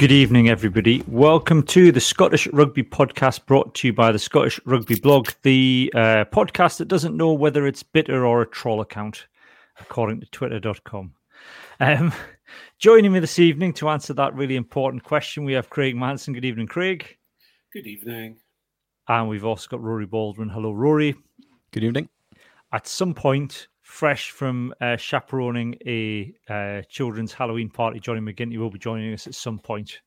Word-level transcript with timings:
Good 0.00 0.12
evening, 0.12 0.48
everybody. 0.48 1.04
Welcome 1.08 1.62
to 1.64 1.92
the 1.92 2.00
Scottish 2.00 2.46
Rugby 2.54 2.82
Podcast 2.82 3.44
brought 3.44 3.74
to 3.74 3.88
you 3.88 3.92
by 3.92 4.12
the 4.12 4.18
Scottish 4.18 4.58
Rugby 4.64 4.98
Blog, 4.98 5.28
the 5.42 5.92
uh, 5.94 6.24
podcast 6.32 6.78
that 6.78 6.88
doesn't 6.88 7.18
know 7.18 7.34
whether 7.34 7.66
it's 7.66 7.82
bitter 7.82 8.24
or 8.24 8.40
a 8.40 8.46
troll 8.46 8.80
account, 8.80 9.26
according 9.78 10.20
to 10.20 10.26
twitter.com. 10.30 11.12
Um, 11.80 12.14
joining 12.78 13.12
me 13.12 13.20
this 13.20 13.38
evening 13.38 13.74
to 13.74 13.90
answer 13.90 14.14
that 14.14 14.34
really 14.34 14.56
important 14.56 15.04
question, 15.04 15.44
we 15.44 15.52
have 15.52 15.68
Craig 15.68 15.94
Manson. 15.94 16.32
Good 16.32 16.46
evening, 16.46 16.68
Craig. 16.68 17.18
Good 17.70 17.86
evening. 17.86 18.38
And 19.06 19.28
we've 19.28 19.44
also 19.44 19.68
got 19.68 19.82
Rory 19.82 20.06
Baldwin. 20.06 20.48
Hello, 20.48 20.72
Rory. 20.72 21.14
Good 21.72 21.84
evening. 21.84 22.08
At 22.72 22.86
some 22.86 23.12
point, 23.12 23.68
fresh 24.00 24.30
from 24.30 24.72
uh, 24.80 24.96
chaperoning 24.96 25.76
a 25.84 26.32
uh, 26.48 26.80
children's 26.88 27.34
Halloween 27.34 27.68
party, 27.68 28.00
Johnny 28.00 28.22
McGinty 28.22 28.56
will 28.56 28.70
be 28.70 28.78
joining 28.78 29.12
us 29.12 29.26
at 29.26 29.34
some 29.34 29.58
point. 29.58 30.00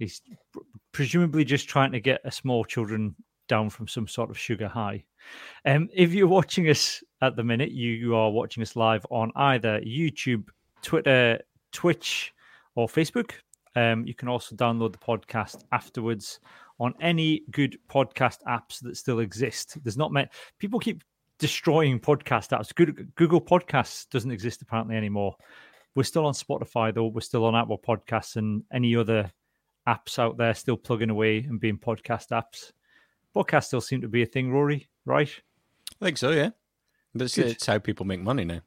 He's 0.00 0.20
pr- 0.52 0.58
presumably 0.90 1.44
just 1.44 1.68
trying 1.68 1.92
to 1.92 2.00
get 2.00 2.20
a 2.24 2.32
small 2.32 2.64
children 2.64 3.14
down 3.46 3.70
from 3.70 3.86
some 3.86 4.08
sort 4.08 4.30
of 4.30 4.36
sugar 4.36 4.66
high. 4.66 5.04
Um, 5.64 5.88
if 5.94 6.12
you're 6.12 6.26
watching 6.26 6.68
us 6.68 7.04
at 7.22 7.36
the 7.36 7.44
minute, 7.44 7.70
you, 7.70 7.92
you 7.92 8.16
are 8.16 8.32
watching 8.32 8.64
us 8.64 8.74
live 8.74 9.06
on 9.12 9.30
either 9.36 9.80
YouTube, 9.82 10.48
Twitter, 10.82 11.38
Twitch, 11.70 12.34
or 12.74 12.88
Facebook. 12.88 13.30
Um, 13.76 14.04
you 14.08 14.14
can 14.14 14.26
also 14.26 14.56
download 14.56 14.90
the 14.90 14.98
podcast 14.98 15.62
afterwards 15.70 16.40
on 16.80 16.94
any 17.00 17.44
good 17.52 17.78
podcast 17.88 18.38
apps 18.48 18.80
that 18.82 18.96
still 18.96 19.20
exist. 19.20 19.78
There's 19.84 19.96
not 19.96 20.10
many 20.10 20.26
people 20.58 20.80
keep 20.80 21.04
destroying 21.38 22.00
podcast 22.00 22.50
apps. 22.50 22.74
Google 23.14 23.40
Podcasts 23.40 24.08
doesn't 24.08 24.30
exist 24.30 24.62
apparently 24.62 24.96
anymore. 24.96 25.36
We're 25.94 26.04
still 26.04 26.26
on 26.26 26.34
Spotify 26.34 26.92
though. 26.94 27.06
We're 27.06 27.20
still 27.20 27.44
on 27.44 27.54
Apple 27.54 27.78
Podcasts 27.78 28.36
and 28.36 28.64
any 28.72 28.96
other 28.96 29.32
apps 29.86 30.18
out 30.18 30.36
there 30.36 30.54
still 30.54 30.76
plugging 30.76 31.10
away 31.10 31.38
and 31.38 31.60
being 31.60 31.78
podcast 31.78 32.28
apps. 32.30 32.72
Podcasts 33.34 33.64
still 33.64 33.80
seem 33.80 34.00
to 34.00 34.08
be 34.08 34.22
a 34.22 34.26
thing, 34.26 34.52
Rory, 34.52 34.88
right? 35.04 35.30
I 36.00 36.04
think 36.04 36.18
so, 36.18 36.30
yeah. 36.30 36.50
But 37.14 37.36
it's, 37.36 37.66
how 37.66 37.78
people 37.78 38.06
make 38.06 38.20
money 38.20 38.44
now. 38.44 38.60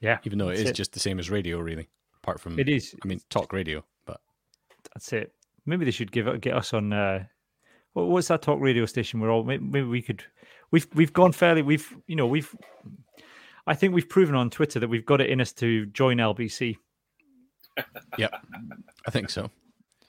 Yeah. 0.00 0.18
Even 0.24 0.38
though 0.38 0.48
it 0.48 0.60
is 0.60 0.70
it. 0.70 0.74
just 0.74 0.92
the 0.92 1.00
same 1.00 1.18
as 1.18 1.30
radio, 1.30 1.58
really. 1.58 1.88
Apart 2.22 2.40
from 2.40 2.58
it 2.58 2.68
is. 2.68 2.94
I 3.02 3.06
mean, 3.06 3.20
talk 3.28 3.52
radio, 3.52 3.84
but 4.06 4.20
that's 4.92 5.12
it. 5.12 5.34
Maybe 5.66 5.84
they 5.84 5.90
should 5.90 6.12
give 6.12 6.26
it, 6.26 6.40
get 6.40 6.54
us 6.54 6.72
on. 6.72 6.92
Uh, 6.92 7.24
what's 7.92 8.28
that 8.28 8.42
talk 8.42 8.60
radio 8.60 8.86
station? 8.86 9.20
We're 9.20 9.30
all 9.30 9.44
maybe 9.44 9.82
we 9.82 10.00
could 10.00 10.24
we've 10.74 10.88
we've 10.94 11.12
gone 11.12 11.30
fairly. 11.30 11.62
We've 11.62 11.88
you 12.06 12.16
know 12.16 12.26
we've. 12.26 12.54
I 13.66 13.74
think 13.74 13.94
we've 13.94 14.08
proven 14.08 14.34
on 14.34 14.50
Twitter 14.50 14.78
that 14.80 14.88
we've 14.88 15.06
got 15.06 15.22
it 15.22 15.30
in 15.30 15.40
us 15.40 15.52
to 15.54 15.86
join 15.86 16.18
LBC. 16.18 16.76
yeah, 18.18 18.28
I 19.06 19.10
think 19.10 19.30
so. 19.30 19.50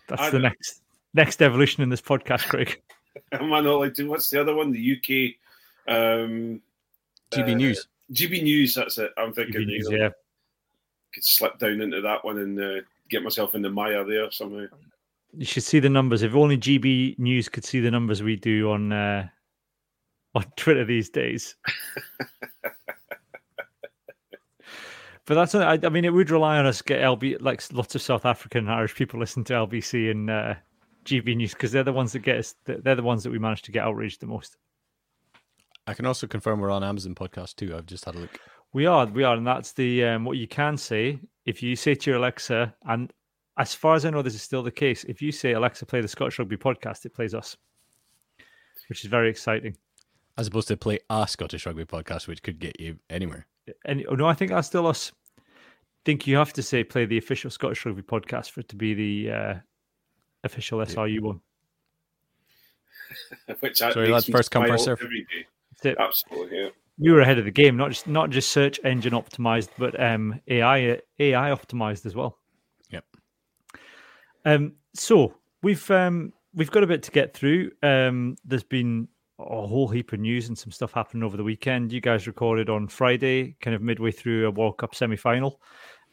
That's 0.07 0.23
I 0.23 0.30
the 0.31 0.39
next 0.39 0.81
next 1.13 1.41
evolution 1.41 1.83
in 1.83 1.89
this 1.89 2.02
podcast, 2.02 2.49
Craig. 2.49 2.81
Am 3.31 3.53
I 3.53 3.61
not 3.61 3.80
like 3.80 3.94
to? 3.94 4.09
What's 4.09 4.30
the 4.30 4.41
other 4.41 4.55
one? 4.55 4.72
The 4.72 4.97
UK 4.97 5.94
um, 5.94 6.61
GB 7.31 7.52
uh, 7.52 7.55
News. 7.55 7.88
GB 8.11 8.44
News. 8.44 8.75
That's 8.75 8.97
it. 8.97 9.11
I'm 9.17 9.33
thinking. 9.33 9.67
News, 9.67 9.88
yeah. 9.89 10.09
Could 11.13 11.23
slip 11.23 11.59
down 11.59 11.79
into 11.79 12.02
that 12.02 12.25
one 12.25 12.39
and 12.39 12.59
uh, 12.59 12.81
get 13.09 13.23
myself 13.23 13.55
in 13.55 13.61
the 13.61 13.69
mire 13.69 14.03
there 14.03 14.29
somehow. 14.31 14.66
You 15.38 15.45
should 15.45 15.63
see 15.63 15.79
the 15.79 15.89
numbers. 15.89 16.23
If 16.23 16.33
only 16.33 16.57
GB 16.57 17.19
News 17.19 17.50
could 17.50 17.63
see 17.63 17.79
the 17.79 17.91
numbers 17.91 18.23
we 18.23 18.35
do 18.35 18.72
on 18.72 18.91
uh, 18.91 19.29
on 20.44 20.46
Twitter 20.57 20.85
these 20.85 21.09
days. 21.09 21.56
but 25.25 25.35
that's 25.35 25.56
I, 25.56 25.79
I 25.81 25.90
mean 25.90 26.06
it 26.06 26.13
would 26.13 26.29
rely 26.29 26.57
on 26.57 26.66
us 26.66 26.81
get 26.81 27.01
LB 27.01 27.38
like 27.41 27.63
lots 27.72 27.96
of 27.96 28.01
South 28.01 28.25
African 28.25 28.66
and 28.66 28.72
Irish 28.72 28.95
people 28.95 29.19
listen 29.19 29.44
to 29.45 29.53
LBC 29.53 30.12
and 30.12 30.29
uh, 30.29 30.56
GB 31.06 31.38
News 31.38 31.53
because 31.53 31.72
they're 31.72 31.84
the 31.84 31.94
ones 31.94 32.12
that 32.12 32.19
get 32.19 32.38
us. 32.38 32.56
They're 32.66 32.95
the 32.95 33.03
ones 33.03 33.24
that 33.24 33.31
we 33.31 33.40
manage 33.40 33.62
to 33.63 33.72
get 33.72 33.84
outraged 33.84 34.19
the 34.19 34.28
most. 34.28 34.57
I 35.88 35.94
can 35.94 36.06
also 36.06 36.28
confirm 36.28 36.59
we're 36.59 36.72
on 36.72 36.84
Amazon 36.84 37.16
Podcast 37.16 37.56
too. 37.56 37.74
I've 37.75 37.85
just 37.85 38.06
had 38.06 38.16
a 38.16 38.19
look. 38.19 38.40
We 38.74 38.88
are, 38.88 39.06
we 39.06 39.24
are, 39.24 39.38
and 39.38 39.47
that's 39.47 39.72
the 39.72 40.03
um, 40.03 40.25
what 40.25 40.38
you 40.38 40.47
can 40.47 40.75
say 40.75 41.19
if 41.45 41.63
you 41.63 41.78
say 41.78 41.95
to 41.95 42.09
your 42.09 42.19
Alexa, 42.19 42.75
and 42.88 43.13
as 43.57 43.74
far 43.74 43.95
as 43.95 44.03
I 44.03 44.09
know, 44.09 44.22
this 44.22 44.35
is 44.35 44.41
still 44.41 44.63
the 44.63 44.72
case. 44.72 45.06
If 45.06 45.22
you 45.22 45.31
say 45.31 45.53
Alexa, 45.53 45.85
play 45.85 46.01
the 46.01 46.09
Scottish 46.09 46.40
Rugby 46.40 46.57
podcast, 46.57 47.06
it 47.06 47.13
plays 47.13 47.34
us, 47.34 47.56
which 48.90 49.06
is 49.06 49.09
very 49.09 49.29
exciting 49.29 49.78
as 50.38 50.47
opposed 50.47 50.68
to 50.68 50.78
play 50.78 51.00
a 51.09 51.28
Scottish 51.28 51.66
rugby 51.66 51.85
podcast, 51.85 52.28
which 52.28 52.44
could 52.44 52.59
get 52.59 52.79
you 52.79 53.00
anywhere. 53.09 53.47
And 53.85 54.06
oh, 54.09 54.16
no, 54.16 54.28
I 54.28 54.34
think 54.34 54.51
that's 54.51 54.68
still 54.68 54.88
us. 54.88 55.12
I 55.38 55.41
think 56.06 56.28
you 56.28 56.38
have 56.38 56.53
to 56.53 56.63
say 56.63 56.84
play 56.84 57.06
the 57.06 57.18
official 57.18 57.50
Scottish 57.50 57.85
rugby 57.85 58.01
podcast 58.01 58.51
for 58.51 58.59
it 58.59 58.69
to 58.69 58.75
be 58.75 58.94
the 58.94 59.31
uh, 59.31 59.53
official 60.44 60.79
SRU 60.79 61.22
one. 61.22 61.41
which 63.59 63.78
sorry, 63.78 64.12
that's 64.12 64.29
first 64.29 64.51
come 64.51 64.66
first 64.66 64.85
serve. 64.85 65.00
Absolutely, 66.00 66.57
yeah. 66.57 66.69
You 66.97 67.12
were 67.12 67.22
ahead 67.22 67.38
of 67.38 67.45
the 67.45 67.51
game, 67.51 67.75
not 67.75 67.90
just 67.90 68.07
not 68.07 68.29
just 68.29 68.50
search 68.51 68.79
engine 68.84 69.13
optimized, 69.13 69.69
but 69.78 70.00
um, 70.01 70.40
AI 70.47 71.01
AI 71.19 71.50
optimized 71.50 72.06
as 72.06 72.16
well. 72.16 72.38
Yep. 72.90 73.06
Um, 74.45 74.74
so 74.94 75.35
we've 75.62 75.90
um, 75.91 76.34
we've 76.53 76.72
got 76.72 76.84
a 76.84 76.88
bit 76.88 77.03
to 77.03 77.12
get 77.12 77.34
through. 77.34 77.72
Um, 77.84 78.38
there's 78.45 78.63
been 78.63 79.09
a 79.40 79.68
whole 79.68 79.88
heap 79.88 80.13
of 80.13 80.19
news 80.19 80.47
and 80.47 80.57
some 80.57 80.72
stuff 80.72 80.94
happening 80.94 81.23
over 81.23 81.38
the 81.38 81.44
weekend. 81.44 81.91
You 81.91 82.01
guys 82.01 82.28
recorded 82.28 82.69
on 82.69 82.88
Friday, 82.88 83.56
kind 83.62 83.75
of 83.75 83.81
midway 83.81 84.12
through 84.12 84.47
a 84.47 84.51
World 84.51 84.78
Cup 84.78 84.96
semi 84.96 85.18
final. 85.18 85.59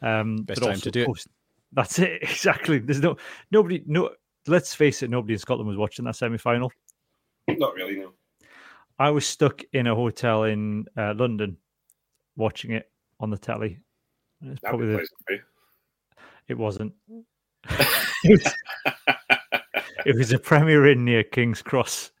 Um, 0.01 0.37
Best 0.37 0.61
time 0.61 0.79
to 0.79 0.91
do 0.91 1.05
post- 1.05 1.27
it. 1.27 1.31
That's 1.71 1.99
it, 1.99 2.19
exactly. 2.21 2.79
There's 2.79 3.01
no 3.01 3.17
nobody. 3.51 3.83
No, 3.85 4.11
let's 4.47 4.75
face 4.75 5.03
it, 5.03 5.09
nobody 5.09 5.33
in 5.33 5.39
Scotland 5.39 5.67
was 5.67 5.77
watching 5.77 6.05
that 6.05 6.15
semi 6.15 6.37
final. 6.37 6.71
Not 7.47 7.73
really, 7.75 7.97
no. 7.97 8.13
I 8.99 9.09
was 9.09 9.25
stuck 9.25 9.61
in 9.73 9.87
a 9.87 9.95
hotel 9.95 10.43
in 10.43 10.85
uh, 10.97 11.13
London 11.15 11.57
watching 12.35 12.71
it 12.71 12.91
on 13.19 13.29
the 13.29 13.37
telly. 13.37 13.79
It's 14.41 14.59
probably 14.59 14.87
the, 14.87 15.39
it 16.47 16.57
wasn't. 16.57 16.93
it, 17.09 17.25
was, 18.25 18.53
it 20.05 20.15
was 20.15 20.31
a 20.33 20.39
Premier 20.39 20.87
Inn 20.87 21.05
near 21.05 21.23
King's 21.23 21.61
Cross 21.61 22.11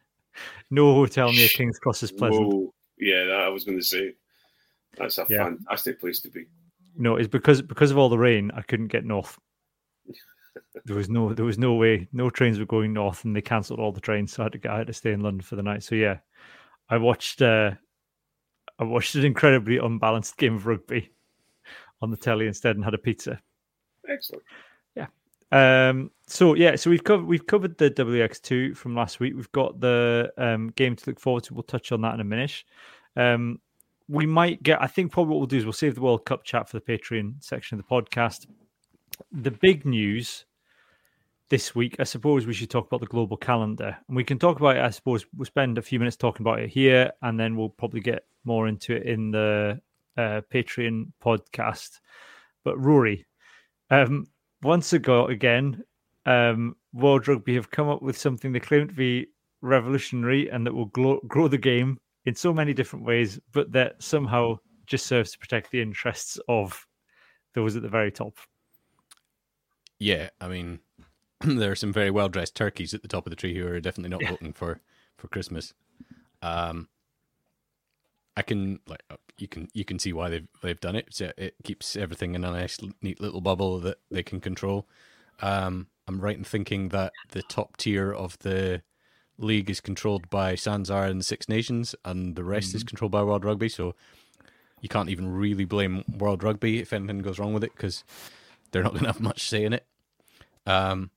no 0.69 0.93
hotel 0.93 1.31
near 1.31 1.47
King's 1.49 1.79
Cross 1.79 2.03
is 2.03 2.11
pleasant. 2.11 2.47
Whoa. 2.47 2.73
Yeah, 2.97 3.25
that 3.25 3.39
I 3.41 3.49
was 3.49 3.63
going 3.63 3.77
to 3.77 3.83
say. 3.83 4.13
That's 4.97 5.17
a 5.17 5.25
yeah. 5.29 5.45
fantastic 5.45 5.99
place 5.99 6.21
to 6.21 6.29
be. 6.29 6.45
No, 6.95 7.15
it's 7.15 7.27
because 7.27 7.61
because 7.61 7.91
of 7.91 7.97
all 7.97 8.09
the 8.09 8.17
rain, 8.17 8.51
I 8.55 8.61
couldn't 8.61 8.87
get 8.87 9.05
north. 9.05 9.37
there 10.85 10.95
was 10.95 11.09
no 11.09 11.33
there 11.33 11.45
was 11.45 11.57
no 11.57 11.73
way, 11.73 12.07
no 12.13 12.29
trains 12.29 12.59
were 12.59 12.65
going 12.65 12.93
north, 12.93 13.25
and 13.25 13.35
they 13.35 13.41
cancelled 13.41 13.79
all 13.79 13.91
the 13.91 14.01
trains, 14.01 14.33
so 14.33 14.43
I 14.43 14.45
had 14.45 14.61
to 14.61 14.71
I 14.71 14.77
had 14.79 14.87
to 14.87 14.93
stay 14.93 15.11
in 15.11 15.21
London 15.21 15.41
for 15.41 15.55
the 15.55 15.63
night. 15.63 15.83
So 15.83 15.95
yeah, 15.95 16.19
I 16.89 16.97
watched 16.97 17.41
uh, 17.41 17.71
I 18.77 18.83
watched 18.83 19.15
an 19.15 19.25
incredibly 19.25 19.77
unbalanced 19.77 20.37
game 20.37 20.55
of 20.55 20.67
rugby 20.67 21.11
on 22.01 22.11
the 22.11 22.17
telly 22.17 22.47
instead, 22.47 22.75
and 22.75 22.85
had 22.85 22.93
a 22.93 22.99
pizza. 22.99 23.41
Excellent. 24.07 24.43
Um, 25.53 26.09
so 26.25 26.55
yeah, 26.55 26.75
so 26.75 26.89
we've 26.89 27.03
covered 27.03 27.25
we've 27.25 27.45
covered 27.45 27.77
the 27.77 27.91
WXV2 27.91 28.75
from 28.75 28.95
last 28.95 29.19
week. 29.19 29.35
We've 29.35 29.51
got 29.51 29.79
the 29.79 30.33
um, 30.35 30.71
game 30.71 30.95
to 30.95 31.09
look 31.09 31.19
forward 31.19 31.43
to. 31.43 31.53
We'll 31.53 31.61
touch 31.61 31.91
on 31.91 32.01
that 32.01 32.15
in 32.15 32.21
a 32.21 32.23
minute. 32.23 32.63
Um, 33.15 33.59
we 34.09 34.25
might 34.25 34.63
get. 34.63 34.81
I 34.81 34.87
think 34.87 35.11
probably 35.11 35.33
what 35.33 35.37
we'll 35.37 35.47
do 35.47 35.57
is 35.57 35.65
we'll 35.65 35.73
save 35.73 35.93
the 35.93 36.01
World 36.01 36.25
Cup 36.25 36.43
chat 36.43 36.67
for 36.67 36.79
the 36.79 36.85
Patreon 36.85 37.43
section 37.43 37.79
of 37.79 37.85
the 37.85 37.95
podcast. 37.95 38.47
The 39.31 39.51
big 39.51 39.85
news 39.85 40.45
this 41.49 41.75
week, 41.75 41.97
I 41.99 42.03
suppose 42.03 42.47
we 42.47 42.53
should 42.53 42.71
talk 42.71 42.87
about 42.87 43.01
the 43.01 43.05
global 43.05 43.37
calendar, 43.37 43.95
and 44.07 44.17
we 44.17 44.23
can 44.23 44.39
talk 44.39 44.59
about 44.59 44.77
it. 44.77 44.81
I 44.81 44.89
suppose 44.89 45.27
we'll 45.37 45.45
spend 45.45 45.77
a 45.77 45.83
few 45.83 45.99
minutes 45.99 46.17
talking 46.17 46.43
about 46.43 46.61
it 46.61 46.71
here, 46.71 47.11
and 47.21 47.39
then 47.39 47.55
we'll 47.55 47.69
probably 47.69 48.01
get 48.01 48.25
more 48.43 48.67
into 48.67 48.95
it 48.95 49.03
in 49.03 49.29
the 49.29 49.79
uh, 50.17 50.41
Patreon 50.51 51.11
podcast. 51.23 51.99
But 52.63 52.79
Rory, 52.79 53.27
um, 53.91 54.25
once 54.63 54.93
ago 54.93 55.27
again, 55.27 55.83
um, 56.25 56.75
World 56.93 57.27
Rugby 57.27 57.55
have 57.55 57.71
come 57.71 57.89
up 57.89 58.01
with 58.01 58.17
something 58.17 58.51
they 58.51 58.59
claim 58.59 58.87
to 58.87 58.93
be 58.93 59.27
revolutionary 59.61 60.49
and 60.49 60.65
that 60.65 60.73
will 60.73 60.85
grow, 60.85 61.19
grow 61.27 61.47
the 61.47 61.57
game 61.57 61.99
in 62.25 62.35
so 62.35 62.53
many 62.53 62.73
different 62.73 63.05
ways, 63.05 63.39
but 63.51 63.71
that 63.71 64.01
somehow 64.01 64.57
just 64.85 65.05
serves 65.05 65.31
to 65.31 65.39
protect 65.39 65.71
the 65.71 65.81
interests 65.81 66.39
of 66.47 66.85
those 67.53 67.75
at 67.75 67.81
the 67.81 67.89
very 67.89 68.11
top. 68.11 68.37
Yeah, 69.99 70.29
I 70.41 70.47
mean, 70.47 70.79
there 71.41 71.71
are 71.71 71.75
some 71.75 71.93
very 71.93 72.11
well 72.11 72.29
dressed 72.29 72.55
turkeys 72.55 72.93
at 72.93 73.01
the 73.01 73.07
top 73.07 73.25
of 73.25 73.29
the 73.29 73.35
tree 73.35 73.55
who 73.55 73.67
are 73.67 73.79
definitely 73.79 74.09
not 74.09 74.21
yeah. 74.21 74.31
voting 74.31 74.53
for 74.53 74.81
for 75.17 75.27
Christmas. 75.27 75.73
Um, 76.41 76.89
I 78.35 78.41
can 78.41 78.79
like 78.87 79.03
uh, 79.09 79.17
you 79.37 79.47
can 79.47 79.69
you 79.73 79.85
can 79.85 79.99
see 79.99 80.13
why 80.13 80.29
they've 80.29 80.47
they've 80.61 80.79
done 80.79 80.95
it. 80.95 81.07
So 81.11 81.31
it 81.37 81.55
keeps 81.63 81.95
everything 81.95 82.35
in 82.35 82.43
a 82.43 82.51
nice 82.51 82.79
neat 83.01 83.21
little 83.21 83.41
bubble 83.41 83.79
that 83.81 83.99
they 84.09 84.23
can 84.23 84.39
control. 84.39 84.87
Um, 85.41 85.87
I'm 86.07 86.19
right 86.19 86.37
in 86.37 86.43
thinking 86.43 86.89
that 86.89 87.13
the 87.31 87.43
top 87.43 87.77
tier 87.77 88.11
of 88.11 88.37
the 88.39 88.81
league 89.37 89.69
is 89.69 89.81
controlled 89.81 90.29
by 90.29 90.53
SANZAAR 90.53 91.09
and 91.09 91.19
the 91.19 91.23
Six 91.23 91.49
Nations, 91.49 91.95
and 92.05 92.35
the 92.35 92.43
rest 92.43 92.69
mm-hmm. 92.69 92.77
is 92.77 92.83
controlled 92.83 93.11
by 93.11 93.23
World 93.23 93.45
Rugby. 93.45 93.69
So 93.69 93.95
you 94.81 94.89
can't 94.89 95.09
even 95.09 95.33
really 95.33 95.65
blame 95.65 96.03
World 96.17 96.43
Rugby 96.43 96.79
if 96.79 96.93
anything 96.93 97.19
goes 97.19 97.39
wrong 97.39 97.53
with 97.53 97.63
it 97.63 97.73
because 97.75 98.03
they're 98.71 98.83
not 98.83 98.91
going 98.91 99.05
to 99.05 99.11
have 99.11 99.21
much 99.21 99.47
say 99.47 99.63
in 99.63 99.73
it. 99.73 99.85
Um, 100.65 101.11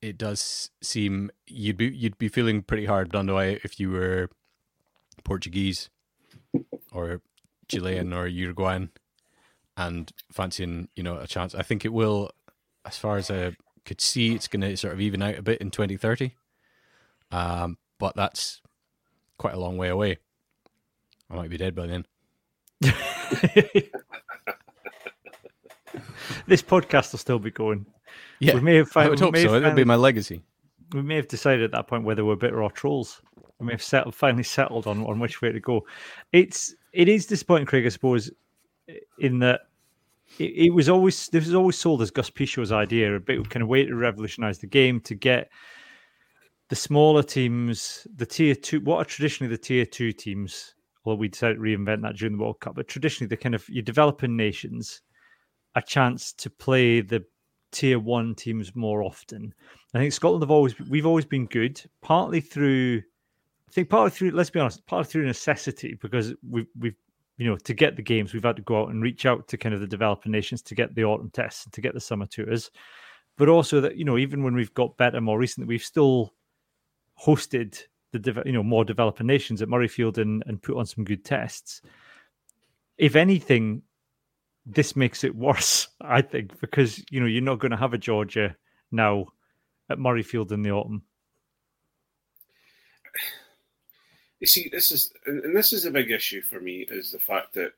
it 0.00 0.18
does 0.18 0.70
seem 0.82 1.30
you'd 1.46 1.78
be 1.78 1.86
you'd 1.86 2.18
be 2.18 2.28
feeling 2.28 2.62
pretty 2.62 2.84
hard 2.84 3.10
done 3.10 3.28
away 3.28 3.58
if 3.64 3.80
you 3.80 3.90
were 3.90 4.28
Portuguese 5.24 5.88
or 6.94 7.20
Chilean 7.68 8.12
or 8.12 8.26
Uruguayan 8.26 8.90
and 9.76 10.12
fancying 10.32 10.88
you 10.96 11.02
know 11.02 11.18
a 11.18 11.26
chance. 11.26 11.54
I 11.54 11.62
think 11.62 11.84
it 11.84 11.92
will, 11.92 12.30
as 12.84 12.96
far 12.96 13.16
as 13.16 13.30
I 13.30 13.56
could 13.84 14.00
see, 14.00 14.34
it's 14.34 14.48
going 14.48 14.62
to 14.62 14.76
sort 14.76 14.94
of 14.94 15.00
even 15.00 15.22
out 15.22 15.38
a 15.38 15.42
bit 15.42 15.60
in 15.60 15.70
2030. 15.70 16.32
Um, 17.30 17.78
but 17.98 18.14
that's 18.16 18.60
quite 19.38 19.54
a 19.54 19.58
long 19.58 19.76
way 19.76 19.88
away. 19.88 20.18
I 21.30 21.36
might 21.36 21.50
be 21.50 21.56
dead 21.56 21.74
by 21.74 21.86
then. 21.86 22.06
this 26.46 26.62
podcast 26.62 27.12
will 27.12 27.18
still 27.18 27.38
be 27.38 27.50
going. 27.50 27.86
Yeah, 28.40 28.54
we 28.54 28.60
may 28.60 28.76
have 28.76 28.96
I 28.96 29.08
would 29.08 29.20
hope 29.20 29.36
so. 29.36 29.54
It'll 29.54 29.72
be 29.72 29.84
my 29.84 29.96
legacy. 29.96 30.42
We 30.92 31.02
may 31.02 31.16
have 31.16 31.28
decided 31.28 31.64
at 31.64 31.72
that 31.72 31.88
point 31.88 32.04
whether 32.04 32.24
we're 32.24 32.36
bitter 32.36 32.62
or 32.62 32.70
trolls. 32.70 33.20
We 33.58 33.66
may 33.66 33.72
have 33.72 33.82
settled, 33.82 34.14
finally 34.14 34.42
settled 34.42 34.86
on, 34.86 35.04
on 35.04 35.18
which 35.18 35.42
way 35.42 35.50
to 35.50 35.60
go. 35.60 35.86
It's 36.32 36.74
it 36.94 37.08
is 37.08 37.26
disappointing, 37.26 37.66
Craig, 37.66 37.84
I 37.84 37.90
suppose, 37.90 38.30
in 39.18 39.40
that 39.40 39.62
it, 40.38 40.66
it 40.66 40.70
was 40.70 40.88
always 40.88 41.28
this 41.28 41.46
was 41.46 41.54
always 41.54 41.76
sold 41.76 42.02
as 42.02 42.10
Gus 42.10 42.30
Pichot's 42.30 42.72
idea, 42.72 43.14
a 43.14 43.20
bit 43.20 43.38
of 43.38 43.50
kind 43.50 43.62
of 43.62 43.68
way 43.68 43.84
to 43.84 43.94
revolutionise 43.94 44.58
the 44.58 44.66
game 44.66 45.00
to 45.00 45.14
get 45.14 45.50
the 46.68 46.76
smaller 46.76 47.22
teams, 47.22 48.06
the 48.16 48.26
tier 48.26 48.54
two, 48.54 48.80
what 48.80 48.98
are 48.98 49.04
traditionally 49.04 49.50
the 49.50 49.58
tier 49.58 49.84
two 49.84 50.12
teams. 50.12 50.74
Well, 51.04 51.18
we 51.18 51.28
decided 51.28 51.56
to 51.56 51.60
reinvent 51.60 52.00
that 52.02 52.16
during 52.16 52.38
the 52.38 52.42
World 52.42 52.60
Cup, 52.60 52.76
but 52.76 52.88
traditionally 52.88 53.28
the 53.28 53.36
kind 53.36 53.54
of 53.54 53.68
your 53.68 53.82
developing 53.82 54.36
nations 54.36 55.02
a 55.74 55.82
chance 55.82 56.32
to 56.32 56.48
play 56.48 57.02
the 57.02 57.24
tier 57.72 57.98
one 57.98 58.34
teams 58.34 58.74
more 58.74 59.02
often. 59.02 59.52
I 59.92 59.98
think 59.98 60.12
Scotland 60.12 60.42
have 60.42 60.50
always 60.50 60.78
we've 60.88 61.06
always 61.06 61.26
been 61.26 61.46
good, 61.46 61.82
partly 62.00 62.40
through 62.40 63.02
think 63.74 63.90
partly 63.90 64.10
through 64.10 64.30
let's 64.30 64.50
be 64.50 64.60
honest, 64.60 64.86
partly 64.86 65.10
through 65.10 65.26
necessity 65.26 65.98
because 66.00 66.32
we've 66.48 66.68
we've 66.78 66.96
you 67.36 67.46
know 67.46 67.56
to 67.56 67.74
get 67.74 67.96
the 67.96 68.02
games 68.02 68.32
we've 68.32 68.44
had 68.44 68.56
to 68.56 68.62
go 68.62 68.82
out 68.82 68.90
and 68.90 69.02
reach 69.02 69.26
out 69.26 69.48
to 69.48 69.56
kind 69.56 69.74
of 69.74 69.80
the 69.80 69.86
developing 69.86 70.30
nations 70.30 70.62
to 70.62 70.74
get 70.74 70.94
the 70.94 71.04
autumn 71.04 71.30
tests 71.30 71.64
and 71.64 71.72
to 71.72 71.80
get 71.80 71.92
the 71.92 72.00
summer 72.00 72.26
tours, 72.26 72.70
but 73.36 73.48
also 73.48 73.80
that 73.80 73.96
you 73.96 74.04
know 74.04 74.16
even 74.16 74.44
when 74.44 74.54
we've 74.54 74.74
got 74.74 74.96
better 74.96 75.20
more 75.20 75.38
recently, 75.38 75.66
we've 75.66 75.82
still 75.82 76.32
hosted 77.20 77.80
the 78.12 78.42
you 78.46 78.52
know 78.52 78.62
more 78.62 78.84
developing 78.84 79.26
nations 79.26 79.60
at 79.60 79.68
Murrayfield 79.68 80.18
and 80.18 80.44
and 80.46 80.62
put 80.62 80.76
on 80.76 80.86
some 80.86 81.04
good 81.04 81.24
tests. 81.24 81.82
If 82.96 83.16
anything, 83.16 83.82
this 84.64 84.94
makes 84.94 85.24
it 85.24 85.34
worse, 85.46 85.88
I 86.00 86.22
think, 86.22 86.60
because 86.60 87.04
you 87.10 87.18
know 87.18 87.26
you're 87.26 87.42
not 87.42 87.58
going 87.58 87.72
to 87.72 87.76
have 87.76 87.92
a 87.92 87.98
Georgia 87.98 88.54
now 88.92 89.26
at 89.90 89.98
Murrayfield 89.98 90.52
in 90.52 90.62
the 90.62 90.70
autumn. 90.70 91.02
You 94.44 94.46
see, 94.46 94.68
this 94.68 94.92
is 94.92 95.10
and 95.24 95.56
this 95.56 95.72
is 95.72 95.86
a 95.86 95.90
big 95.90 96.10
issue 96.10 96.42
for 96.42 96.60
me 96.60 96.86
is 96.90 97.10
the 97.10 97.18
fact 97.18 97.54
that, 97.54 97.72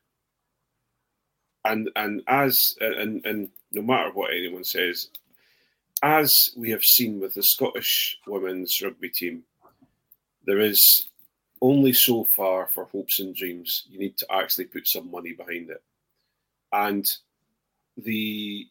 and 1.65 1.89
and 1.95 2.23
as 2.27 2.75
and 2.81 3.25
and 3.25 3.51
no 3.71 3.83
matter 3.83 4.11
what 4.11 4.33
anyone 4.33 4.65
says, 4.65 5.09
as 6.03 6.51
we 6.57 6.71
have 6.71 6.83
seen 6.83 7.21
with 7.21 7.35
the 7.35 7.45
Scottish 7.45 8.19
women's 8.27 8.83
rugby 8.83 9.11
team, 9.11 9.45
there 10.45 10.59
is 10.59 11.09
only 11.63 11.93
so 11.93 12.25
far 12.25 12.67
for 12.67 12.87
hopes 12.87 13.21
and 13.21 13.33
dreams. 13.33 13.85
You 13.89 14.01
need 14.01 14.17
to 14.19 14.27
actually 14.33 14.65
put 14.65 14.89
some 14.89 15.09
money 15.09 15.35
behind 15.35 15.71
it 15.71 15.83
and 16.73 17.09
the 17.97 18.67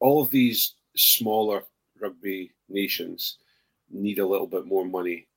all 0.00 0.22
of 0.22 0.30
these 0.30 0.74
smaller 0.96 1.64
rugby 2.00 2.52
nations 2.70 3.36
need 3.90 4.18
a 4.18 4.26
little 4.26 4.46
bit 4.46 4.66
more 4.66 4.86
money, 4.86 5.27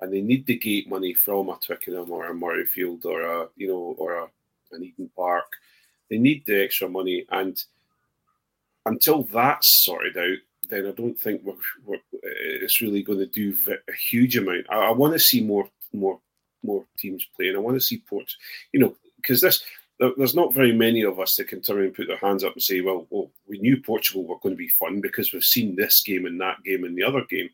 and 0.00 0.12
they 0.12 0.20
need 0.20 0.46
the 0.46 0.56
gate 0.56 0.88
money 0.88 1.14
from 1.14 1.48
a 1.48 1.56
Twickenham 1.56 2.10
or 2.10 2.26
a 2.26 2.34
Murrayfield 2.34 3.04
or 3.04 3.22
a 3.22 3.48
you 3.56 3.68
know 3.68 3.94
or 3.98 4.14
a, 4.14 4.26
an 4.72 4.84
Eden 4.84 5.10
Park. 5.16 5.46
They 6.08 6.18
need 6.18 6.44
the 6.46 6.64
extra 6.64 6.88
money, 6.88 7.26
and 7.30 7.62
until 8.86 9.24
that's 9.24 9.84
sorted 9.84 10.16
out, 10.16 10.38
then 10.68 10.86
I 10.86 10.92
don't 10.92 11.18
think 11.18 11.42
we're, 11.44 11.54
we're, 11.84 11.98
it's 12.22 12.80
really 12.80 13.02
going 13.02 13.18
to 13.18 13.26
do 13.26 13.56
a 13.88 13.92
huge 13.92 14.36
amount. 14.36 14.66
I, 14.70 14.76
I 14.76 14.90
want 14.90 15.12
to 15.12 15.18
see 15.18 15.42
more 15.42 15.68
more 15.92 16.20
more 16.62 16.84
teams 16.98 17.26
playing. 17.36 17.56
I 17.56 17.60
want 17.60 17.76
to 17.76 17.80
see 17.80 17.98
ports, 18.08 18.36
you 18.72 18.80
know, 18.80 18.96
because 19.16 19.40
this 19.40 19.62
there's 20.16 20.34
not 20.34 20.54
very 20.54 20.72
many 20.72 21.02
of 21.02 21.20
us 21.20 21.36
that 21.36 21.48
can 21.48 21.60
turn 21.60 21.84
and 21.84 21.94
put 21.94 22.06
their 22.06 22.16
hands 22.16 22.42
up 22.42 22.54
and 22.54 22.62
say, 22.62 22.80
well, 22.80 23.06
well, 23.10 23.30
we 23.46 23.58
knew 23.58 23.76
Portugal 23.76 24.24
were 24.24 24.38
going 24.38 24.54
to 24.54 24.58
be 24.58 24.68
fun 24.68 25.00
because 25.00 25.32
we've 25.32 25.44
seen 25.44 25.76
this 25.76 26.02
game 26.02 26.24
and 26.24 26.40
that 26.40 26.62
game 26.64 26.84
and 26.84 26.96
the 26.96 27.02
other 27.02 27.22
game. 27.28 27.50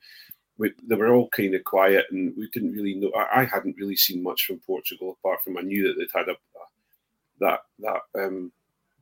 We, 0.58 0.72
they 0.86 0.94
were 0.94 1.14
all 1.14 1.28
kind 1.28 1.54
of 1.54 1.64
quiet 1.64 2.06
and 2.10 2.34
we 2.36 2.48
didn't 2.48 2.72
really 2.72 2.94
know. 2.94 3.12
I, 3.16 3.42
I, 3.42 3.44
hadn't 3.44 3.76
really 3.76 3.96
seen 3.96 4.22
much 4.22 4.46
from 4.46 4.58
Portugal 4.60 5.16
apart 5.18 5.42
from 5.42 5.58
I 5.58 5.60
knew 5.60 5.86
that 5.86 5.98
they'd 5.98 6.18
had 6.18 6.30
a, 6.30 6.36
that 7.40 7.60
that 7.80 8.00
um, 8.14 8.52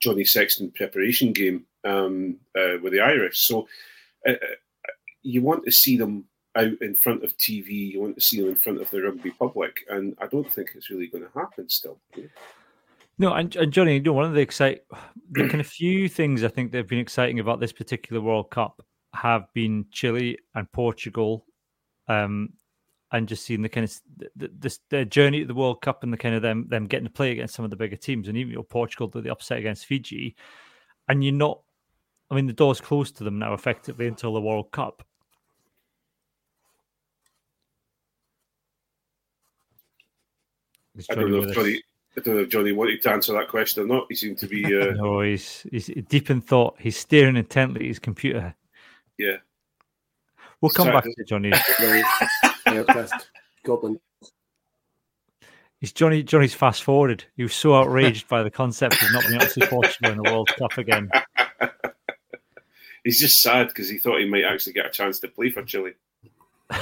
Johnny 0.00 0.24
Sexton 0.24 0.72
preparation 0.72 1.32
game 1.32 1.64
um, 1.84 2.36
uh, 2.58 2.78
with 2.82 2.92
the 2.92 3.00
Irish. 3.00 3.46
So 3.46 3.68
uh, 4.26 4.32
uh, 4.32 4.92
you 5.22 5.42
want 5.42 5.64
to 5.64 5.70
see 5.70 5.96
them 5.96 6.24
out 6.56 6.72
in 6.80 6.94
front 6.94 7.24
of 7.24 7.36
TV. 7.36 7.92
You 7.92 8.00
want 8.00 8.16
to 8.16 8.20
see 8.20 8.40
them 8.40 8.50
in 8.50 8.56
front 8.56 8.80
of 8.80 8.90
the 8.90 9.02
rugby 9.02 9.30
public, 9.30 9.84
and 9.88 10.16
I 10.20 10.26
don't 10.26 10.50
think 10.52 10.72
it's 10.74 10.90
really 10.90 11.08
going 11.08 11.24
to 11.24 11.38
happen 11.38 11.68
still. 11.68 11.98
No, 13.18 13.32
and, 13.32 13.54
and 13.56 13.72
Johnny, 13.72 13.94
you 13.94 14.00
know, 14.00 14.12
one 14.12 14.24
of 14.24 14.34
the 14.34 14.40
excite, 14.40 14.82
the 15.30 15.48
kind 15.48 15.60
of 15.60 15.66
few 15.66 16.08
things 16.08 16.42
I 16.42 16.48
think 16.48 16.72
that 16.72 16.78
have 16.78 16.88
been 16.88 16.98
exciting 16.98 17.38
about 17.38 17.60
this 17.60 17.72
particular 17.72 18.20
World 18.20 18.50
Cup 18.50 18.82
have 19.14 19.52
been 19.52 19.86
Chile 19.90 20.38
and 20.54 20.70
Portugal, 20.72 21.46
um, 22.08 22.50
and 23.12 23.28
just 23.28 23.44
seeing 23.44 23.62
the 23.62 23.68
kind 23.68 23.84
of 23.84 24.00
the, 24.36 24.50
the, 24.58 24.78
the, 24.90 25.04
journey 25.04 25.40
to 25.40 25.46
the 25.46 25.54
World 25.54 25.80
Cup 25.80 26.02
and 26.02 26.12
the 26.12 26.16
kind 26.16 26.34
of 26.34 26.42
them 26.42 26.66
them 26.68 26.86
getting 26.86 27.06
to 27.06 27.12
play 27.12 27.30
against 27.30 27.54
some 27.54 27.64
of 27.64 27.70
the 27.70 27.76
bigger 27.76 27.96
teams, 27.96 28.28
and 28.28 28.36
even 28.36 28.50
you 28.50 28.56
know, 28.56 28.62
Portugal 28.62 29.06
did 29.06 29.24
the 29.24 29.32
upset 29.32 29.58
against 29.58 29.86
Fiji, 29.86 30.34
and 31.08 31.22
you're 31.22 31.32
not, 31.32 31.60
I 32.30 32.34
mean, 32.34 32.46
the 32.46 32.52
door's 32.52 32.80
closed 32.80 33.16
to 33.18 33.24
them 33.24 33.38
now 33.38 33.54
effectively 33.54 34.06
until 34.06 34.34
the 34.34 34.40
World 34.40 34.70
Cup. 34.72 35.04
I 41.10 41.14
don't 41.14 41.30
know 41.30 41.42
if 41.42 41.54
Johnny, 41.54 41.82
I 42.16 42.20
don't 42.20 42.36
know 42.36 42.42
if 42.42 42.48
Johnny 42.48 42.72
wanted 42.72 43.02
to 43.02 43.10
answer 43.10 43.32
that 43.32 43.48
question 43.48 43.82
or 43.82 43.86
not. 43.86 44.06
He 44.08 44.14
seemed 44.14 44.38
to 44.38 44.46
be. 44.46 44.64
Uh... 44.74 44.92
no, 44.92 45.20
he's 45.20 45.66
he's 45.70 45.90
deep 46.08 46.30
in 46.30 46.40
thought. 46.40 46.76
He's 46.78 46.96
staring 46.96 47.36
intently 47.36 47.82
at 47.82 47.86
his 47.86 47.98
computer. 47.98 48.54
Yeah. 49.18 49.36
We'll 50.60 50.70
come 50.70 50.86
Sorry, 50.86 50.96
back 50.96 51.04
to 51.04 51.24
Johnny. 51.24 51.52
Goblin. 53.64 54.00
He's 55.80 55.92
Johnny. 55.92 56.22
Johnny's 56.22 56.54
fast 56.54 56.82
forwarded. 56.82 57.24
He 57.36 57.42
was 57.42 57.54
so 57.54 57.74
outraged 57.74 58.28
by 58.28 58.42
the 58.42 58.50
concept 58.50 59.02
of 59.02 59.12
not 59.12 59.22
being 59.22 59.34
able 59.34 59.46
to 59.46 59.52
see 59.52 59.66
Portugal 59.66 60.12
in 60.12 60.16
the 60.16 60.22
World 60.22 60.48
Cup 60.58 60.78
again. 60.78 61.10
He's 63.04 63.20
just 63.20 63.42
sad 63.42 63.68
because 63.68 63.90
he 63.90 63.98
thought 63.98 64.18
he 64.18 64.24
might 64.24 64.44
actually 64.44 64.72
get 64.72 64.86
a 64.86 64.90
chance 64.90 65.18
to 65.20 65.28
play 65.28 65.50
for 65.50 65.62
Chile. 65.62 65.92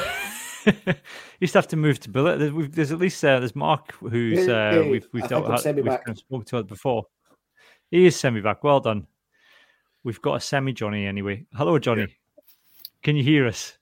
used 1.40 1.52
to 1.52 1.58
have 1.58 1.66
to 1.66 1.76
move 1.76 1.98
to 2.00 2.10
Billet. 2.10 2.38
There's, 2.38 2.68
there's 2.70 2.92
at 2.92 3.00
least 3.00 3.24
uh, 3.24 3.40
there's 3.40 3.56
Mark 3.56 3.92
who's 3.94 4.46
uh, 4.46 4.86
we've 4.88 5.08
we've 5.12 5.26
dealt 5.26 5.50
had, 5.64 5.74
we've 5.74 5.84
kind 5.86 6.02
of 6.10 6.18
spoken 6.18 6.44
to 6.46 6.58
it 6.58 6.68
before. 6.68 7.06
He 7.90 8.06
is 8.06 8.14
semi 8.14 8.40
back. 8.40 8.62
Well 8.62 8.78
done. 8.78 9.08
We've 10.04 10.22
got 10.22 10.34
a 10.34 10.40
semi 10.40 10.72
Johnny 10.72 11.06
anyway. 11.06 11.46
Hello, 11.54 11.76
Johnny. 11.80 12.02
Yeah. 12.02 12.06
Can 13.02 13.16
you 13.16 13.22
hear 13.22 13.46
us? 13.46 13.76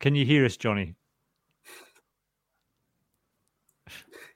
Can 0.00 0.16
you 0.16 0.26
hear 0.26 0.44
us, 0.44 0.56
Johnny? 0.56 0.96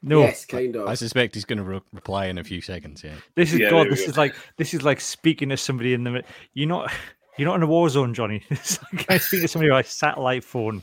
No, 0.02 0.20
yes, 0.20 0.44
kind 0.44 0.76
of. 0.76 0.86
I 0.86 0.94
suspect 0.94 1.34
he's 1.34 1.44
going 1.44 1.58
to 1.58 1.64
re- 1.64 1.80
reply 1.92 2.26
in 2.26 2.38
a 2.38 2.44
few 2.44 2.60
seconds. 2.60 3.02
Yeah. 3.02 3.14
This 3.34 3.52
is 3.52 3.58
yeah, 3.58 3.70
God. 3.70 3.88
This 3.90 4.04
go. 4.04 4.10
is 4.10 4.16
like 4.16 4.36
this 4.56 4.72
is 4.72 4.84
like 4.84 5.00
speaking 5.00 5.48
to 5.48 5.56
somebody 5.56 5.94
in 5.94 6.04
the. 6.04 6.22
You're 6.54 6.68
not. 6.68 6.92
You're 7.38 7.48
not 7.48 7.56
in 7.56 7.62
a 7.64 7.66
war 7.66 7.86
zone, 7.90 8.14
Johnny. 8.14 8.42
it's 8.50 8.78
like 8.94 9.10
I 9.10 9.18
speak 9.18 9.42
to 9.42 9.48
somebody 9.48 9.70
by 9.70 9.82
satellite 9.82 10.42
phone. 10.42 10.82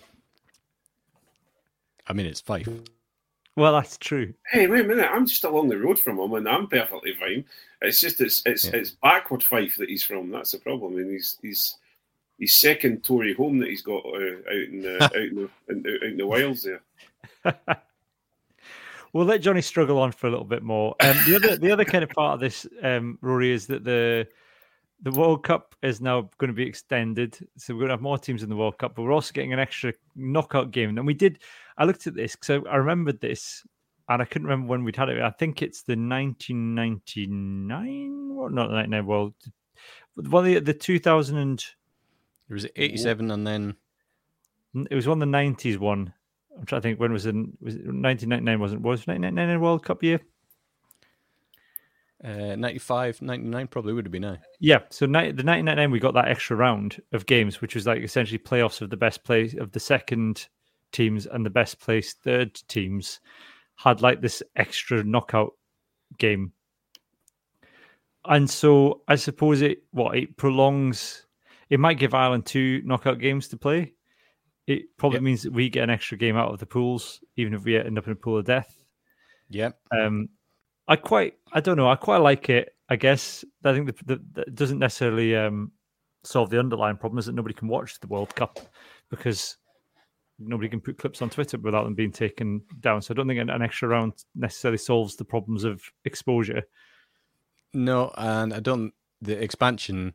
I 2.06 2.14
mean, 2.14 2.28
it's 2.28 2.42
Fife. 2.42 2.68
Well, 3.56 3.74
that's 3.74 3.98
true. 3.98 4.34
Hey, 4.52 4.66
wait 4.68 4.86
a 4.86 4.88
minute! 4.88 5.10
I'm 5.12 5.28
just 5.28 5.44
along 5.44 5.70
the 5.70 5.78
road 5.78 6.00
from 6.00 6.18
him, 6.18 6.34
and 6.34 6.50
I'm 6.50 6.68
perfectly 6.68 7.14
fine. 7.14 7.46
It's 7.82 8.00
just 8.00 8.20
it's 8.20 8.42
it's 8.46 8.66
yeah. 8.66 8.78
it's 8.78 8.92
backward 8.92 9.44
Fife 9.44 9.76
that 9.78 9.90
he's 9.90 10.04
from. 10.04 10.32
That's 10.32 10.52
the 10.52 10.58
problem. 10.58 10.98
And 10.98 11.12
he's 11.12 11.38
he's 11.42 11.78
his 12.40 12.60
second 12.60 13.04
Tory 13.04 13.34
home 13.36 13.60
that 13.60 13.70
he's 13.70 13.84
got 13.84 14.04
uh, 14.06 14.38
out 14.50 14.70
in 14.70 14.82
the 14.82 15.04
out 15.04 15.16
in 15.16 15.36
the, 15.36 15.50
in, 15.70 15.86
out 15.86 16.04
in 16.04 16.18
the 16.18 16.26
wilds 16.26 16.64
there. 16.64 16.82
we'll 19.14 19.26
let 19.26 19.42
Johnny 19.42 19.62
struggle 19.62 20.00
on 20.00 20.12
for 20.12 20.28
a 20.28 20.32
little 20.32 20.46
bit 20.46 20.64
more. 20.64 20.96
Um, 21.00 21.16
the 21.28 21.36
other 21.36 21.58
the 21.58 21.72
other 21.72 21.86
kind 21.86 22.04
of 22.04 22.10
part 22.10 22.34
of 22.34 22.40
this, 22.40 22.66
um, 22.82 23.20
Rory, 23.22 23.52
is 23.52 23.68
that 23.68 23.84
the 23.84 24.28
the 25.04 25.12
World 25.12 25.44
Cup 25.44 25.76
is 25.84 26.02
now 26.02 26.30
going 26.40 26.50
to 26.50 26.56
be 26.56 26.66
extended, 26.66 27.38
so 27.58 27.74
we're 27.74 27.82
going 27.82 27.90
to 27.90 27.94
have 27.94 28.02
more 28.02 28.18
teams 28.18 28.42
in 28.42 28.50
the 28.50 28.56
World 28.56 28.78
Cup, 28.80 28.96
but 28.96 29.04
we're 29.04 29.12
also 29.12 29.32
getting 29.32 29.54
an 29.54 29.60
extra 29.60 29.94
knockout 30.16 30.72
game. 30.72 30.98
And 30.98 31.06
we 31.06 31.14
did. 31.14 31.40
I 31.78 31.86
looked 31.86 32.08
at 32.08 32.16
this 32.16 32.36
because 32.36 32.50
I, 32.50 32.56
I 32.70 32.76
remembered 32.78 33.22
this, 33.22 33.64
and 34.10 34.22
I 34.22 34.26
couldn't 34.26 34.48
remember 34.48 34.70
when 34.70 34.84
we'd 34.84 34.96
had 34.96 35.10
it. 35.10 35.22
I 35.22 35.32
think 35.32 35.62
it's 35.62 35.84
the 35.84 35.94
1999, 35.94 38.36
well, 38.36 38.50
not 38.50 38.72
99 38.72 39.06
World 39.06 39.34
Well, 40.16 40.44
the 40.44 40.60
the 40.60 40.74
two 40.74 41.00
thousand 41.00 41.38
and 41.38 41.64
it 42.50 42.54
was 42.54 42.68
eighty 42.76 42.98
seven, 42.98 43.32
and 43.32 43.48
then 43.48 43.76
it 44.90 44.96
was 44.96 45.08
one 45.08 45.20
the 45.20 45.26
nineties 45.26 45.80
one. 45.80 46.14
I'm 46.58 46.66
trying 46.66 46.82
to 46.82 46.88
think 46.88 47.00
when 47.00 47.12
was 47.12 47.26
it 47.26 47.36
was 47.62 47.76
it 47.76 47.86
nineteen 47.86 48.30
ninety 48.30 48.46
nine 48.46 48.60
wasn't 48.60 48.82
was 48.82 49.08
nineteen 49.08 49.36
ninety 49.36 49.48
nine 49.48 49.62
World 49.62 49.84
Cup 49.84 50.04
year. 50.04 50.20
Uh, 52.24 52.56
95, 52.56 53.22
99 53.22 53.68
probably 53.68 53.92
would 53.92 54.06
have 54.06 54.12
been 54.12 54.22
now. 54.22 54.38
Yeah, 54.62 54.80
so 54.90 55.06
ni- 55.06 55.34
the 55.34 55.44
1999 55.44 55.92
we 55.92 56.00
got 56.00 56.14
that 56.14 56.30
extra 56.30 56.56
round 56.56 57.02
of 57.12 57.26
games, 57.26 57.60
which 57.60 57.76
was 57.76 57.86
like 57.86 58.02
essentially 58.02 58.40
playoffs 58.40 58.80
of 58.80 58.90
the 58.90 58.96
best 58.96 59.26
play 59.26 59.54
of 59.60 59.74
the 59.74 59.80
second 59.82 60.48
teams 60.94 61.26
and 61.26 61.46
the 61.46 61.50
best 61.50 61.80
placed 61.80 62.22
third 62.24 62.54
teams 62.68 63.20
had 63.76 64.02
like 64.02 64.22
this 64.22 64.42
extra 64.56 65.04
knockout 65.04 65.54
game. 66.18 66.54
And 68.26 68.50
so 68.50 69.02
I 69.08 69.16
suppose 69.16 69.62
it 69.62 69.84
what 69.92 70.16
it 70.16 70.38
prolongs 70.38 71.26
it 71.70 71.80
might 71.80 72.00
give 72.00 72.14
Ireland 72.14 72.46
two 72.46 72.82
knockout 72.86 73.20
games 73.20 73.48
to 73.50 73.58
play. 73.58 73.94
It 74.68 74.96
probably 74.98 75.18
yep. 75.18 75.24
means 75.24 75.44
that 75.44 75.52
we 75.52 75.70
get 75.70 75.84
an 75.84 75.90
extra 75.90 76.18
game 76.18 76.38
out 76.38 76.54
of 76.54 76.60
the 76.60 76.66
pools, 76.66 77.22
even 77.36 77.54
if 77.54 77.66
we 77.66 77.78
end 77.78 77.98
up 77.98 78.06
in 78.06 78.14
a 78.14 78.16
pool 78.16 78.38
of 78.38 78.46
death. 78.46 78.84
Yeah. 79.50 79.72
Um 79.92 80.30
I 80.88 80.96
quite 80.96 81.34
I 81.52 81.60
don't 81.60 81.78
know, 81.78 81.90
I 81.90 81.96
quite 81.96 82.18
like 82.18 82.50
it. 82.50 82.76
I 82.90 82.96
guess 82.96 83.44
I 83.64 83.74
think 83.74 83.88
the, 83.88 84.06
the, 84.06 84.24
the 84.34 84.52
doesn't 84.52 84.80
necessarily 84.80 85.36
um 85.36 85.72
solve 86.24 86.50
the 86.50 86.60
underlying 86.60 86.98
problem 86.98 87.20
is 87.20 87.26
that 87.26 87.36
nobody 87.36 87.54
can 87.54 87.68
watch 87.68 88.00
the 88.00 88.08
World 88.08 88.34
Cup 88.36 88.60
because 89.10 89.58
nobody 90.40 90.70
can 90.70 90.82
put 90.82 90.98
clips 90.98 91.22
on 91.22 91.30
Twitter 91.30 91.58
without 91.58 91.84
them 91.84 91.96
being 91.96 92.12
taken 92.12 92.62
down. 92.80 93.02
So 93.02 93.14
I 93.14 93.16
don't 93.16 93.28
think 93.28 93.40
an, 93.40 93.50
an 93.50 93.62
extra 93.62 93.88
round 93.88 94.14
necessarily 94.36 94.78
solves 94.78 95.16
the 95.16 95.26
problems 95.26 95.64
of 95.64 95.82
exposure. 96.06 96.64
No, 97.74 98.12
and 98.18 98.54
I 98.54 98.60
don't. 98.60 98.94
The 99.22 99.42
expansion 99.42 100.14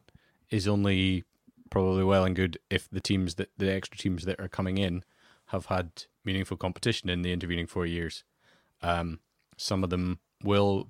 is 0.51 0.69
only 0.69 1.25
probably 1.71 2.05
well 2.05 2.25
and 2.25 2.37
good 2.37 2.59
if 2.71 2.89
the 2.91 3.01
teams 3.01 3.35
that 3.37 3.51
the 3.59 3.73
extra 3.73 3.99
teams 3.99 4.25
that 4.25 4.41
are 4.41 4.49
coming 4.49 4.79
in 4.79 5.05
have 5.47 5.67
had 5.67 6.05
meaningful 6.25 6.57
competition 6.57 7.09
in 7.09 7.23
the 7.23 7.33
intervening 7.33 7.67
four 7.67 7.87
years. 7.87 8.25
Um, 8.83 9.21
some 9.57 9.83
of 9.83 9.91
them 9.91 10.21
will, 10.43 10.89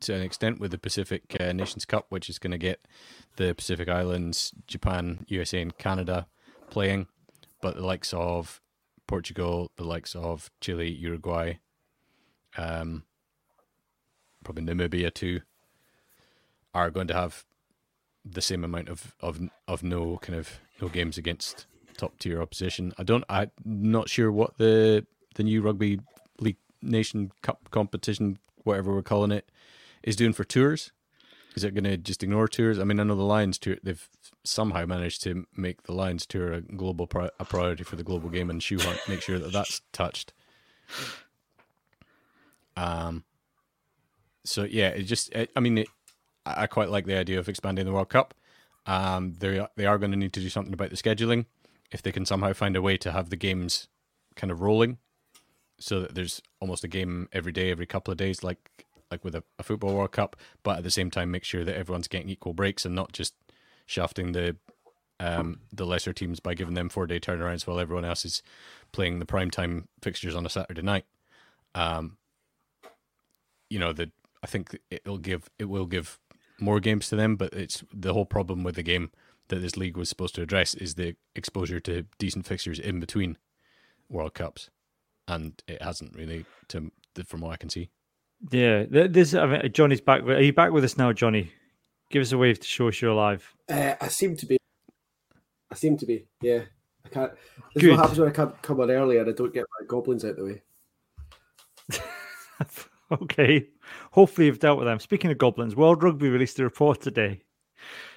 to 0.00 0.14
an 0.14 0.22
extent, 0.22 0.60
with 0.60 0.70
the 0.70 0.78
Pacific 0.78 1.36
uh, 1.40 1.52
Nations 1.52 1.84
Cup, 1.84 2.06
which 2.08 2.28
is 2.28 2.38
going 2.38 2.50
to 2.50 2.58
get 2.58 2.86
the 3.36 3.54
Pacific 3.54 3.88
Islands, 3.88 4.52
Japan, 4.66 5.24
USA, 5.28 5.62
and 5.62 5.76
Canada 5.78 6.26
playing. 6.68 7.06
But 7.60 7.76
the 7.76 7.86
likes 7.86 8.12
of 8.12 8.60
Portugal, 9.06 9.70
the 9.76 9.84
likes 9.84 10.14
of 10.14 10.50
Chile, 10.60 10.90
Uruguay, 10.90 11.54
um, 12.56 13.04
probably 14.44 14.64
Namibia 14.64 15.12
too, 15.12 15.40
are 16.74 16.90
going 16.90 17.08
to 17.08 17.14
have 17.14 17.44
the 18.24 18.40
same 18.40 18.64
amount 18.64 18.88
of, 18.88 19.14
of 19.20 19.40
of 19.66 19.82
no 19.82 20.18
kind 20.18 20.38
of 20.38 20.60
no 20.80 20.88
games 20.88 21.18
against 21.18 21.66
top 21.96 22.18
tier 22.18 22.40
opposition. 22.40 22.92
I 22.98 23.02
don't. 23.02 23.24
I'm 23.28 23.50
not 23.64 24.08
sure 24.08 24.30
what 24.30 24.58
the 24.58 25.06
the 25.34 25.42
new 25.42 25.62
rugby 25.62 26.00
league 26.38 26.58
nation 26.80 27.32
cup 27.42 27.70
competition, 27.70 28.38
whatever 28.64 28.94
we're 28.94 29.02
calling 29.02 29.32
it, 29.32 29.50
is 30.02 30.16
doing 30.16 30.32
for 30.32 30.44
tours. 30.44 30.92
Is 31.54 31.64
it 31.64 31.74
going 31.74 31.84
to 31.84 31.96
just 31.96 32.22
ignore 32.22 32.48
tours? 32.48 32.78
I 32.78 32.84
mean, 32.84 32.98
I 32.98 33.02
know 33.02 33.14
the 33.14 33.22
Lions 33.22 33.58
tour. 33.58 33.76
They've 33.82 34.08
somehow 34.44 34.84
managed 34.86 35.22
to 35.22 35.46
make 35.56 35.84
the 35.84 35.92
Lions 35.92 36.26
tour 36.26 36.52
a 36.52 36.60
global 36.60 37.06
pri- 37.06 37.30
a 37.38 37.44
priority 37.44 37.84
for 37.84 37.96
the 37.96 38.02
global 38.02 38.28
game 38.28 38.50
and 38.50 38.62
shoehorn 38.62 38.96
make 39.08 39.22
sure 39.22 39.38
that 39.38 39.52
that's 39.52 39.80
touched. 39.92 40.32
Um. 42.76 43.24
So 44.44 44.64
yeah, 44.64 44.88
it 44.88 45.04
just. 45.04 45.32
It, 45.32 45.50
I 45.54 45.60
mean, 45.60 45.78
it, 45.78 45.88
I 46.44 46.66
quite 46.66 46.88
like 46.88 47.06
the 47.06 47.16
idea 47.16 47.38
of 47.38 47.48
expanding 47.48 47.84
the 47.84 47.92
World 47.92 48.08
Cup. 48.08 48.34
Um, 48.86 49.34
they 49.38 49.64
they 49.76 49.86
are 49.86 49.98
going 49.98 50.10
to 50.10 50.16
need 50.16 50.32
to 50.32 50.40
do 50.40 50.48
something 50.48 50.74
about 50.74 50.90
the 50.90 50.96
scheduling. 50.96 51.46
If 51.92 52.02
they 52.02 52.12
can 52.12 52.26
somehow 52.26 52.52
find 52.52 52.74
a 52.74 52.82
way 52.82 52.96
to 52.96 53.12
have 53.12 53.30
the 53.30 53.36
games 53.36 53.88
kind 54.34 54.50
of 54.50 54.60
rolling, 54.60 54.98
so 55.78 56.00
that 56.00 56.14
there's 56.14 56.40
almost 56.60 56.84
a 56.84 56.88
game 56.88 57.28
every 57.32 57.52
day, 57.52 57.70
every 57.70 57.86
couple 57.86 58.10
of 58.10 58.18
days, 58.18 58.42
like 58.42 58.86
like 59.10 59.24
with 59.24 59.34
a, 59.34 59.44
a, 59.58 59.62
football 59.62 59.94
World 59.94 60.12
Cup, 60.12 60.36
but 60.62 60.78
at 60.78 60.84
the 60.84 60.90
same 60.90 61.10
time 61.10 61.30
make 61.30 61.44
sure 61.44 61.64
that 61.64 61.76
everyone's 61.76 62.08
getting 62.08 62.30
equal 62.30 62.54
breaks 62.54 62.86
and 62.86 62.94
not 62.94 63.12
just 63.12 63.34
shafting 63.92 64.32
the 64.32 64.56
um, 65.20 65.60
the 65.72 65.86
lesser 65.86 66.12
teams 66.12 66.40
by 66.40 66.54
giving 66.54 66.74
them 66.74 66.88
four 66.88 67.06
day 67.06 67.20
turnarounds 67.20 67.66
while 67.66 67.78
everyone 67.78 68.04
else 68.04 68.24
is 68.24 68.42
playing 68.90 69.20
the 69.20 69.26
prime 69.26 69.50
time 69.50 69.88
fixtures 70.00 70.34
on 70.34 70.44
a 70.44 70.50
Saturday 70.50 70.82
night. 70.82 71.04
Um, 71.74 72.16
you 73.70 73.78
know, 73.78 73.92
that 73.92 74.10
I 74.42 74.46
think 74.48 74.78
it'll 74.90 75.18
give 75.18 75.48
it 75.58 75.66
will 75.66 75.86
give 75.86 76.18
more 76.58 76.80
games 76.80 77.08
to 77.08 77.16
them, 77.16 77.36
but 77.36 77.52
it's 77.52 77.84
the 77.92 78.12
whole 78.12 78.26
problem 78.26 78.64
with 78.64 78.74
the 78.74 78.82
game 78.82 79.10
that 79.48 79.60
this 79.60 79.76
league 79.76 79.96
was 79.96 80.08
supposed 80.08 80.34
to 80.34 80.42
address 80.42 80.74
is 80.74 80.94
the 80.94 81.14
exposure 81.36 81.80
to 81.80 82.06
decent 82.18 82.46
fixtures 82.46 82.78
in 82.78 83.00
between 83.00 83.36
World 84.08 84.34
Cups, 84.34 84.70
and 85.28 85.62
it 85.68 85.82
hasn't 85.82 86.16
really, 86.16 86.44
to 86.68 86.90
from 87.26 87.42
what 87.42 87.52
I 87.52 87.56
can 87.56 87.68
see. 87.68 87.90
Yeah, 88.50 88.84
this 88.88 89.34
I 89.34 89.46
mean, 89.46 89.72
Johnny's 89.72 90.00
back. 90.00 90.22
Are 90.22 90.40
you 90.40 90.52
back 90.52 90.72
with 90.72 90.84
us 90.84 90.96
now, 90.96 91.12
Johnny? 91.12 91.52
Give 92.12 92.20
us 92.20 92.32
a 92.32 92.38
wave 92.38 92.60
to 92.60 92.66
show 92.66 92.88
us 92.88 93.00
you're 93.00 93.10
alive. 93.10 93.54
Uh, 93.70 93.94
I 93.98 94.08
seem 94.08 94.36
to 94.36 94.44
be. 94.44 94.58
I 95.70 95.74
seem 95.74 95.96
to 95.96 96.04
be. 96.04 96.26
Yeah, 96.42 96.60
I 97.06 97.08
can't. 97.08 97.32
This 97.74 97.82
Good. 97.82 97.84
is 97.84 97.90
what 97.90 98.00
happens 98.00 98.18
when 98.20 98.28
I 98.28 98.32
can't 98.32 98.62
come 98.62 98.80
on 98.80 98.90
early 98.90 99.16
and 99.16 99.30
I 99.30 99.32
don't 99.32 99.54
get 99.54 99.64
my 99.80 99.86
goblins 99.86 100.22
out 100.22 100.36
the 100.36 100.44
way. 100.44 100.62
okay. 103.22 103.66
Hopefully 104.10 104.46
you've 104.46 104.58
dealt 104.58 104.78
with 104.78 104.86
them. 104.86 105.00
Speaking 105.00 105.30
of 105.30 105.38
goblins, 105.38 105.74
World 105.74 106.02
Rugby 106.02 106.28
released 106.28 106.58
a 106.58 106.64
report 106.64 107.00
today, 107.00 107.40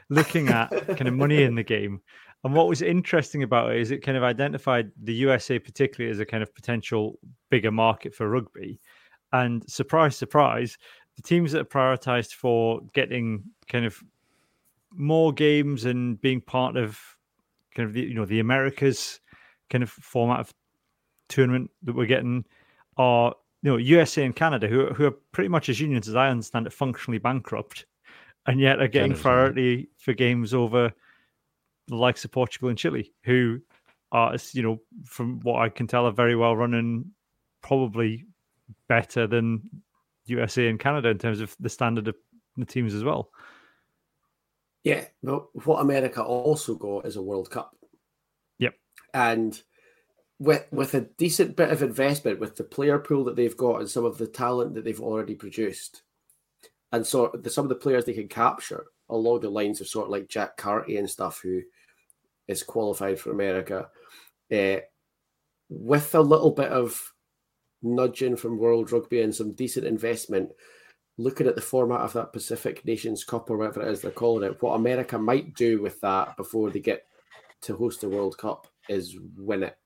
looking 0.10 0.50
at 0.50 0.70
kind 0.88 1.08
of 1.08 1.14
money 1.14 1.44
in 1.44 1.56
the 1.56 1.64
game. 1.64 2.02
And 2.44 2.54
what 2.54 2.68
was 2.68 2.82
interesting 2.82 3.44
about 3.44 3.72
it 3.72 3.80
is 3.80 3.92
it 3.92 4.04
kind 4.04 4.18
of 4.18 4.24
identified 4.24 4.92
the 5.02 5.14
USA 5.14 5.58
particularly 5.58 6.12
as 6.12 6.20
a 6.20 6.26
kind 6.26 6.44
of 6.44 6.54
potential 6.54 7.18
bigger 7.50 7.72
market 7.72 8.14
for 8.14 8.30
rugby 8.30 8.82
and 9.32 9.70
surprise, 9.70 10.16
surprise, 10.16 10.78
the 11.16 11.22
teams 11.22 11.52
that 11.52 11.62
are 11.62 11.66
prioritized 11.66 12.34
for 12.34 12.82
getting 12.94 13.44
kind 13.68 13.86
of 13.86 14.04
more 14.92 15.34
games 15.34 15.86
and 15.86 16.20
being 16.22 16.42
part 16.42 16.78
of 16.78 17.00
kind 17.76 17.88
of 17.88 17.94
the 17.94 18.02
you 18.02 18.14
know 18.14 18.26
the 18.26 18.40
Americas 18.40 19.20
kind 19.70 19.84
of 19.84 19.90
format 19.90 20.40
of 20.40 20.54
tournament 21.28 21.72
that 21.84 21.96
we're 21.96 22.06
getting 22.06 22.46
are 22.98 23.34
you 23.62 23.72
know 23.72 23.78
USA 23.78 24.24
and 24.24 24.36
Canada 24.36 24.68
who 24.68 24.88
who 24.94 25.06
are 25.06 25.16
pretty 25.32 25.50
much 25.50 25.70
as 25.70 25.80
unions 25.80 26.08
as 26.08 26.16
I 26.16 26.30
understand 26.30 26.68
it 26.68 26.74
functionally 26.74 27.18
bankrupt 27.18 27.86
and 28.48 28.60
yet 28.60 28.80
are 28.80 28.88
getting 28.88 29.16
priority 29.16 29.90
for 29.98 30.14
games 30.14 30.54
over 30.54 30.94
the 31.88 31.96
likes 31.96 32.26
of 32.26 32.32
Portugal 32.32 32.70
and 32.70 32.78
Chile 32.78 33.12
who 33.24 33.60
are 34.12 34.36
you 34.54 34.64
know 34.64 34.80
from 35.06 35.40
what 35.42 35.62
I 35.62 35.70
can 35.70 35.88
tell 35.88 36.06
are 36.06 36.12
very 36.12 36.36
well 36.36 36.56
run 36.56 36.74
and 36.74 37.06
probably 37.62 38.26
better 38.88 39.28
than 39.28 39.62
USA 40.26 40.68
and 40.68 40.80
Canada 40.80 41.10
in 41.10 41.18
terms 41.18 41.40
of 41.40 41.56
the 41.60 41.70
standard 41.70 42.08
of 42.08 42.16
the 42.58 42.66
teams 42.66 42.94
as 42.94 43.04
well. 43.04 43.30
Yeah, 44.84 45.06
but 45.24 45.48
what 45.66 45.82
America 45.82 46.24
also 46.24 46.76
got 46.76 47.08
is 47.08 47.16
a 47.16 47.22
World 47.22 47.50
Cup. 47.50 47.76
Yep. 48.60 48.76
And 49.14 49.62
with 50.38 50.66
with 50.72 50.94
a 50.94 51.02
decent 51.02 51.56
bit 51.56 51.72
of 51.72 51.82
investment 51.82 52.40
with 52.40 52.56
the 52.56 52.64
player 52.64 53.00
pool 53.00 53.24
that 53.24 53.36
they've 53.36 53.58
got 53.58 53.80
and 53.80 53.90
some 53.90 54.06
of 54.06 54.18
the 54.18 54.28
talent 54.28 54.76
that 54.76 54.84
they've 54.84 55.02
already 55.02 55.34
produced, 55.34 56.04
and 56.92 57.06
so 57.06 57.32
the, 57.34 57.50
some 57.50 57.66
of 57.66 57.70
the 57.70 57.76
players 57.76 58.06
they 58.06 58.14
can 58.14 58.28
capture 58.28 58.86
along 59.10 59.40
the 59.40 59.50
lines 59.50 59.82
of 59.82 59.88
sort 59.88 60.06
of 60.06 60.12
like 60.12 60.28
Jack 60.28 60.58
Carty 60.58 60.98
and 60.98 61.10
stuff, 61.10 61.42
who 61.42 61.62
is 62.48 62.64
qualified 62.64 63.20
for 63.20 63.32
America, 63.32 63.88
uh, 64.54 64.78
with 65.70 66.14
a 66.14 66.22
little 66.22 66.52
bit 66.52 66.70
of 66.70 67.12
nudging 67.86 68.36
from 68.36 68.58
World 68.58 68.92
Rugby 68.92 69.22
and 69.22 69.34
some 69.34 69.54
decent 69.54 69.86
investment, 69.86 70.52
looking 71.18 71.48
at 71.48 71.56
the 71.56 71.62
format 71.62 72.02
of 72.02 72.14
that 72.14 72.34
Pacific 72.34 72.84
Nations 72.86 73.24
Cup 73.24 73.50
or 73.50 73.58
whatever 73.58 73.82
it 73.82 73.92
is 73.92 74.02
they're 74.02 74.12
calling 74.12 74.50
it, 74.50 74.62
what 74.62 74.74
America 74.74 75.18
might 75.18 75.54
do 75.56 75.82
with 75.82 76.00
that 76.02 76.36
before 76.36 76.70
they 76.70 76.80
get 76.80 77.06
to 77.62 77.76
host 77.76 78.02
the 78.02 78.10
World 78.10 78.38
Cup 78.38 78.68
is 78.90 79.18
win 79.38 79.64
it. 79.64 79.78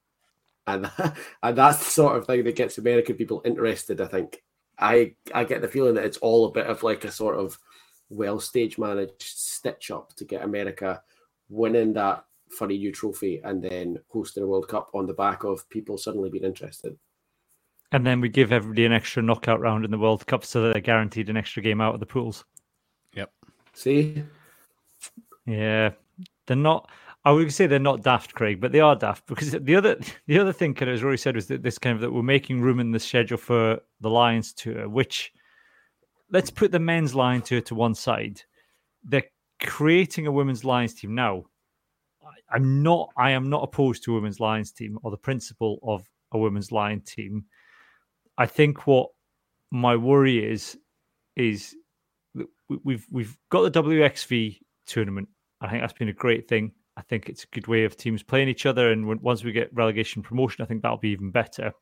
And, 0.66 0.90
and 1.42 1.56
that's 1.56 1.78
the 1.78 1.90
sort 1.90 2.16
of 2.16 2.26
thing 2.26 2.44
that 2.44 2.56
gets 2.56 2.78
American 2.78 3.16
people 3.16 3.42
interested, 3.44 4.00
I 4.00 4.06
think. 4.06 4.42
I 4.78 5.14
I 5.34 5.44
get 5.44 5.60
the 5.60 5.68
feeling 5.68 5.94
that 5.94 6.06
it's 6.06 6.16
all 6.18 6.46
a 6.46 6.52
bit 6.52 6.66
of 6.66 6.82
like 6.82 7.04
a 7.04 7.10
sort 7.10 7.36
of 7.36 7.58
well 8.08 8.40
stage 8.40 8.78
managed 8.78 9.22
stitch 9.22 9.90
up 9.90 10.14
to 10.16 10.24
get 10.24 10.42
America 10.42 11.02
winning 11.50 11.92
that 11.92 12.24
funny 12.50 12.78
new 12.78 12.90
trophy 12.90 13.40
and 13.44 13.62
then 13.62 13.98
hosting 14.08 14.42
a 14.42 14.46
World 14.46 14.68
Cup 14.68 14.90
on 14.94 15.06
the 15.06 15.12
back 15.12 15.44
of 15.44 15.68
people 15.68 15.98
suddenly 15.98 16.30
being 16.30 16.44
interested. 16.44 16.96
And 17.92 18.06
then 18.06 18.20
we 18.20 18.28
give 18.28 18.52
everybody 18.52 18.84
an 18.84 18.92
extra 18.92 19.22
knockout 19.22 19.60
round 19.60 19.84
in 19.84 19.90
the 19.90 19.98
World 19.98 20.26
Cup 20.26 20.44
so 20.44 20.62
that 20.62 20.72
they're 20.72 20.82
guaranteed 20.82 21.28
an 21.28 21.36
extra 21.36 21.62
game 21.62 21.80
out 21.80 21.94
of 21.94 22.00
the 22.00 22.06
pools. 22.06 22.44
Yep. 23.14 23.32
See? 23.72 24.22
Yeah. 25.46 25.90
They're 26.46 26.56
not 26.56 26.88
I 27.24 27.32
would 27.32 27.52
say 27.52 27.66
they're 27.66 27.78
not 27.78 28.02
daft, 28.02 28.34
Craig, 28.34 28.60
but 28.60 28.72
they 28.72 28.80
are 28.80 28.96
daft 28.96 29.26
because 29.26 29.50
the 29.50 29.76
other 29.76 29.98
the 30.26 30.38
other 30.38 30.52
thing 30.52 30.74
kind 30.74 30.90
of 30.90 30.94
as 30.94 31.02
Rory 31.02 31.18
said 31.18 31.34
was 31.34 31.46
that 31.48 31.62
this 31.62 31.78
kind 31.78 31.94
of 31.94 32.00
that 32.00 32.12
we're 32.12 32.22
making 32.22 32.60
room 32.60 32.80
in 32.80 32.92
the 32.92 33.00
schedule 33.00 33.38
for 33.38 33.80
the 34.00 34.10
Lions 34.10 34.52
tour, 34.52 34.88
which 34.88 35.32
let's 36.30 36.50
put 36.50 36.72
the 36.72 36.78
men's 36.78 37.14
Lions 37.14 37.48
tour 37.48 37.60
to 37.62 37.74
one 37.74 37.94
side. 37.94 38.40
They're 39.04 39.24
creating 39.60 40.26
a 40.26 40.32
women's 40.32 40.64
Lions 40.64 40.94
team 40.94 41.14
now, 41.14 41.44
I, 42.22 42.56
I'm 42.56 42.82
not. 42.82 43.10
I 43.16 43.30
am 43.32 43.50
not 43.50 43.62
opposed 43.62 44.04
to 44.04 44.12
a 44.12 44.14
women's 44.14 44.40
Lions 44.40 44.72
team 44.72 44.98
or 45.02 45.10
the 45.10 45.16
principle 45.16 45.78
of 45.82 46.08
a 46.32 46.38
women's 46.38 46.72
Lion 46.72 47.00
team. 47.00 47.44
I 48.40 48.46
think 48.46 48.86
what 48.86 49.10
my 49.70 49.94
worry 49.96 50.42
is 50.50 50.78
is 51.36 51.76
we've 52.84 53.06
we've 53.10 53.36
got 53.50 53.70
the 53.70 53.82
WXV 53.82 54.58
tournament. 54.86 55.28
I 55.60 55.68
think 55.68 55.82
that's 55.82 55.92
been 55.92 56.08
a 56.08 56.14
great 56.14 56.48
thing. 56.48 56.72
I 56.96 57.02
think 57.02 57.28
it's 57.28 57.44
a 57.44 57.48
good 57.48 57.66
way 57.66 57.84
of 57.84 57.98
teams 57.98 58.22
playing 58.22 58.48
each 58.48 58.64
other, 58.64 58.92
and 58.92 59.06
when, 59.06 59.20
once 59.20 59.44
we 59.44 59.52
get 59.52 59.74
relegation 59.74 60.22
promotion, 60.22 60.62
I 60.62 60.66
think 60.66 60.80
that'll 60.80 60.96
be 60.96 61.10
even 61.10 61.30
better. 61.30 61.72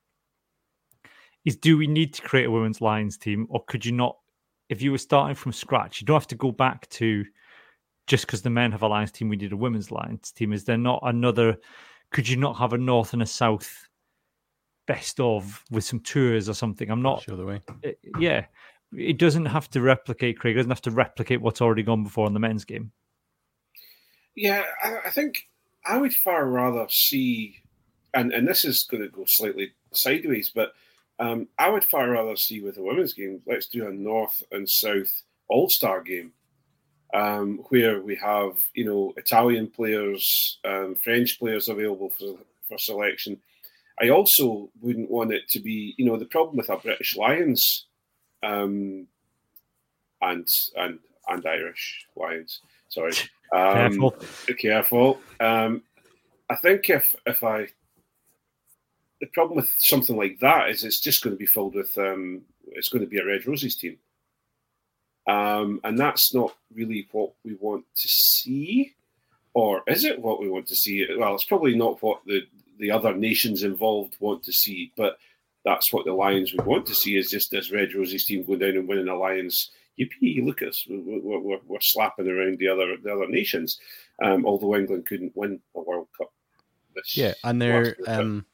Is 1.45 1.55
do 1.57 1.79
we 1.79 1.87
need 1.87 2.13
to 2.15 2.23
create 2.23 2.47
a 2.47 2.51
women's 2.51 2.81
Lions 2.81 3.17
team, 3.17 3.47
or 3.51 3.63
could 3.69 3.87
you 3.87 3.93
not? 3.93 4.17
If 4.69 4.83
you 4.83 4.91
were 4.91 4.99
starting 4.99 5.37
from 5.37 5.53
scratch, 5.53 6.01
you 6.01 6.09
don't 6.09 6.17
have 6.17 6.27
to 6.27 6.35
go 6.35 6.51
back 6.51 6.89
to 6.91 7.25
just 8.09 8.27
because 8.27 8.43
the 8.43 8.51
men 8.51 8.73
have 8.73 8.83
a 8.83 8.89
Lions 8.89 9.13
team, 9.13 9.29
we 9.29 9.37
need 9.37 9.53
a 9.53 9.57
women's 9.57 9.93
Lions 9.93 10.33
team. 10.33 10.53
Is 10.53 10.65
there 10.65 10.77
not 10.77 10.99
another? 11.05 11.57
Could 12.11 12.29
you 12.29 12.37
not 12.37 12.57
have 12.57 12.73
a 12.73 12.79
North 12.79 13.13
and 13.13 13.23
a 13.23 13.27
South 13.27 13.88
best 14.89 15.21
of 15.21 15.63
with 15.71 15.85
some 15.85 16.01
tours 16.01 16.49
or 16.49 16.55
something? 16.55 16.91
I'm 16.91 17.03
not 17.03 17.23
Show 17.23 17.37
the 17.37 17.45
way. 17.45 17.63
Uh, 17.87 17.91
yeah, 18.19 18.47
it 18.97 19.19
doesn't 19.19 19.47
have 19.47 19.71
to 19.71 19.81
replicate. 19.81 20.41
Craig 20.41 20.57
it 20.57 20.57
doesn't 20.57 20.71
have 20.71 20.83
to 20.83 20.91
replicate 20.91 21.41
what's 21.41 21.61
already 21.61 21.85
gone 21.85 22.03
before 22.03 22.27
in 22.27 22.35
the 22.35 22.41
men's 22.41 22.65
game. 22.65 22.91
Yeah, 24.35 24.65
I, 24.83 24.99
I 25.07 25.11
think 25.11 25.49
I 25.87 25.99
would 25.99 26.15
far 26.15 26.47
rather 26.47 26.87
see, 26.89 27.57
and 28.15 28.33
and 28.33 28.49
this 28.49 28.65
is 28.65 28.87
going 28.91 29.03
to 29.03 29.09
go 29.09 29.25
slightly 29.27 29.73
sideways, 29.93 30.51
but 30.53 30.73
um, 31.19 31.49
I 31.59 31.69
would 31.69 31.85
far 31.85 32.11
rather 32.11 32.37
see 32.37 32.61
with 32.61 32.77
the 32.77 32.83
women's 32.83 33.13
game. 33.13 33.43
Let's 33.47 33.67
do 33.67 33.87
a 33.87 33.93
North 33.93 34.43
and 34.51 34.69
South 34.69 35.23
All 35.49 35.69
Star 35.69 36.03
game, 36.03 36.33
um, 37.13 37.65
where 37.69 38.01
we 38.01 38.17
have 38.17 38.53
you 38.75 38.85
know 38.85 39.13
Italian 39.17 39.69
players, 39.69 40.59
um, 40.65 40.95
French 40.95 41.39
players 41.39 41.69
available 41.69 42.11
for 42.11 42.37
for 42.69 42.79
selection. 42.79 43.39
I 44.01 44.11
also 44.11 44.71
wouldn't 44.81 45.11
want 45.11 45.33
it 45.33 45.49
to 45.51 45.61
be 45.61 45.95
you 45.97 46.05
know 46.05 46.17
the 46.17 46.25
problem 46.27 46.57
with 46.57 46.71
our 46.71 46.79
British 46.79 47.17
Lions, 47.17 47.87
um, 48.43 49.07
and 50.23 50.49
and 50.77 50.99
and 51.29 51.47
Irish 51.47 52.07
Lions. 52.17 52.61
Sorry, 52.89 53.13
um, 53.53 53.99
Careful. 54.01 54.15
careful. 54.59 55.21
Um, 55.41 55.83
I 56.51 56.57
think 56.57 56.91
if 56.91 57.15
if 57.27 57.43
I 57.43 57.69
the 59.21 59.27
problem 59.27 59.57
with 59.57 59.71
something 59.79 60.17
like 60.17 60.39
that 60.41 60.71
is 60.71 60.85
it's 60.85 61.01
just 61.01 61.23
going 61.23 61.35
to 61.35 61.39
be 61.39 61.47
filled 61.47 61.75
with 61.75 61.97
um, 61.99 62.43
it's 62.69 62.89
going 62.89 63.05
to 63.05 63.11
be 63.11 63.19
a 63.19 63.27
Red 63.27 63.47
Roses 63.47 63.75
team, 63.75 63.99
um, 65.27 65.81
and 65.85 65.99
that's 65.99 66.35
not 66.35 66.55
really 66.75 67.09
what 67.13 67.33
we 67.45 67.55
want 67.55 67.85
to 67.97 68.09
see, 68.09 68.95
or 69.55 69.83
is 69.87 70.05
it 70.05 70.21
what 70.21 70.41
we 70.41 70.49
want 70.49 70.67
to 70.69 70.77
see? 70.77 71.07
Well, 71.19 71.35
it's 71.35 71.45
probably 71.45 71.77
not 71.77 72.03
what 72.03 72.21
the 72.27 72.47
the 72.79 72.91
other 72.91 73.15
nations 73.15 73.63
involved 73.63 74.17
want 74.21 74.43
to 74.45 74.53
see, 74.53 74.93
but 74.97 75.19
that's 75.65 75.93
what 75.93 76.05
the 76.05 76.13
Lions 76.13 76.53
would 76.53 76.67
want 76.67 76.87
to 76.87 76.95
see 76.95 77.17
is 77.17 77.31
just 77.31 77.51
this 77.51 77.71
Red 77.71 77.95
Roses 77.95 78.25
team 78.25 78.45
going 78.45 78.61
down 78.61 78.71
and 78.71 78.89
winning 78.89 79.09
a 79.09 79.17
Lions. 79.17 79.71
Yippee! 79.99 80.45
Look 80.45 80.63
at 80.63 80.69
us, 80.69 80.87
we're, 80.89 81.41
we're, 81.41 81.59
we're 81.67 81.81
slapping 81.81 82.29
around 82.29 82.59
the 82.59 82.69
other 82.69 82.97
the 83.03 83.13
other 83.13 83.27
nations. 83.27 83.81
Um, 84.23 84.47
although 84.47 84.77
England 84.77 85.07
couldn't 85.07 85.37
win 85.37 85.61
a 85.75 85.81
World 85.81 86.09
Cup. 86.17 86.33
This 86.95 87.17
Yeah, 87.17 87.35
and 87.43 87.61
they're 87.61 87.97
um, 88.07 88.47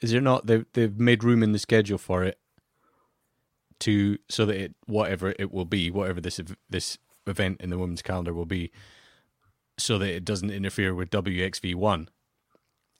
is 0.00 0.10
there 0.10 0.20
not 0.20 0.46
they 0.46 0.64
they've 0.72 0.98
made 0.98 1.22
room 1.22 1.42
in 1.42 1.52
the 1.52 1.58
schedule 1.58 1.98
for 1.98 2.24
it 2.24 2.38
to 3.80 4.18
so 4.28 4.44
that 4.46 4.56
it 4.56 4.74
whatever 4.86 5.34
it 5.38 5.52
will 5.52 5.64
be, 5.64 5.90
whatever 5.90 6.20
this 6.20 6.40
this 6.68 6.98
event 7.26 7.60
in 7.60 7.70
the 7.70 7.78
women's 7.78 8.02
calendar 8.02 8.34
will 8.34 8.46
be, 8.46 8.70
so 9.78 9.98
that 9.98 10.08
it 10.08 10.24
doesn't 10.24 10.50
interfere 10.50 10.94
with 10.94 11.10
WXV 11.10 11.74
one, 11.74 12.08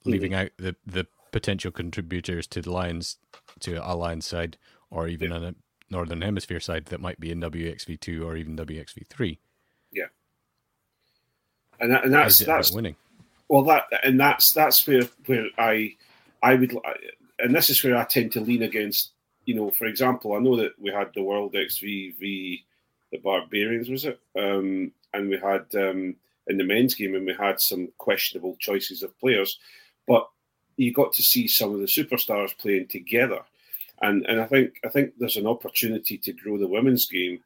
leaving 0.05 0.33
out 0.33 0.49
the 0.57 0.75
the 0.85 1.07
potential 1.31 1.71
contributors 1.71 2.47
to 2.47 2.61
the 2.61 2.71
Lions 2.71 3.17
to 3.59 3.75
a 3.75 3.93
Lions 3.95 4.25
side 4.25 4.57
or 4.89 5.07
even 5.07 5.31
on 5.31 5.43
a 5.43 5.55
Northern 5.89 6.21
Hemisphere 6.21 6.59
side 6.59 6.85
that 6.85 7.01
might 7.01 7.19
be 7.19 7.31
in 7.31 7.41
WXV 7.41 7.99
two 7.99 8.27
or 8.27 8.35
even 8.35 8.55
WXV 8.55 9.07
three. 9.07 9.39
and, 11.79 11.91
that, 11.91 12.03
and 12.05 12.13
that's 12.13 12.35
Is 12.35 12.41
it 12.41 12.43
about 12.45 12.55
that's 12.57 12.71
winning. 12.71 12.95
well 13.47 13.63
that 13.63 13.85
and 14.03 14.19
that's 14.19 14.51
that's 14.53 14.85
where 14.87 15.03
where 15.25 15.47
I 15.57 15.95
I 16.43 16.55
would 16.55 16.77
and 17.39 17.55
this 17.55 17.69
is 17.69 17.83
where 17.83 17.97
I 17.97 18.03
tend 18.03 18.31
to 18.33 18.41
lean 18.41 18.63
against 18.63 19.11
you 19.45 19.55
know 19.55 19.71
for 19.71 19.85
example 19.85 20.33
I 20.33 20.39
know 20.39 20.55
that 20.57 20.73
we 20.79 20.91
had 20.91 21.11
the 21.13 21.23
World 21.23 21.55
XV 21.55 21.81
v 21.81 22.65
the 23.11 23.17
Barbarians 23.17 23.89
was 23.89 24.05
it? 24.05 24.19
Um, 24.37 24.91
and 25.13 25.29
we 25.29 25.37
had 25.37 25.65
um, 25.73 26.15
in 26.47 26.57
the 26.57 26.63
men's 26.63 26.93
game 26.93 27.15
and 27.15 27.25
we 27.25 27.33
had 27.33 27.59
some 27.59 27.89
questionable 27.97 28.55
choices 28.59 29.01
of 29.01 29.17
players 29.19 29.57
but 30.09 30.27
you 30.75 30.91
got 30.91 31.13
to 31.13 31.23
see 31.23 31.47
some 31.47 31.73
of 31.73 31.79
the 31.79 31.85
superstars 31.85 32.57
playing 32.57 32.87
together 32.87 33.39
and 34.01 34.25
and 34.25 34.41
I 34.41 34.45
think 34.45 34.79
I 34.85 34.89
think 34.89 35.13
there's 35.17 35.37
an 35.37 35.47
opportunity 35.47 36.17
to 36.17 36.33
grow 36.33 36.57
the 36.57 36.67
women's 36.67 37.05
game 37.05 37.39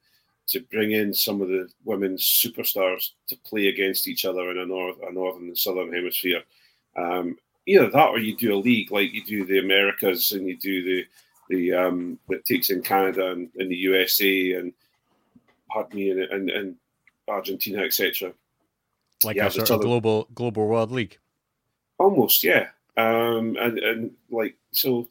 to 0.46 0.60
bring 0.60 0.92
in 0.92 1.14
some 1.14 1.40
of 1.40 1.48
the 1.48 1.68
women's 1.84 2.22
superstars 2.22 3.10
to 3.28 3.36
play 3.38 3.68
against 3.68 4.06
each 4.06 4.26
other 4.26 4.50
in 4.50 4.58
a, 4.58 4.66
north, 4.66 4.96
a 5.02 5.10
northern 5.10 5.44
and 5.44 5.56
southern 5.56 5.90
hemisphere. 5.90 6.42
Um, 6.96 7.38
either 7.66 7.88
that, 7.88 8.10
or 8.10 8.18
you 8.18 8.36
do 8.36 8.54
a 8.54 8.56
league 8.56 8.90
like 8.90 9.14
you 9.14 9.24
do 9.24 9.46
the 9.46 9.58
Americas 9.58 10.32
and 10.32 10.46
you 10.46 10.56
do 10.56 10.84
the 10.84 11.06
the 11.50 11.72
um, 11.72 12.18
that 12.28 12.44
takes 12.44 12.70
in 12.70 12.82
Canada 12.82 13.32
and, 13.32 13.50
and 13.56 13.70
the 13.70 13.76
USA 13.76 14.52
and 14.52 14.72
pardon 15.70 15.96
me 15.96 16.10
and, 16.10 16.20
and, 16.20 16.50
and 16.50 16.76
Argentina, 17.28 17.82
etc. 17.82 18.32
Like 19.22 19.36
Yeah, 19.36 19.46
a 19.46 19.50
sort 19.50 19.70
of 19.70 19.80
global 19.80 20.28
global 20.34 20.66
world 20.66 20.92
league. 20.92 21.18
Almost, 21.98 22.42
yeah. 22.44 22.68
Um, 22.96 23.56
and 23.60 23.78
and 23.78 24.10
like 24.30 24.56
so, 24.72 25.08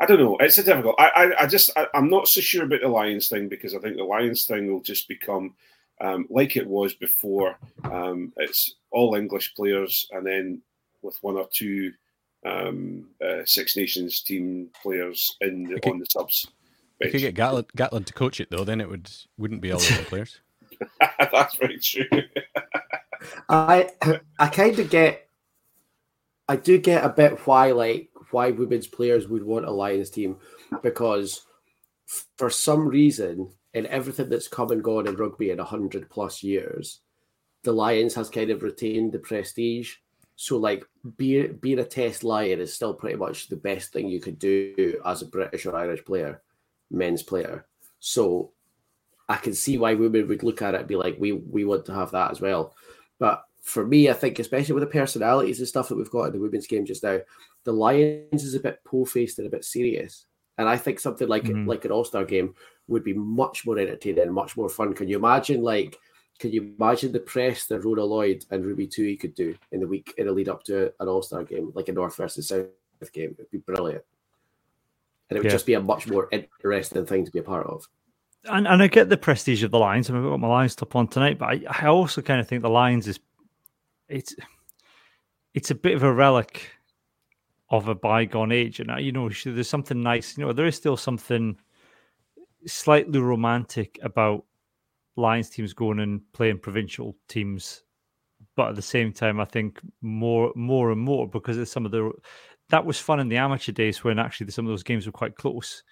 I 0.00 0.06
don't 0.06 0.18
know. 0.20 0.36
It's 0.38 0.58
a 0.58 0.62
difficult. 0.62 0.94
I 0.98 1.08
I, 1.08 1.42
I 1.42 1.46
just 1.46 1.70
I, 1.76 1.86
I'm 1.94 2.08
not 2.10 2.28
so 2.28 2.40
sure 2.40 2.64
about 2.64 2.80
the 2.80 2.88
Lions 2.88 3.28
thing 3.28 3.48
because 3.48 3.74
I 3.74 3.78
think 3.78 3.96
the 3.96 4.04
Lions 4.04 4.44
thing 4.44 4.70
will 4.72 4.80
just 4.80 5.08
become 5.08 5.54
um, 6.00 6.26
like 6.30 6.56
it 6.56 6.66
was 6.66 6.94
before. 6.94 7.56
Um, 7.84 8.32
it's 8.36 8.76
all 8.90 9.14
English 9.14 9.54
players, 9.54 10.06
and 10.10 10.26
then 10.26 10.62
with 11.02 11.16
one 11.22 11.36
or 11.36 11.48
two 11.52 11.92
um, 12.46 13.08
uh, 13.24 13.44
Six 13.44 13.76
Nations 13.76 14.20
team 14.22 14.68
players 14.82 15.36
in 15.40 15.64
the, 15.64 15.74
Okay. 15.76 15.90
on 15.90 15.98
the 15.98 16.06
subs. 16.06 16.46
If 17.00 17.14
you 17.14 17.20
get 17.20 17.34
Gatland, 17.36 17.66
Gatland 17.76 18.06
to 18.06 18.12
coach 18.12 18.40
it 18.40 18.50
though, 18.50 18.64
then 18.64 18.80
it 18.80 18.88
would 18.88 19.10
wouldn't 19.36 19.60
be 19.60 19.70
all 19.72 19.78
the 19.78 20.04
players. 20.08 20.40
That's 21.32 21.54
very 21.56 21.78
true. 21.78 22.04
I 23.48 23.90
I 24.38 24.48
kind 24.48 24.78
of 24.78 24.90
get, 24.90 25.27
I 26.48 26.56
do 26.56 26.78
get 26.78 27.04
a 27.04 27.10
bit 27.10 27.46
why 27.46 27.72
like 27.72 28.10
why 28.30 28.50
women's 28.50 28.86
players 28.86 29.28
would 29.28 29.42
want 29.42 29.66
a 29.66 29.70
Lions 29.70 30.10
team 30.10 30.36
because 30.82 31.44
for 32.36 32.50
some 32.50 32.88
reason 32.88 33.50
in 33.74 33.86
everything 33.86 34.28
that's 34.28 34.48
come 34.48 34.70
and 34.70 34.82
gone 34.82 35.06
in 35.06 35.16
rugby 35.16 35.50
in 35.50 35.60
a 35.60 35.64
hundred 35.64 36.08
plus 36.08 36.42
years, 36.42 37.00
the 37.64 37.72
Lions 37.72 38.14
has 38.14 38.30
kind 38.30 38.50
of 38.50 38.62
retained 38.62 39.12
the 39.12 39.18
prestige. 39.18 39.94
So 40.36 40.56
like 40.56 40.84
being 41.16 41.56
being 41.56 41.80
a 41.80 41.84
Test 41.84 42.24
Lion 42.24 42.60
is 42.60 42.74
still 42.74 42.94
pretty 42.94 43.16
much 43.16 43.48
the 43.48 43.56
best 43.56 43.92
thing 43.92 44.08
you 44.08 44.20
could 44.20 44.38
do 44.38 45.00
as 45.04 45.22
a 45.22 45.26
British 45.26 45.66
or 45.66 45.76
Irish 45.76 46.04
player, 46.04 46.42
men's 46.90 47.22
player. 47.22 47.66
So 47.98 48.52
I 49.28 49.36
can 49.36 49.54
see 49.54 49.76
why 49.76 49.94
women 49.94 50.28
would 50.28 50.42
look 50.42 50.62
at 50.62 50.74
it 50.74 50.80
and 50.80 50.88
be 50.88 50.96
like, 50.96 51.16
we 51.18 51.32
we 51.32 51.64
want 51.64 51.84
to 51.86 51.94
have 51.94 52.12
that 52.12 52.30
as 52.30 52.40
well. 52.40 52.74
But 53.18 53.44
for 53.68 53.86
me, 53.86 54.08
I 54.08 54.14
think 54.14 54.38
especially 54.38 54.72
with 54.74 54.82
the 54.82 54.86
personalities 55.00 55.58
and 55.58 55.68
stuff 55.68 55.88
that 55.88 55.96
we've 55.96 56.10
got 56.10 56.24
in 56.24 56.32
the 56.32 56.40
women's 56.40 56.66
game 56.66 56.86
just 56.86 57.02
now, 57.02 57.18
the 57.64 57.72
Lions 57.72 58.42
is 58.42 58.54
a 58.54 58.60
bit 58.60 58.82
po-faced 58.84 59.38
and 59.38 59.46
a 59.46 59.50
bit 59.50 59.64
serious. 59.64 60.24
And 60.56 60.66
I 60.68 60.76
think 60.78 60.98
something 60.98 61.28
like 61.28 61.44
Mhm. 61.44 61.66
like 61.66 61.84
an 61.84 61.92
All-Star 61.92 62.24
game 62.24 62.54
would 62.88 63.04
be 63.04 63.12
much 63.12 63.66
more 63.66 63.78
entertaining 63.78 64.22
and 64.22 64.32
much 64.32 64.56
more 64.56 64.70
fun. 64.70 64.94
Can 64.94 65.06
you 65.08 65.18
imagine 65.18 65.62
like 65.62 65.98
can 66.38 66.52
you 66.52 66.72
imagine 66.78 67.10
the 67.10 67.18
press 67.18 67.66
that 67.66 67.82
Rhona 67.82 68.08
Lloyd 68.08 68.44
and 68.52 68.64
Ruby 68.64 68.86
Tui 68.86 69.16
could 69.16 69.34
do 69.34 69.56
in 69.72 69.80
the 69.80 69.88
week 69.88 70.14
in 70.18 70.28
a 70.28 70.32
lead 70.32 70.48
up 70.48 70.62
to 70.64 70.92
an 71.00 71.08
All-Star 71.08 71.42
game, 71.42 71.72
like 71.74 71.88
a 71.88 71.92
North 71.92 72.16
versus 72.16 72.46
South 72.48 72.68
game? 73.12 73.34
It'd 73.38 73.50
be 73.50 73.58
brilliant. 73.58 74.04
And 75.28 75.36
it 75.36 75.40
would 75.40 75.46
Yeah. 75.46 75.52
just 75.56 75.66
be 75.66 75.74
a 75.74 75.80
much 75.80 76.08
more 76.08 76.28
interesting 76.30 77.04
thing 77.06 77.24
to 77.24 77.30
be 77.32 77.40
a 77.40 77.42
part 77.42 77.66
of. 77.66 77.86
and 78.44 78.66
and 78.68 78.80
I 78.82 78.86
get 78.86 79.08
the 79.10 79.16
prestige 79.16 79.62
of 79.64 79.72
the 79.72 79.78
Lions. 79.80 80.08
and 80.08 80.16
I've 80.16 80.24
got 80.24 80.38
my 80.40 80.46
Lions 80.48 80.76
top 80.76 80.94
on 80.96 81.08
tonight, 81.08 81.38
but 81.38 81.46
I, 81.46 81.64
I 81.82 81.86
also 81.88 82.22
kind 82.22 82.40
of 82.40 82.46
think 82.48 82.62
the 82.62 82.70
Lions 82.70 83.06
is 83.08 83.18
it's 84.08 84.34
it's 85.54 85.70
a 85.70 85.74
bit 85.74 85.94
of 85.94 86.02
a 86.02 86.12
relic 86.12 86.70
of 87.70 87.88
a 87.88 87.94
bygone 87.94 88.52
age, 88.52 88.80
and 88.80 88.90
you 89.04 89.12
know, 89.12 89.28
there's 89.44 89.68
something 89.68 90.02
nice. 90.02 90.38
You 90.38 90.46
know, 90.46 90.52
there 90.52 90.66
is 90.66 90.76
still 90.76 90.96
something 90.96 91.56
slightly 92.66 93.20
romantic 93.20 93.98
about 94.02 94.44
Lions 95.16 95.50
teams 95.50 95.72
going 95.72 96.00
and 96.00 96.20
playing 96.32 96.58
provincial 96.58 97.16
teams, 97.28 97.82
but 98.56 98.70
at 98.70 98.76
the 98.76 98.82
same 98.82 99.12
time, 99.12 99.40
I 99.40 99.44
think 99.44 99.80
more 100.00 100.52
more 100.54 100.90
and 100.90 101.00
more 101.00 101.28
because 101.28 101.58
of 101.58 101.68
some 101.68 101.84
of 101.84 101.92
the 101.92 102.12
that 102.70 102.84
was 102.84 102.98
fun 102.98 103.20
in 103.20 103.28
the 103.28 103.36
amateur 103.36 103.72
days 103.72 104.04
when 104.04 104.18
actually 104.18 104.50
some 104.50 104.66
of 104.66 104.70
those 104.70 104.82
games 104.82 105.06
were 105.06 105.12
quite 105.12 105.36
close. 105.36 105.82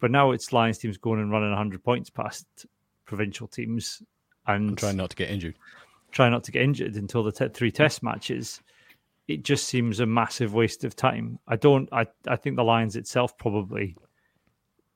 But 0.00 0.10
now 0.10 0.32
it's 0.32 0.52
Lions 0.52 0.78
teams 0.78 0.98
going 0.98 1.20
and 1.20 1.30
running 1.30 1.50
100 1.50 1.82
points 1.82 2.10
past 2.10 2.46
provincial 3.06 3.46
teams. 3.46 4.02
and 4.46 4.76
trying 4.76 4.96
not 4.96 5.10
to 5.10 5.16
get 5.16 5.30
injured. 5.30 5.56
Try 6.16 6.30
not 6.30 6.44
to 6.44 6.50
get 6.50 6.62
injured 6.62 6.96
until 6.96 7.22
the 7.22 7.30
t- 7.30 7.48
three 7.52 7.70
test 7.70 8.02
matches. 8.02 8.62
It 9.28 9.42
just 9.42 9.66
seems 9.66 10.00
a 10.00 10.06
massive 10.06 10.54
waste 10.54 10.82
of 10.82 10.96
time. 10.96 11.38
I 11.46 11.56
don't. 11.56 11.90
I 11.92 12.06
I 12.26 12.36
think 12.36 12.56
the 12.56 12.64
Lions 12.64 12.96
itself 12.96 13.36
probably 13.36 13.94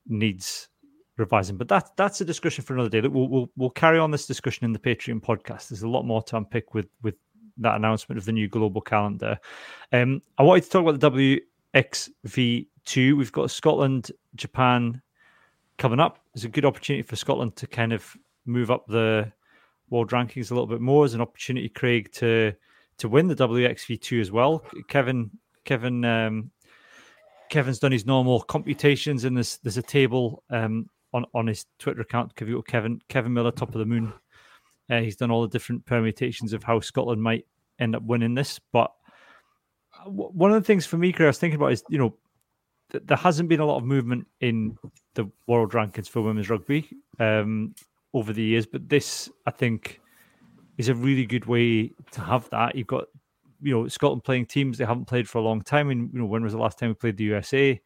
needs 0.07 0.67
revising, 1.17 1.57
but 1.57 1.67
that 1.67 1.91
that's 1.95 2.21
a 2.21 2.25
discussion 2.25 2.63
for 2.63 2.73
another 2.73 2.89
day. 2.89 3.07
We'll 3.07 3.27
we'll 3.27 3.51
we'll 3.55 3.69
carry 3.69 3.99
on 3.99 4.09
this 4.09 4.25
discussion 4.25 4.65
in 4.65 4.73
the 4.73 4.79
Patreon 4.79 5.21
podcast. 5.21 5.67
There's 5.67 5.83
a 5.83 5.87
lot 5.87 6.07
more 6.07 6.23
to 6.23 6.37
unpick 6.37 6.73
with 6.73 6.87
with 7.03 7.13
that 7.57 7.75
announcement 7.75 8.17
of 8.17 8.25
the 8.25 8.31
new 8.31 8.47
global 8.47 8.81
calendar. 8.81 9.37
Um, 9.91 10.23
I 10.39 10.41
wanted 10.41 10.63
to 10.63 10.69
talk 10.71 10.81
about 10.87 10.99
the 10.99 11.43
WXV2. 11.75 13.15
We've 13.15 13.31
got 13.31 13.51
Scotland, 13.51 14.11
Japan 14.33 14.99
coming 15.77 15.99
up. 15.99 16.17
It's 16.33 16.45
a 16.45 16.49
good 16.49 16.65
opportunity 16.65 17.03
for 17.03 17.15
Scotland 17.15 17.57
to 17.57 17.67
kind 17.67 17.93
of 17.93 18.17
move 18.47 18.71
up 18.71 18.87
the 18.87 19.31
world 19.91 20.09
rankings 20.09 20.49
a 20.49 20.55
little 20.55 20.65
bit 20.65 20.81
more. 20.81 21.05
As 21.05 21.13
an 21.13 21.21
opportunity, 21.21 21.69
Craig, 21.69 22.11
to 22.13 22.53
to 22.97 23.09
win 23.09 23.27
the 23.27 23.35
WXV2 23.35 24.21
as 24.21 24.31
well. 24.31 24.63
Kevin, 24.87 25.29
Kevin, 25.65 26.03
um, 26.05 26.51
Kevin's 27.49 27.79
done 27.79 27.91
his 27.91 28.05
normal 28.05 28.41
computations, 28.41 29.25
and 29.25 29.37
there's 29.37 29.57
there's 29.57 29.77
a 29.77 29.83
table 29.83 30.43
um, 30.49 30.89
on 31.13 31.25
on 31.35 31.45
his 31.45 31.65
Twitter 31.77 32.01
account. 32.01 32.33
Kevin 32.35 32.99
Kevin 33.09 33.33
Miller, 33.33 33.51
top 33.51 33.75
of 33.75 33.79
the 33.79 33.85
moon. 33.85 34.11
Uh, 34.89 35.01
he's 35.01 35.15
done 35.15 35.31
all 35.31 35.41
the 35.41 35.47
different 35.47 35.85
permutations 35.85 36.53
of 36.53 36.63
how 36.63 36.79
Scotland 36.79 37.21
might 37.21 37.45
end 37.79 37.95
up 37.95 38.03
winning 38.03 38.33
this. 38.33 38.59
But 38.73 38.91
one 40.05 40.51
of 40.51 40.61
the 40.61 40.65
things 40.65 40.85
for 40.85 40.97
me, 40.97 41.11
Craig, 41.11 41.25
I 41.25 41.29
was 41.29 41.37
thinking 41.37 41.57
about 41.57 41.73
is 41.73 41.83
you 41.89 41.97
know 41.97 42.15
th- 42.91 43.03
there 43.05 43.17
hasn't 43.17 43.49
been 43.49 43.59
a 43.59 43.65
lot 43.65 43.77
of 43.77 43.83
movement 43.83 44.27
in 44.39 44.77
the 45.13 45.29
world 45.47 45.71
rankings 45.71 46.07
for 46.07 46.21
women's 46.21 46.49
rugby 46.49 46.89
um, 47.19 47.75
over 48.13 48.33
the 48.33 48.43
years, 48.43 48.65
but 48.65 48.89
this 48.89 49.29
I 49.45 49.51
think 49.51 50.01
is 50.77 50.89
a 50.89 50.95
really 50.95 51.25
good 51.25 51.45
way 51.45 51.91
to 52.11 52.21
have 52.21 52.49
that. 52.49 52.75
You've 52.75 52.87
got 52.87 53.05
you 53.61 53.73
know 53.73 53.87
Scotland 53.87 54.23
playing 54.23 54.47
teams 54.47 54.77
they 54.77 54.85
haven't 54.85 55.07
played 55.07 55.29
for 55.29 55.37
a 55.37 55.43
long 55.43 55.61
time. 55.61 55.89
And 55.89 56.11
you 56.13 56.19
know 56.19 56.25
when 56.25 56.43
was 56.43 56.53
the 56.53 56.59
last 56.59 56.79
time 56.79 56.89
we 56.89 56.95
played 56.95 57.17
the 57.17 57.25
USA? 57.25 57.79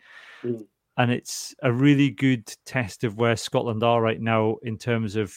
Mm. 0.43 0.65
And 0.97 1.11
it's 1.11 1.53
a 1.61 1.71
really 1.71 2.09
good 2.09 2.51
test 2.65 3.03
of 3.03 3.17
where 3.17 3.35
Scotland 3.35 3.83
are 3.83 4.01
right 4.01 4.21
now 4.21 4.55
in 4.63 4.77
terms 4.77 5.17
of 5.17 5.35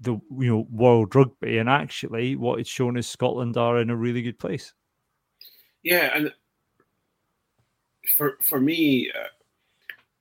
the 0.00 0.12
you 0.38 0.48
know 0.48 0.66
world 0.70 1.14
rugby. 1.14 1.58
And 1.58 1.68
actually, 1.68 2.36
what 2.36 2.60
it's 2.60 2.70
shown 2.70 2.96
is 2.96 3.06
Scotland 3.06 3.56
are 3.56 3.80
in 3.80 3.90
a 3.90 3.96
really 3.96 4.22
good 4.22 4.38
place. 4.38 4.72
Yeah, 5.82 6.10
and 6.16 6.32
for 8.16 8.38
for 8.40 8.60
me, 8.60 9.10
uh, 9.14 9.28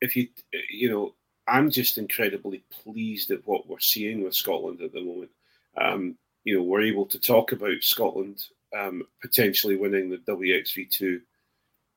if 0.02 0.16
you 0.16 0.28
you 0.70 0.90
know, 0.90 1.16
I'm 1.48 1.70
just 1.70 1.98
incredibly 1.98 2.64
pleased 2.84 3.32
at 3.32 3.46
what 3.46 3.68
we're 3.68 3.80
seeing 3.80 4.24
with 4.24 4.36
Scotland 4.36 4.82
at 4.82 4.94
the 4.94 5.02
moment. 5.02 5.32
Um, 5.78 6.16
you 6.44 6.56
know, 6.56 6.64
we're 6.64 6.84
able 6.84 7.06
to 7.08 7.20
talk 7.20 7.52
about 7.52 7.82
Scotland 7.82 8.44
um, 8.78 9.04
potentially 9.22 9.76
winning 9.76 10.10
the 10.10 10.18
WXV2, 10.18 11.22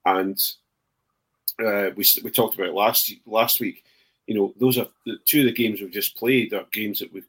and 0.04 0.38
uh, 1.64 1.90
we 1.96 2.04
we 2.22 2.30
talked 2.30 2.54
about 2.54 2.74
last 2.74 3.12
last 3.26 3.60
week. 3.60 3.84
You 4.26 4.34
know, 4.34 4.54
those 4.58 4.78
are 4.78 4.88
the 5.04 5.18
two 5.24 5.40
of 5.40 5.46
the 5.46 5.52
games 5.52 5.80
we've 5.80 5.90
just 5.90 6.16
played 6.16 6.52
are 6.52 6.66
games 6.72 7.00
that 7.00 7.12
we 7.12 7.22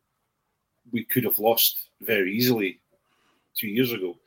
we 0.91 1.03
could 1.03 1.23
have 1.23 1.39
lost 1.39 1.89
very 2.01 2.33
easily 2.35 2.79
two 3.55 3.67
years 3.67 3.91
ago. 3.91 4.17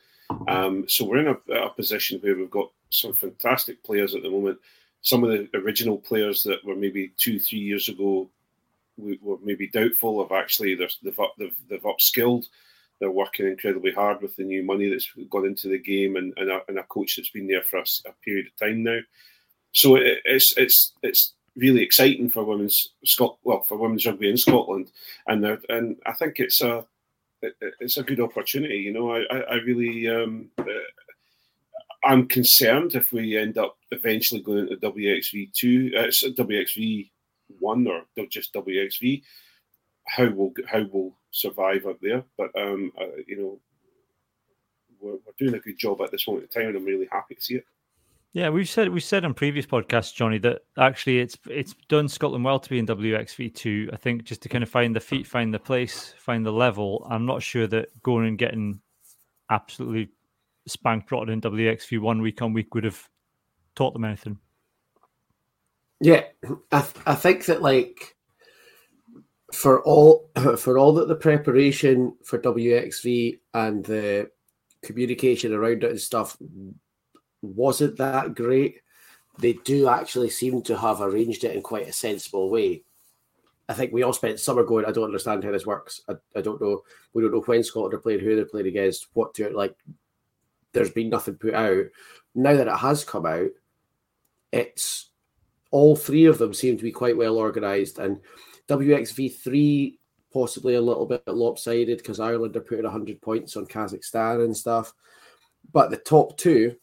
Um, 0.49 0.89
so 0.89 1.05
we're 1.05 1.19
in 1.19 1.37
a, 1.49 1.53
a, 1.55 1.71
position 1.71 2.21
where 2.21 2.37
we've 2.37 2.51
got 2.51 2.71
some 2.91 3.15
fantastic 3.15 3.83
players 3.83 4.15
at 4.15 4.23
the 4.23 4.31
moment. 4.31 4.59
Some 5.03 5.25
of 5.25 5.31
the 5.31 5.49
original 5.59 5.99
players 5.99 6.43
that 6.45 6.65
were 6.65 6.77
maybe 6.77 7.13
two, 7.17 7.39
three 7.39 7.59
years 7.59 7.89
ago 7.89 8.29
we 9.01 9.19
were 9.23 9.39
maybe 9.43 9.69
doubtful 9.69 10.21
of 10.21 10.33
actually 10.33 10.75
they've, 10.75 10.95
they've, 11.03 11.57
they've 11.69 11.83
upskilled. 11.83 12.47
They're 12.99 13.11
working 13.11 13.47
incredibly 13.47 13.93
hard 13.93 14.21
with 14.21 14.37
the 14.37 14.45
new 14.45 14.63
money 14.63 14.91
that's 14.91 15.11
gone 15.31 15.47
into 15.47 15.69
the 15.69 15.79
game 15.79 16.17
and, 16.17 16.35
and, 16.37 16.51
a, 16.51 16.61
and 16.69 16.79
a 16.79 16.83
coach 16.85 17.17
that's 17.17 17.31
been 17.31 17.47
there 17.47 17.63
for 17.63 17.79
a, 17.79 17.85
a 18.07 18.13
period 18.23 18.47
of 18.47 18.57
time 18.57 18.83
now. 18.83 18.99
So 19.73 19.97
it, 19.97 20.19
it's 20.25 20.53
it's 20.57 20.93
it's 21.03 21.35
really 21.57 21.83
exciting 21.83 22.29
for 22.29 22.45
women's 22.45 22.91
Scot 23.05 23.39
well 23.45 23.63
for 23.63 23.79
women's 23.79 24.05
rugby 24.05 24.29
in 24.29 24.37
Scotland, 24.37 24.91
and 25.29 25.45
and 25.69 25.97
I 26.07 26.13
think 26.13 26.41
it's 26.41 26.61
a 26.61 26.85
it's 27.79 27.97
a 27.97 28.03
good 28.03 28.21
opportunity. 28.21 28.79
You 28.79 28.93
know, 28.93 29.13
I 29.13 29.23
I, 29.31 29.55
really 29.55 30.09
um, 30.09 30.51
I'm 32.05 32.29
concerned 32.29 32.95
if 32.95 33.13
we 33.13 33.37
end 33.37 33.59
up 33.59 33.77
eventually 33.91 34.41
going 34.41 34.69
into 34.69 34.77
WXV 34.77 35.53
two, 35.53 35.93
uh, 35.97 36.05
WXV 36.05 37.11
one 37.59 37.87
or 37.87 38.03
just 38.29 38.55
WXV, 38.55 39.23
how 40.07 40.31
will 40.31 40.53
how 40.67 40.85
will 40.93 41.17
survive 41.31 41.87
up 41.87 41.99
there. 42.01 42.25
But 42.39 42.51
um, 42.57 42.93
uh, 43.01 43.07
you 43.27 43.37
know, 43.37 43.61
we're, 45.01 45.13
we're 45.13 45.35
doing 45.39 45.55
a 45.55 45.59
good 45.59 45.79
job 45.79 46.01
at 46.01 46.11
this 46.11 46.27
moment 46.27 46.49
in 46.55 46.61
time, 46.61 46.69
and 46.69 46.79
I'm 46.79 46.85
really 46.85 47.09
happy 47.11 47.35
to 47.35 47.43
see 47.43 47.57
it. 47.57 47.65
Yeah, 48.33 48.49
we've 48.49 48.69
said 48.69 48.89
we 48.91 49.01
said 49.01 49.25
on 49.25 49.35
previous 49.35 49.67
podcasts, 49.67 50.15
Johnny, 50.15 50.39
that 50.39 50.63
actually 50.79 51.19
it's 51.19 51.37
it's 51.49 51.75
done 51.89 52.09
Scotland 52.09 52.45
well 52.45 52.61
to 52.61 52.71
be 52.71 52.79
in 52.79 52.87
WXV 52.87 53.55
two. 53.55 53.91
I 53.93 53.97
think 53.97 54.23
just 54.25 54.43
to 54.43 54.49
kind 54.49 54.63
of 54.63 54.71
find 54.71 54.95
the 54.95 55.01
feet, 55.01 55.27
find 55.27 55.53
the 55.53 55.59
place, 55.59 56.15
find 56.17 56.47
the 56.47 56.53
level. 56.53 57.07
I'm 57.11 57.27
not 57.27 57.43
sure 57.43 57.67
that 57.67 57.89
going 58.03 58.29
and 58.29 58.39
getting 58.39 58.81
absolutely 59.51 60.11
spanked 60.67 61.11
rotted 61.11 61.31
in 61.31 61.41
WXV 61.41 62.01
one 62.01 62.21
week 62.23 62.43
on 62.43 62.53
week 62.53 62.75
would 62.75 62.85
have 62.85 63.09
taught 63.75 63.93
them 63.93 64.05
anything. 64.05 64.39
Yeah, 66.01 66.25
I 66.73 66.81
th- 66.81 67.05
I 67.07 67.15
think 67.15 67.45
that 67.47 67.63
like 67.63 68.17
for 69.53 69.83
all 69.83 70.31
for 70.57 70.79
all 70.79 70.95
that 70.95 71.09
the 71.09 71.15
preparation 71.15 72.15
for 72.25 72.39
WXV 72.39 73.39
and 73.55 73.85
the 73.85 74.31
communication 74.83 75.53
around 75.53 75.85
it 75.85 75.91
and 75.91 76.01
stuff 76.01 76.37
wasn't 77.43 77.97
that 77.99 78.35
great, 78.35 78.81
they 79.39 79.55
do 79.65 79.89
actually 79.89 80.31
seem 80.31 80.63
to 80.63 80.77
have 80.77 81.01
arranged 81.01 81.45
it 81.45 81.55
in 81.55 81.63
quite 81.63 81.89
a 81.89 81.93
sensible 81.93 82.51
way. 82.51 82.83
I 83.69 83.75
think 83.75 83.93
we 83.93 84.03
all 84.03 84.13
spent 84.13 84.41
summer 84.41 84.65
going, 84.65 84.85
I 84.85 84.91
don't 84.91 85.05
understand 85.05 85.45
how 85.45 85.53
this 85.53 85.67
works. 85.67 86.01
I, 86.09 86.15
I 86.35 86.41
don't 86.41 86.61
know. 86.61 86.83
We 87.13 87.23
don't 87.23 87.33
know 87.33 87.41
when 87.41 87.63
Scotland 87.63 87.95
are 87.95 87.99
playing, 87.99 88.19
who 88.21 88.35
they're 88.35 88.45
playing 88.45 88.67
against, 88.67 89.07
what 89.13 89.33
to 89.35 89.49
like. 89.51 89.77
There's 90.73 90.91
been 90.91 91.11
nothing 91.11 91.35
put 91.35 91.55
out. 91.55 91.87
Now 92.35 92.55
that 92.55 92.69
it 92.69 92.77
has 92.77 93.05
come 93.05 93.27
out, 93.27 93.51
it's 94.53 95.11
all 95.71 95.97
three 95.97 96.27
of 96.27 96.39
them 96.39 96.55
seem 96.55 96.77
to 96.77 96.83
be 96.83 96.93
quite 96.93 97.17
well 97.17 97.37
organised. 97.37 97.99
And 97.99 98.21
WXV3 98.69 99.99
possibly 100.33 100.75
a 100.75 100.81
little 100.81 101.07
bit 101.07 101.27
lopsided 101.27 101.99
because 101.99 102.21
Ireland 102.21 102.57
are 102.57 102.61
putting 102.61 102.85
100 102.85 103.21
points 103.21 103.57
on 103.57 103.67
Kazakhstan 103.67 104.45
and 104.45 104.57
stuff. 104.57 104.93
But 105.73 105.91
the 105.91 105.97
top 105.97 106.37
two, 106.37 106.77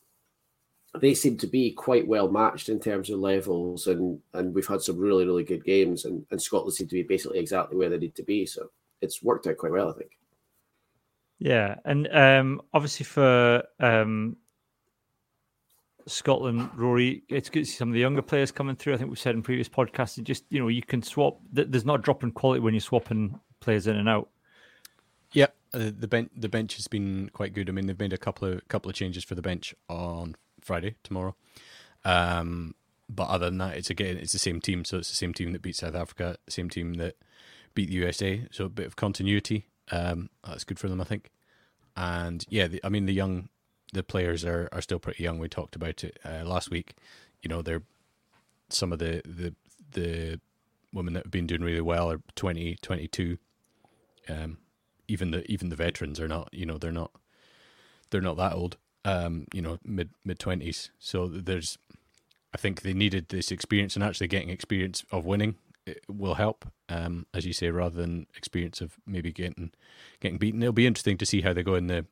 they 0.99 1.13
seem 1.13 1.37
to 1.37 1.47
be 1.47 1.71
quite 1.71 2.07
well 2.07 2.29
matched 2.29 2.69
in 2.69 2.79
terms 2.79 3.09
of 3.09 3.19
levels, 3.19 3.87
and 3.87 4.19
and 4.33 4.53
we've 4.53 4.67
had 4.67 4.81
some 4.81 4.97
really 4.97 5.25
really 5.25 5.43
good 5.43 5.63
games, 5.63 6.05
and 6.05 6.25
and 6.31 6.41
Scotland 6.41 6.73
seem 6.73 6.87
to 6.87 6.95
be 6.95 7.03
basically 7.03 7.39
exactly 7.39 7.77
where 7.77 7.89
they 7.89 7.97
need 7.97 8.15
to 8.15 8.23
be. 8.23 8.45
So 8.45 8.69
it's 9.01 9.23
worked 9.23 9.47
out 9.47 9.57
quite 9.57 9.71
well, 9.71 9.89
I 9.89 9.93
think. 9.93 10.17
Yeah, 11.39 11.75
and 11.85 12.07
um, 12.11 12.61
obviously 12.73 13.03
for 13.03 13.63
um, 13.79 14.37
Scotland, 16.07 16.69
Rory, 16.75 17.23
it's 17.29 17.49
good 17.49 17.65
to 17.65 17.65
see 17.65 17.77
some 17.77 17.89
of 17.89 17.93
the 17.93 17.99
younger 17.99 18.21
players 18.23 18.51
coming 18.51 18.75
through. 18.75 18.95
I 18.95 18.97
think 18.97 19.09
we've 19.09 19.19
said 19.19 19.35
in 19.35 19.43
previous 19.43 19.69
podcasts, 19.69 20.21
just 20.23 20.45
you 20.49 20.59
know, 20.59 20.67
you 20.67 20.81
can 20.81 21.03
swap. 21.03 21.39
There's 21.51 21.85
not 21.85 21.99
a 21.99 22.01
drop 22.01 22.23
in 22.23 22.31
quality 22.31 22.61
when 22.61 22.73
you're 22.73 22.81
swapping 22.81 23.39
players 23.59 23.85
in 23.85 23.97
and 23.97 24.09
out. 24.09 24.29
Yeah, 25.31 25.47
uh, 25.73 25.91
the 25.97 26.07
bench 26.07 26.31
the 26.35 26.49
bench 26.49 26.75
has 26.77 26.87
been 26.87 27.29
quite 27.33 27.53
good. 27.53 27.69
I 27.69 27.71
mean, 27.71 27.85
they've 27.85 27.99
made 27.99 28.13
a 28.13 28.17
couple 28.17 28.47
of 28.47 28.67
couple 28.67 28.89
of 28.89 28.95
changes 28.95 29.23
for 29.23 29.35
the 29.35 29.41
bench 29.41 29.75
on 29.89 30.35
Friday 30.61 30.95
tomorrow. 31.03 31.35
Um, 32.03 32.73
but 33.09 33.27
other 33.29 33.45
than 33.45 33.57
that, 33.59 33.75
it's 33.77 33.89
again 33.89 34.17
it's 34.17 34.33
the 34.33 34.39
same 34.39 34.61
team. 34.61 34.85
So 34.85 34.97
it's 34.97 35.09
the 35.09 35.15
same 35.15 35.33
team 35.33 35.51
that 35.51 35.61
beat 35.61 35.75
South 35.75 35.95
Africa, 35.95 36.37
same 36.49 36.69
team 36.69 36.95
that 36.95 37.15
beat 37.73 37.89
the 37.89 37.95
USA. 37.95 38.47
So 38.51 38.65
a 38.65 38.69
bit 38.69 38.87
of 38.87 38.95
continuity. 38.95 39.67
Um, 39.91 40.29
that's 40.45 40.63
good 40.63 40.79
for 40.79 40.89
them, 40.89 41.01
I 41.01 41.05
think. 41.05 41.31
And 41.95 42.45
yeah, 42.49 42.67
the, 42.67 42.81
I 42.83 42.89
mean 42.89 43.05
the 43.05 43.13
young, 43.13 43.49
the 43.93 44.03
players 44.03 44.45
are, 44.45 44.69
are 44.71 44.81
still 44.81 44.99
pretty 44.99 45.23
young. 45.23 45.39
We 45.39 45.47
talked 45.49 45.75
about 45.75 46.03
it 46.03 46.19
uh, 46.23 46.43
last 46.45 46.69
week. 46.69 46.95
You 47.41 47.49
know, 47.49 47.61
they're 47.61 47.83
some 48.69 48.91
of 48.91 48.99
the 48.99 49.21
the 49.25 49.55
the 49.91 50.39
women 50.93 51.13
that 51.13 51.23
have 51.23 51.31
been 51.31 51.47
doing 51.47 51.61
really 51.61 51.81
well 51.81 52.11
are 52.11 52.21
20, 52.35 52.77
22. 52.81 53.37
Um, 54.29 54.57
even 55.07 55.31
the 55.31 55.49
even 55.51 55.69
the 55.69 55.75
veterans 55.75 56.19
are 56.19 56.27
not. 56.27 56.49
You 56.51 56.65
know, 56.65 56.77
they're 56.77 56.91
not 56.91 57.11
they're 58.09 58.21
not 58.21 58.37
that 58.37 58.53
old 58.53 58.77
um, 59.07 59.45
you 59.53 59.61
know, 59.61 59.79
mid 59.85 60.09
mid 60.25 60.37
twenties. 60.37 60.91
So 60.99 61.27
there's, 61.27 61.77
I 62.53 62.57
think 62.57 62.81
they 62.81 62.93
needed 62.93 63.29
this 63.29 63.51
experience, 63.51 63.95
and 63.95 64.03
actually 64.03 64.27
getting 64.27 64.49
experience 64.49 65.05
of 65.11 65.25
winning 65.25 65.55
will 66.07 66.35
help, 66.35 66.65
um, 66.89 67.25
as 67.33 67.45
you 67.45 67.53
say, 67.53 67.69
rather 67.69 67.95
than 67.95 68.27
experience 68.35 68.81
of 68.81 68.95
maybe 69.05 69.31
getting 69.31 69.71
getting 70.19 70.37
beaten. 70.37 70.61
It'll 70.61 70.73
be 70.73 70.87
interesting 70.87 71.17
to 71.17 71.25
see 71.25 71.41
how 71.41 71.53
they 71.53 71.63
go 71.63 71.75
in 71.75 71.87
the 71.87 72.05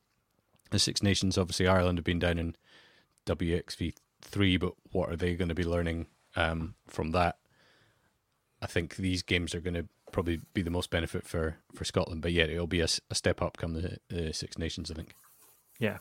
the 0.72 0.80
Six 0.80 1.04
Nations. 1.04 1.38
Obviously, 1.38 1.68
Ireland 1.68 1.98
have 1.98 2.06
been 2.06 2.20
down 2.20 2.38
in 2.38 2.56
WXV 3.26 3.94
three, 4.22 4.58
but 4.58 4.74
what 4.92 5.10
are 5.10 5.16
they 5.16 5.36
going 5.36 5.50
to 5.50 5.56
be 5.56 5.64
learning 5.64 6.08
um, 6.36 6.76
from 6.88 7.12
that? 7.12 7.38
I 8.62 8.68
think 8.68 8.96
these 8.96 9.22
games 9.22 9.54
are 9.54 9.62
going 9.62 9.76
to 9.76 9.88
probably 10.12 10.40
be 10.54 10.62
the 10.62 10.72
most 10.72 10.90
benefit 10.90 11.26
for 11.28 11.58
for 11.74 11.86
Scotland. 11.86 12.22
But 12.22 12.32
yeah, 12.32 12.46
it'll 12.46 12.68
be 12.68 12.82
a, 12.82 12.88
a 13.10 13.16
step 13.16 13.42
up 13.42 13.58
come 13.58 13.74
the, 13.74 13.98
the 14.10 14.34
Six 14.34 14.58
Nations, 14.58 14.90
I 14.92 14.96
think. 14.96 15.14
Yeah. 15.80 15.98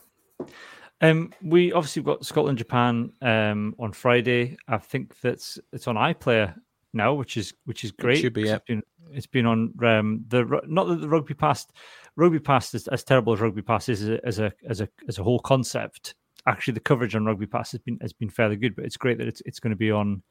Um, 1.01 1.33
we 1.41 1.73
obviously 1.73 2.01
got 2.01 2.25
Scotland 2.25 2.57
Japan 2.57 3.11
um, 3.21 3.75
on 3.77 3.91
Friday. 3.91 4.57
I 4.67 4.77
think 4.77 5.19
that's 5.19 5.59
it's 5.73 5.87
on 5.87 5.95
iPlayer 5.95 6.55
now, 6.95 7.13
which 7.13 7.37
is 7.37 7.53
which 7.65 7.83
is 7.83 7.91
great. 7.91 8.17
It 8.17 8.21
should 8.21 8.33
be. 8.33 8.43
Yeah. 8.43 8.55
It's 8.55 8.65
been, 8.65 8.83
it's 9.11 9.27
been 9.27 9.45
on 9.45 9.73
um, 9.83 10.25
the 10.27 10.61
not 10.67 10.87
that 10.87 11.01
the 11.01 11.09
rugby 11.09 11.33
pass 11.33 11.67
rugby 12.15 12.39
pass 12.39 12.73
is 12.73 12.87
as 12.87 13.03
terrible 13.03 13.33
as 13.33 13.41
rugby 13.41 13.61
pass 13.61 13.89
is 13.89 14.01
as 14.01 14.09
a, 14.09 14.25
as 14.25 14.39
a 14.39 14.53
as 14.67 14.81
a 14.81 14.89
as 15.07 15.19
a 15.19 15.23
whole 15.23 15.39
concept. 15.39 16.15
Actually, 16.47 16.75
the 16.75 16.79
coverage 16.79 17.15
on 17.15 17.25
rugby 17.25 17.45
pass 17.45 17.71
has 17.71 17.81
been 17.81 17.97
has 18.01 18.13
been 18.13 18.29
fairly 18.29 18.55
good, 18.55 18.75
but 18.75 18.85
it's 18.85 18.97
great 18.97 19.17
that 19.17 19.27
it's 19.27 19.41
it's 19.45 19.59
going 19.59 19.71
to 19.71 19.77
be 19.77 19.91
on 19.91 20.23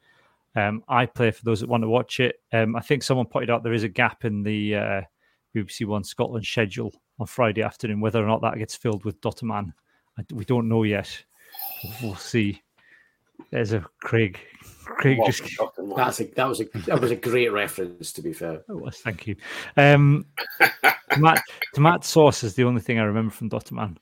um, 0.56 0.82
iPlayer 0.88 1.34
for 1.34 1.44
those 1.44 1.60
that 1.60 1.68
want 1.68 1.82
to 1.82 1.88
watch 1.88 2.20
it. 2.20 2.36
Um, 2.52 2.76
I 2.76 2.80
think 2.80 3.02
someone 3.02 3.26
pointed 3.26 3.50
out 3.50 3.62
there 3.62 3.72
is 3.72 3.84
a 3.84 3.88
gap 3.88 4.24
in 4.24 4.42
the 4.42 4.76
uh, 4.76 5.00
BBC 5.54 5.86
One 5.86 6.04
Scotland 6.04 6.44
schedule 6.44 6.92
on 7.18 7.26
Friday 7.26 7.62
afternoon. 7.62 8.00
Whether 8.00 8.22
or 8.22 8.26
not 8.26 8.42
that 8.42 8.58
gets 8.58 8.76
filled 8.76 9.04
with 9.04 9.20
Dotaman, 9.20 9.72
we 10.32 10.44
don't 10.44 10.68
know 10.68 10.84
yet. 10.84 11.24
We'll 12.02 12.16
see. 12.16 12.62
There's 13.50 13.72
a 13.72 13.84
Craig. 14.00 14.38
Craig 14.84 15.18
just 15.26 15.42
that's 15.96 16.20
a, 16.20 16.24
that 16.24 16.46
was 16.46 16.60
a 16.60 16.64
that 16.86 17.00
was 17.00 17.10
a 17.10 17.16
great 17.16 17.48
reference. 17.48 18.12
To 18.12 18.22
be 18.22 18.32
fair, 18.32 18.54
it 18.68 18.76
was. 18.76 18.98
Thank 18.98 19.26
you. 19.26 19.36
Um, 19.76 20.26
tomato, 21.10 21.40
tomato 21.72 22.02
sauce 22.02 22.44
is 22.44 22.54
the 22.54 22.64
only 22.64 22.80
thing 22.80 22.98
I 22.98 23.04
remember 23.04 23.32
from 23.32 23.50
Dotaman. 23.50 23.96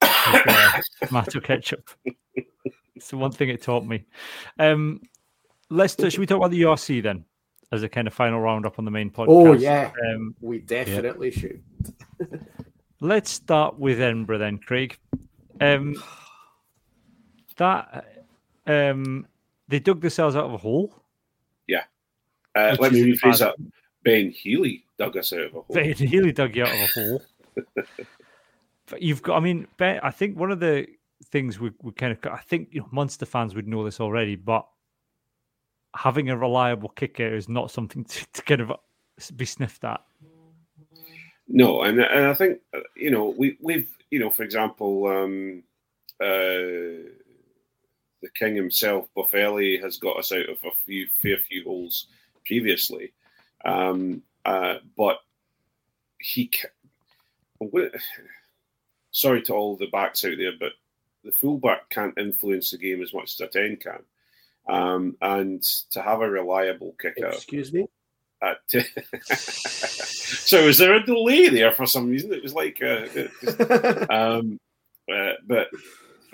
uh, 0.00 0.80
tomato 1.06 1.40
ketchup. 1.40 1.90
It's 2.96 3.10
the 3.10 3.16
one 3.16 3.32
thing 3.32 3.48
it 3.48 3.62
taught 3.62 3.84
me. 3.84 4.04
Um, 4.58 5.00
let's 5.68 5.96
should 6.00 6.18
we 6.18 6.26
talk 6.26 6.38
about 6.38 6.50
the 6.50 6.62
URC 6.62 7.02
then 7.02 7.24
as 7.72 7.82
a 7.82 7.88
kind 7.88 8.06
of 8.06 8.14
final 8.14 8.40
roundup 8.40 8.78
on 8.78 8.84
the 8.84 8.90
main 8.90 9.10
podcast? 9.10 9.26
Oh 9.28 9.52
yeah, 9.52 9.90
um, 10.08 10.34
we 10.40 10.58
definitely 10.58 11.30
yeah. 11.30 11.38
should. 11.38 11.62
let's 13.00 13.30
start 13.30 13.78
with 13.78 14.00
Edinburgh 14.00 14.38
then, 14.38 14.58
Craig. 14.58 14.96
Um, 15.60 15.96
that 17.56 18.13
um, 18.66 19.26
they 19.68 19.78
dug 19.78 20.00
themselves 20.00 20.36
out 20.36 20.44
of 20.44 20.52
a 20.52 20.58
hole. 20.58 20.94
Yeah. 21.66 21.84
Uh, 22.54 22.76
let 22.78 22.92
me 22.92 23.00
rephrase 23.00 23.38
that. 23.38 23.56
Ben 24.02 24.30
Healy 24.30 24.84
dug 24.98 25.16
us 25.16 25.32
out 25.32 25.40
of 25.40 25.54
a 25.54 25.60
hole. 25.60 25.66
Ben 25.70 25.94
Healy 25.94 26.32
dug 26.32 26.54
you 26.56 26.64
out 26.64 26.74
of 26.74 26.80
a 26.80 26.86
hole. 26.86 27.22
but 28.86 29.02
you've 29.02 29.22
got, 29.22 29.36
I 29.36 29.40
mean, 29.40 29.66
Ben, 29.76 30.00
I 30.02 30.10
think 30.10 30.38
one 30.38 30.50
of 30.50 30.60
the 30.60 30.86
things 31.26 31.58
we, 31.58 31.72
we 31.82 31.92
kind 31.92 32.12
of, 32.12 32.18
I 32.30 32.38
think 32.38 32.68
you 32.70 32.80
know, 32.80 32.88
Munster 32.90 33.26
fans 33.26 33.54
would 33.54 33.66
know 33.66 33.84
this 33.84 34.00
already, 34.00 34.36
but 34.36 34.66
having 35.94 36.28
a 36.28 36.36
reliable 36.36 36.90
kicker 36.90 37.34
is 37.34 37.48
not 37.48 37.70
something 37.70 38.04
to, 38.04 38.26
to 38.32 38.42
kind 38.42 38.60
of 38.60 38.72
be 39.36 39.44
sniffed 39.44 39.84
at. 39.84 40.02
No, 41.46 41.82
and 41.82 42.00
and 42.00 42.26
I 42.26 42.34
think 42.34 42.60
you 42.96 43.10
know 43.10 43.34
we 43.36 43.58
we've 43.60 43.90
you 44.10 44.18
know 44.18 44.30
for 44.30 44.44
example 44.44 45.06
um, 45.06 45.62
uh, 46.18 47.10
the 48.24 48.30
king 48.30 48.56
himself 48.56 49.06
Boffelli 49.14 49.80
has 49.82 49.98
got 49.98 50.16
us 50.16 50.32
out 50.32 50.48
of 50.48 50.56
a 50.64 50.70
few 50.86 51.06
fair 51.20 51.36
few 51.36 51.62
holes 51.62 52.06
previously, 52.46 53.12
um, 53.64 54.22
uh, 54.44 54.76
but 54.96 55.18
he. 56.18 56.50
Sorry 59.10 59.42
to 59.42 59.54
all 59.54 59.76
the 59.76 59.86
backs 59.86 60.24
out 60.24 60.38
there, 60.38 60.54
but 60.58 60.72
the 61.22 61.30
fullback 61.30 61.88
can't 61.88 62.18
influence 62.18 62.72
the 62.72 62.78
game 62.78 63.00
as 63.00 63.14
much 63.14 63.34
as 63.34 63.40
a 63.40 63.46
ten 63.46 63.76
can. 63.76 64.02
Um, 64.68 65.16
and 65.20 65.62
to 65.90 66.02
have 66.02 66.20
a 66.20 66.28
reliable 66.28 66.96
kicker. 67.00 67.26
Excuse 67.26 67.72
me. 67.72 67.86
At, 68.42 68.58
so 69.36 70.58
is 70.58 70.78
there 70.78 70.94
a 70.94 71.06
delay 71.06 71.48
there 71.48 71.70
for 71.70 71.86
some 71.86 72.08
reason? 72.08 72.32
It 72.32 72.42
was 72.42 72.54
like, 72.54 72.82
uh, 72.82 73.06
um, 74.12 74.58
uh, 75.12 75.34
but 75.46 75.68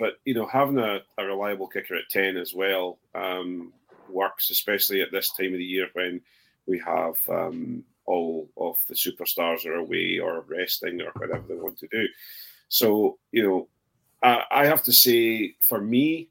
but 0.01 0.15
you 0.25 0.33
know 0.33 0.47
having 0.47 0.79
a, 0.79 0.97
a, 1.19 1.23
reliable 1.23 1.67
kicker 1.67 1.95
at 1.95 2.09
ten 2.09 2.35
as 2.35 2.55
well 2.55 2.97
um, 3.13 3.71
works, 4.09 4.49
especially 4.49 4.99
at 4.99 5.11
this 5.11 5.31
time 5.37 5.53
of 5.53 5.59
the 5.59 5.63
year 5.63 5.87
when 5.93 6.19
we 6.65 6.79
have 6.79 7.17
um, 7.29 7.83
all 8.07 8.49
of 8.57 8.77
the 8.87 8.95
superstars 8.95 9.63
are 9.67 9.75
away 9.75 10.17
or 10.17 10.43
resting 10.47 11.01
or 11.01 11.11
whatever 11.17 11.43
they 11.47 11.53
want 11.53 11.77
to 11.77 11.87
do. 11.91 12.07
So 12.67 13.19
you 13.31 13.43
know, 13.43 13.67
I, 14.23 14.63
I 14.63 14.65
have 14.65 14.81
to 14.85 14.91
say 14.91 15.53
for 15.59 15.79
me, 15.79 16.29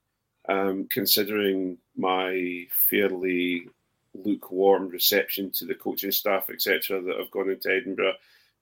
um, 0.48 0.88
considering 0.90 1.78
my 1.96 2.66
fairly 2.72 3.68
lukewarm 4.14 4.88
reception 4.88 5.52
to 5.52 5.64
the 5.64 5.76
coaching 5.76 6.10
staff, 6.10 6.50
etc., 6.50 7.00
that 7.02 7.18
have 7.18 7.30
gone 7.30 7.50
into 7.50 7.70
Edinburgh, 7.70 8.14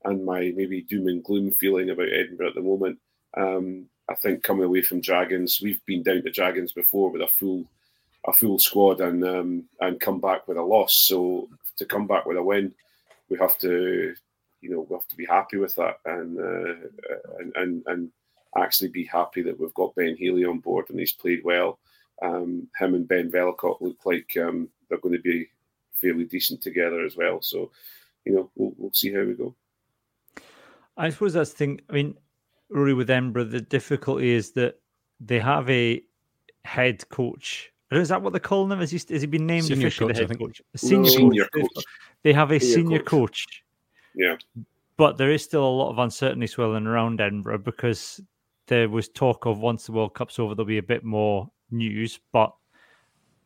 and 0.04 0.22
my 0.26 0.52
maybe 0.54 0.82
doom 0.82 1.08
and 1.08 1.24
gloom 1.24 1.50
feeling 1.50 1.88
about 1.88 2.12
Edinburgh 2.12 2.48
at 2.48 2.54
the 2.54 2.60
moment. 2.60 2.98
Um, 3.34 3.86
I 4.08 4.14
think 4.14 4.42
coming 4.42 4.64
away 4.64 4.82
from 4.82 5.00
Dragons, 5.00 5.60
we've 5.62 5.84
been 5.86 6.02
down 6.02 6.22
to 6.22 6.30
Dragons 6.30 6.72
before 6.72 7.10
with 7.10 7.22
a 7.22 7.28
full 7.28 7.64
a 8.26 8.32
full 8.32 8.58
squad 8.58 9.00
and 9.00 9.24
um, 9.24 9.64
and 9.80 10.00
come 10.00 10.20
back 10.20 10.48
with 10.48 10.56
a 10.56 10.62
loss. 10.62 11.06
So 11.06 11.48
to 11.76 11.84
come 11.84 12.06
back 12.06 12.26
with 12.26 12.36
a 12.36 12.42
win, 12.42 12.74
we 13.28 13.38
have 13.38 13.58
to, 13.58 14.14
you 14.60 14.70
know, 14.70 14.86
we 14.88 14.94
have 14.94 15.08
to 15.08 15.16
be 15.16 15.26
happy 15.26 15.56
with 15.58 15.74
that 15.76 16.00
and 16.04 16.38
uh, 16.38 17.38
and, 17.38 17.52
and 17.56 17.82
and 17.86 18.10
actually 18.56 18.88
be 18.88 19.04
happy 19.04 19.42
that 19.42 19.58
we've 19.60 19.74
got 19.74 19.94
Ben 19.94 20.16
Healy 20.16 20.44
on 20.44 20.58
board 20.58 20.86
and 20.88 20.98
he's 20.98 21.12
played 21.12 21.44
well 21.44 21.78
um, 22.22 22.68
him 22.78 22.94
and 22.94 23.06
Ben 23.06 23.30
Vellacott 23.30 23.80
look 23.80 24.04
like 24.04 24.36
um, 24.40 24.68
they're 24.88 24.98
going 24.98 25.14
to 25.14 25.20
be 25.20 25.48
fairly 25.94 26.24
decent 26.24 26.60
together 26.60 27.04
as 27.04 27.16
well. 27.16 27.40
So, 27.42 27.70
you 28.24 28.34
know, 28.34 28.50
we'll, 28.56 28.72
we'll 28.76 28.92
see 28.92 29.12
how 29.12 29.22
we 29.22 29.34
go. 29.34 29.54
I 30.96 31.10
suppose 31.10 31.34
that's 31.34 31.50
the 31.50 31.56
thing. 31.56 31.80
I 31.88 31.92
mean, 31.92 32.16
Rory 32.70 32.94
with 32.94 33.10
Edinburgh, 33.10 33.44
the 33.44 33.60
difficulty 33.60 34.30
is 34.30 34.52
that 34.52 34.80
they 35.20 35.38
have 35.38 35.68
a 35.70 36.02
head 36.64 37.08
coach. 37.08 37.72
Is 37.90 38.10
that 38.10 38.20
what 38.20 38.32
they're 38.32 38.40
calling 38.40 38.70
him? 38.70 38.80
Has 38.80 38.90
he, 38.90 39.00
has 39.10 39.22
he 39.22 39.26
been 39.26 39.46
named 39.46 39.66
senior 39.66 39.86
officially 39.86 40.12
coach, 40.12 40.22
the 40.22 40.28
head 40.28 40.38
coach? 40.38 40.62
A 40.74 40.78
senior, 40.78 41.10
senior 41.10 41.48
coach. 41.54 41.68
coach. 41.74 41.84
They 42.22 42.32
have 42.34 42.52
a 42.52 42.60
senior, 42.60 42.74
senior 42.74 42.98
coach. 42.98 43.46
coach. 43.46 43.64
Yeah. 44.14 44.36
But 44.98 45.16
there 45.16 45.30
is 45.30 45.42
still 45.42 45.64
a 45.64 45.68
lot 45.68 45.90
of 45.90 45.98
uncertainty 45.98 46.46
swirling 46.48 46.86
around 46.86 47.20
Edinburgh 47.20 47.58
because 47.58 48.20
there 48.66 48.88
was 48.88 49.08
talk 49.08 49.46
of 49.46 49.60
once 49.60 49.86
the 49.86 49.92
World 49.92 50.14
Cup's 50.14 50.38
over, 50.38 50.54
there'll 50.54 50.66
be 50.66 50.78
a 50.78 50.82
bit 50.82 51.04
more 51.04 51.50
news, 51.70 52.20
but 52.32 52.52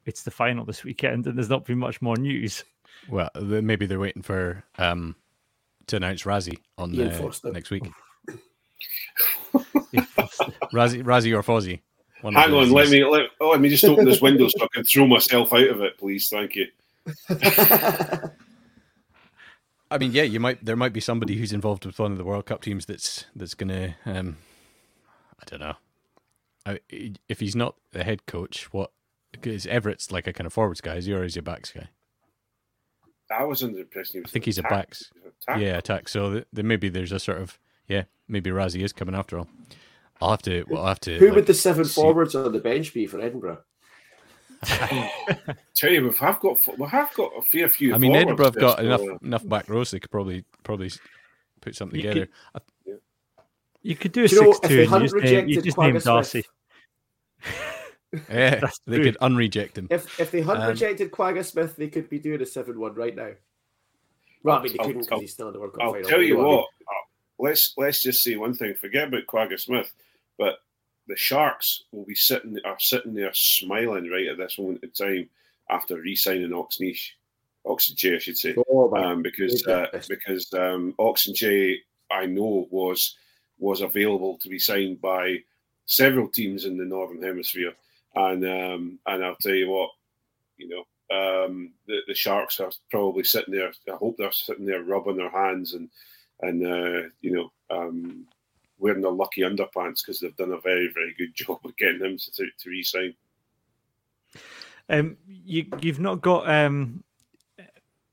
it's 0.06 0.22
the 0.22 0.30
final 0.30 0.64
this 0.64 0.82
weekend, 0.82 1.26
and 1.26 1.36
there's 1.36 1.48
not 1.48 1.64
been 1.64 1.78
much 1.78 2.02
more 2.02 2.16
news. 2.16 2.64
Well, 3.08 3.30
maybe 3.40 3.86
they're 3.86 4.00
waiting 4.00 4.22
for 4.22 4.64
um, 4.78 5.14
to 5.86 5.96
announce 5.96 6.22
Rassie 6.22 6.58
on 6.78 6.98
uh, 7.00 7.30
next 7.52 7.70
week. 7.70 7.84
Rassie, 10.72 11.02
Rassie 11.02 11.36
or 11.36 11.42
Fozzie. 11.42 11.80
Hang 12.22 12.36
on, 12.36 12.70
let 12.70 12.88
me 12.88 13.04
let, 13.04 13.30
oh, 13.40 13.50
let 13.50 13.60
me 13.60 13.68
just 13.68 13.84
open 13.84 14.04
this 14.04 14.20
window 14.20 14.46
so 14.48 14.64
I 14.64 14.68
can 14.72 14.84
throw 14.84 15.06
myself 15.06 15.52
out 15.52 15.68
of 15.68 15.80
it, 15.82 15.98
please. 15.98 16.28
Thank 16.28 16.54
you. 16.54 16.66
I 19.90 19.98
mean, 19.98 20.12
yeah, 20.12 20.22
you 20.22 20.38
might. 20.38 20.64
There 20.64 20.76
might 20.76 20.92
be 20.92 21.00
somebody 21.00 21.36
who's 21.36 21.52
involved 21.52 21.84
with 21.84 21.98
one 21.98 22.12
of 22.12 22.18
the 22.18 22.24
World 22.24 22.46
Cup 22.46 22.62
teams 22.62 22.86
that's 22.86 23.26
that's 23.34 23.54
going 23.54 23.68
to. 23.68 23.94
Um, 24.06 24.36
I 25.40 25.44
don't 25.46 25.60
know 25.60 25.74
if 27.28 27.40
he's 27.40 27.56
not 27.56 27.76
the 27.92 28.04
head 28.04 28.26
coach, 28.26 28.72
what? 28.72 28.90
Because 29.30 29.66
Everitt's 29.66 30.12
like 30.12 30.26
a 30.26 30.32
kind 30.32 30.46
of 30.46 30.52
forwards 30.52 30.80
guy, 30.80 30.96
is 30.96 31.06
he, 31.06 31.12
or 31.12 31.24
is 31.24 31.34
he 31.34 31.40
a 31.40 31.42
backs 31.42 31.72
guy? 31.72 31.88
I 33.30 33.44
was 33.44 33.62
under 33.62 33.76
the 33.76 33.82
impression 33.82 34.14
he 34.14 34.20
was. 34.20 34.30
I 34.30 34.32
think 34.32 34.44
he's 34.44 34.58
attack. 34.58 34.70
a 34.70 34.74
backs. 34.74 35.10
Attack. 35.42 35.60
Yeah, 35.60 35.78
attack. 35.78 36.08
So 36.08 36.44
then 36.52 36.66
maybe 36.66 36.88
there's 36.88 37.12
a 37.12 37.18
sort 37.18 37.38
of 37.38 37.58
yeah, 37.92 38.04
maybe 38.26 38.50
Rassie 38.50 38.82
is 38.82 38.92
coming 38.92 39.14
after 39.14 39.38
all. 39.38 39.48
I'll 40.20 40.30
have 40.30 40.42
to. 40.42 40.64
Well, 40.68 40.80
I'll 40.80 40.88
have 40.88 41.00
to. 41.00 41.18
Who 41.18 41.26
like, 41.26 41.34
would 41.36 41.46
the 41.46 41.54
seven 41.54 41.84
see. 41.84 42.00
forwards 42.00 42.34
on 42.34 42.52
the 42.52 42.58
bench 42.58 42.94
be 42.94 43.06
for 43.06 43.20
Edinburgh? 43.20 43.58
Tell 45.74 45.90
you, 45.90 46.08
we 46.08 46.16
have 46.16 46.40
got 46.40 46.78
we 46.78 46.86
have 46.86 47.12
got 47.14 47.32
a 47.36 47.42
fair 47.42 47.68
few. 47.68 47.94
I 47.94 47.98
mean, 47.98 48.14
Edinburgh 48.14 48.46
have 48.46 48.54
got 48.54 48.78
enough 48.78 49.02
enough 49.22 49.46
back 49.46 49.68
rows. 49.68 49.90
They 49.90 50.00
could 50.00 50.10
probably 50.10 50.44
probably 50.62 50.90
put 51.60 51.74
something 51.74 52.00
you 52.00 52.08
together. 52.08 52.28
Could, 52.54 52.98
you 53.82 53.96
could 53.96 54.12
do 54.12 54.24
a 54.24 54.28
six-two. 54.28 54.74
You, 54.74 54.88
know, 54.88 54.98
you, 54.98 55.08
just 55.08 55.16
name, 55.16 55.48
you 55.48 55.62
just 55.62 55.78
name 55.78 55.98
Darcy. 55.98 56.44
yeah, 58.30 58.60
they 58.86 59.00
could 59.00 59.16
unreject 59.20 59.76
him. 59.76 59.88
If 59.90 60.20
if 60.20 60.30
they 60.30 60.42
had 60.42 60.58
um, 60.58 60.68
rejected 60.68 61.10
Kwagga 61.10 61.44
Smith, 61.44 61.74
they 61.76 61.88
could 61.88 62.08
be 62.08 62.20
doing 62.20 62.40
a 62.40 62.46
seven-one 62.46 62.94
right 62.94 63.16
now. 63.16 63.32
Well, 64.44 64.58
I 64.58 64.62
mean, 64.62 64.72
they 64.72 64.78
couldn't 64.78 65.02
because 65.02 65.20
he's 65.20 65.32
still 65.32 65.48
in 65.48 65.54
the 65.54 65.60
World 65.60 65.72
Cup 65.74 65.82
I'll 65.82 65.92
final. 65.92 66.08
tell 66.08 66.22
you 66.22 66.38
what. 66.38 66.66
Let's 67.42 67.74
let's 67.76 68.00
just 68.00 68.22
say 68.22 68.36
one 68.36 68.54
thing. 68.54 68.74
Forget 68.74 69.08
about 69.08 69.26
Kwagga 69.26 69.58
Smith, 69.58 69.92
but 70.38 70.60
the 71.08 71.16
Sharks 71.16 71.82
will 71.90 72.04
be 72.04 72.14
sitting 72.14 72.56
are 72.64 72.78
sitting 72.78 73.14
there 73.14 73.32
smiling 73.34 74.08
right 74.08 74.28
at 74.28 74.38
this 74.38 74.60
moment 74.60 74.84
in 74.84 74.90
time 74.90 75.28
after 75.68 75.96
re-signing 75.96 76.50
Oxney, 76.50 76.96
Ox 77.66 77.92
Nché, 77.92 78.14
I 78.14 78.18
should 78.18 78.38
say, 78.38 78.54
oh, 78.70 78.94
um, 78.94 79.22
because 79.22 79.66
uh, 79.66 79.86
because 80.08 80.52
um, 80.54 80.94
Ox 81.00 81.28
Nché 81.28 81.78
I 82.12 82.26
know 82.26 82.68
was 82.70 83.16
was 83.58 83.80
available 83.80 84.38
to 84.38 84.48
be 84.48 84.60
signed 84.60 85.00
by 85.00 85.38
several 85.86 86.28
teams 86.28 86.64
in 86.64 86.76
the 86.76 86.84
Northern 86.84 87.22
Hemisphere. 87.22 87.72
And 88.14 88.44
um, 88.44 88.98
and 89.06 89.24
I'll 89.24 89.36
tell 89.40 89.54
you 89.54 89.68
what, 89.68 89.90
you 90.58 90.68
know, 90.68 91.44
um, 91.44 91.72
the, 91.88 92.02
the 92.06 92.14
Sharks 92.14 92.60
are 92.60 92.70
probably 92.88 93.24
sitting 93.24 93.52
there. 93.52 93.72
I 93.92 93.96
hope 93.96 94.16
they're 94.16 94.30
sitting 94.30 94.66
there 94.66 94.84
rubbing 94.84 95.16
their 95.16 95.30
hands 95.30 95.74
and 95.74 95.88
and 96.42 96.66
uh, 96.66 97.08
you 97.20 97.32
know 97.32 97.52
um, 97.70 98.26
wearing 98.78 99.02
the 99.02 99.10
lucky 99.10 99.42
underpants 99.42 100.00
because 100.04 100.20
they've 100.20 100.36
done 100.36 100.52
a 100.52 100.60
very 100.60 100.90
very 100.92 101.14
good 101.16 101.34
job 101.34 101.58
of 101.64 101.76
getting 101.76 102.00
him 102.00 102.18
to, 102.18 102.46
to 102.58 102.70
resign. 102.70 103.14
Um, 104.88 105.16
you 105.26 105.66
you've 105.80 106.00
not 106.00 106.20
got 106.20 106.48
um 106.48 107.02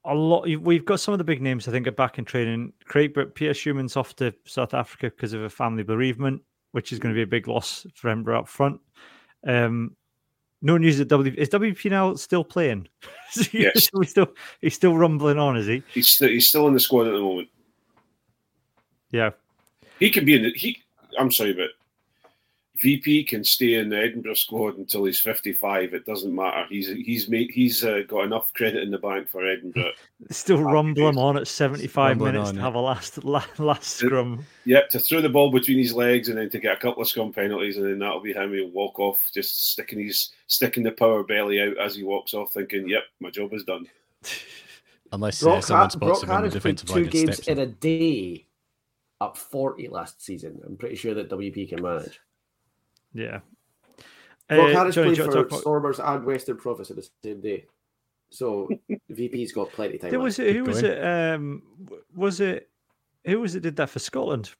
a 0.06 0.14
lot. 0.14 0.44
We've 0.44 0.86
got 0.86 1.00
some 1.00 1.14
of 1.14 1.18
the 1.18 1.24
big 1.24 1.42
names. 1.42 1.68
I 1.68 1.72
think 1.72 1.88
are 1.88 1.92
back 1.92 2.18
in 2.18 2.26
training. 2.26 2.74
Craig, 2.86 3.14
but 3.14 3.36
Pierre 3.36 3.54
Schoeman's 3.54 3.98
off 3.98 4.16
to 4.18 4.34
South 4.46 4.74
Africa 4.74 5.10
because 5.10 5.34
of 5.34 5.42
a 5.42 5.50
family 5.50 5.84
bereavement, 5.84 6.42
which 6.72 6.92
is 6.92 7.00
going 7.00 7.14
to 7.14 7.18
be 7.18 7.24
a 7.24 7.28
big 7.28 7.48
loss 7.48 7.86
for 7.96 8.10
Edinburgh 8.10 8.40
up 8.40 8.48
front. 8.48 8.80
Um, 9.46 9.96
no 10.62 10.78
news 10.78 11.00
at 11.00 11.08
W. 11.08 11.34
Is 11.38 11.50
WP 11.50 11.90
now 11.90 12.16
still 12.16 12.44
playing? 12.44 12.88
yes, 13.52 13.90
he's 13.98 14.10
still 14.10 14.28
he's 14.62 14.74
still 14.74 14.98
rumbling 14.98 15.38
on, 15.38 15.58
is 15.58 15.68
he? 15.68 15.84
He's 15.94 16.10
still, 16.10 16.30
he's 16.30 16.48
still 16.48 16.68
in 16.68 16.74
the 16.74 16.80
squad 16.80 17.08
at 17.08 17.14
the 17.14 17.20
moment. 17.20 17.50
Yeah, 19.12 19.32
he 20.00 20.10
can 20.10 20.26
be 20.26 20.36
in 20.36 20.44
the 20.44 20.52
he. 20.56 20.82
I'm 21.18 21.32
sorry, 21.32 21.54
but 21.54 21.72
VP 22.80 23.26
can 23.26 23.44
stay 23.44 23.76
in 23.76 23.90
the 23.90 23.98
Edinburgh 23.98 24.36
squad 24.36 24.78
until 24.78 25.04
he's 25.04 25.20
55. 25.20 25.94
It 25.94 26.06
doesn't 26.06 26.34
matter. 26.34 26.66
He's 26.70 26.88
he's 26.88 27.28
made 27.28 27.52
he's 27.52 27.84
uh, 27.84 28.02
got 28.08 28.24
enough 28.24 28.54
credit 28.54 28.84
in 28.84 28.92
the 28.92 28.98
bank 28.98 29.30
for 29.30 29.46
Edinburgh. 29.46 29.92
Still 30.30 30.64
rumbling 30.64 31.18
on 31.18 31.38
at 31.38 31.48
75 31.48 31.96
rumbling 31.96 32.34
minutes 32.34 32.50
on, 32.50 32.56
to 32.56 32.62
have 32.62 32.76
a 32.76 32.80
last 32.80 33.24
last 33.60 33.84
scrum. 33.84 34.46
Yep, 34.66 34.90
to 34.90 35.00
throw 35.00 35.22
the 35.22 35.30
ball 35.30 35.52
between 35.52 35.78
his 35.78 35.94
legs 35.94 36.30
and 36.30 36.38
then 36.38 36.50
to 36.50 36.60
get 36.60 36.78
a 36.78 36.80
couple 36.80 37.02
of 37.02 37.10
scrum 37.10 37.34
penalties, 37.34 37.78
and 37.78 37.86
then 37.86 38.00
that'll 38.00 38.22
be 38.22 38.34
him. 38.34 38.54
He'll 38.54 38.70
walk 38.70 39.00
off, 39.00 39.30
just 39.34 39.72
sticking 39.72 40.00
his 40.00 40.32
sticking 40.48 40.84
the 40.84 40.92
power 40.92 41.24
belly 41.24 41.62
out 41.62 41.78
as 41.78 41.96
he 41.96 42.04
walks 42.04 42.34
off, 42.34 42.54
thinking, 42.54 42.88
"Yep, 42.88 43.04
my 43.20 43.30
job 43.30 43.54
is 43.54 43.64
done." 43.64 43.88
Unless 45.12 45.44
uh, 45.44 45.60
someone 45.60 45.90
spots 45.90 46.24
him 46.24 46.32
in 46.32 46.44
the 46.44 46.50
defensive 46.50 46.90
line 46.90 47.04
two 47.04 47.10
games 47.10 47.40
in 47.40 47.60
a 47.60 47.66
day, 47.66 48.46
up 49.22 49.38
40 49.38 49.90
last 49.90 50.24
season. 50.24 50.60
I'm 50.66 50.78
pretty 50.78 50.96
sure 50.96 51.14
that 51.14 51.30
WP 51.30 51.70
can 51.70 51.82
manage. 51.82 52.20
Yeah. 53.14 53.40
Brok 54.48 54.70
uh, 54.70 54.74
Harris 54.74 54.96
Johnny, 54.96 55.16
played 55.16 55.32
for 55.32 55.40
about... 55.40 55.60
Stormers 55.60 56.00
and 56.00 56.26
Western 56.26 56.58
Province 56.58 56.90
in 56.90 56.96
the 56.96 57.08
same 57.24 57.42
day. 57.42 57.66
So 58.30 58.70
VP's 59.10 59.52
got 59.52 59.72
plenty 59.72 59.96
of 59.96 60.02
time. 60.02 60.10
There 60.12 60.20
was 60.20 60.40
it, 60.40 60.56
who 60.56 60.64
was 60.64 60.84
it? 60.84 61.04
Um, 61.04 61.64
was 62.16 62.40
it 62.40 62.70
who 63.26 63.40
was 63.40 63.56
it 63.56 63.62
did 63.62 63.76
that 63.78 63.90
for 63.90 64.00
Scotland? 64.00 64.52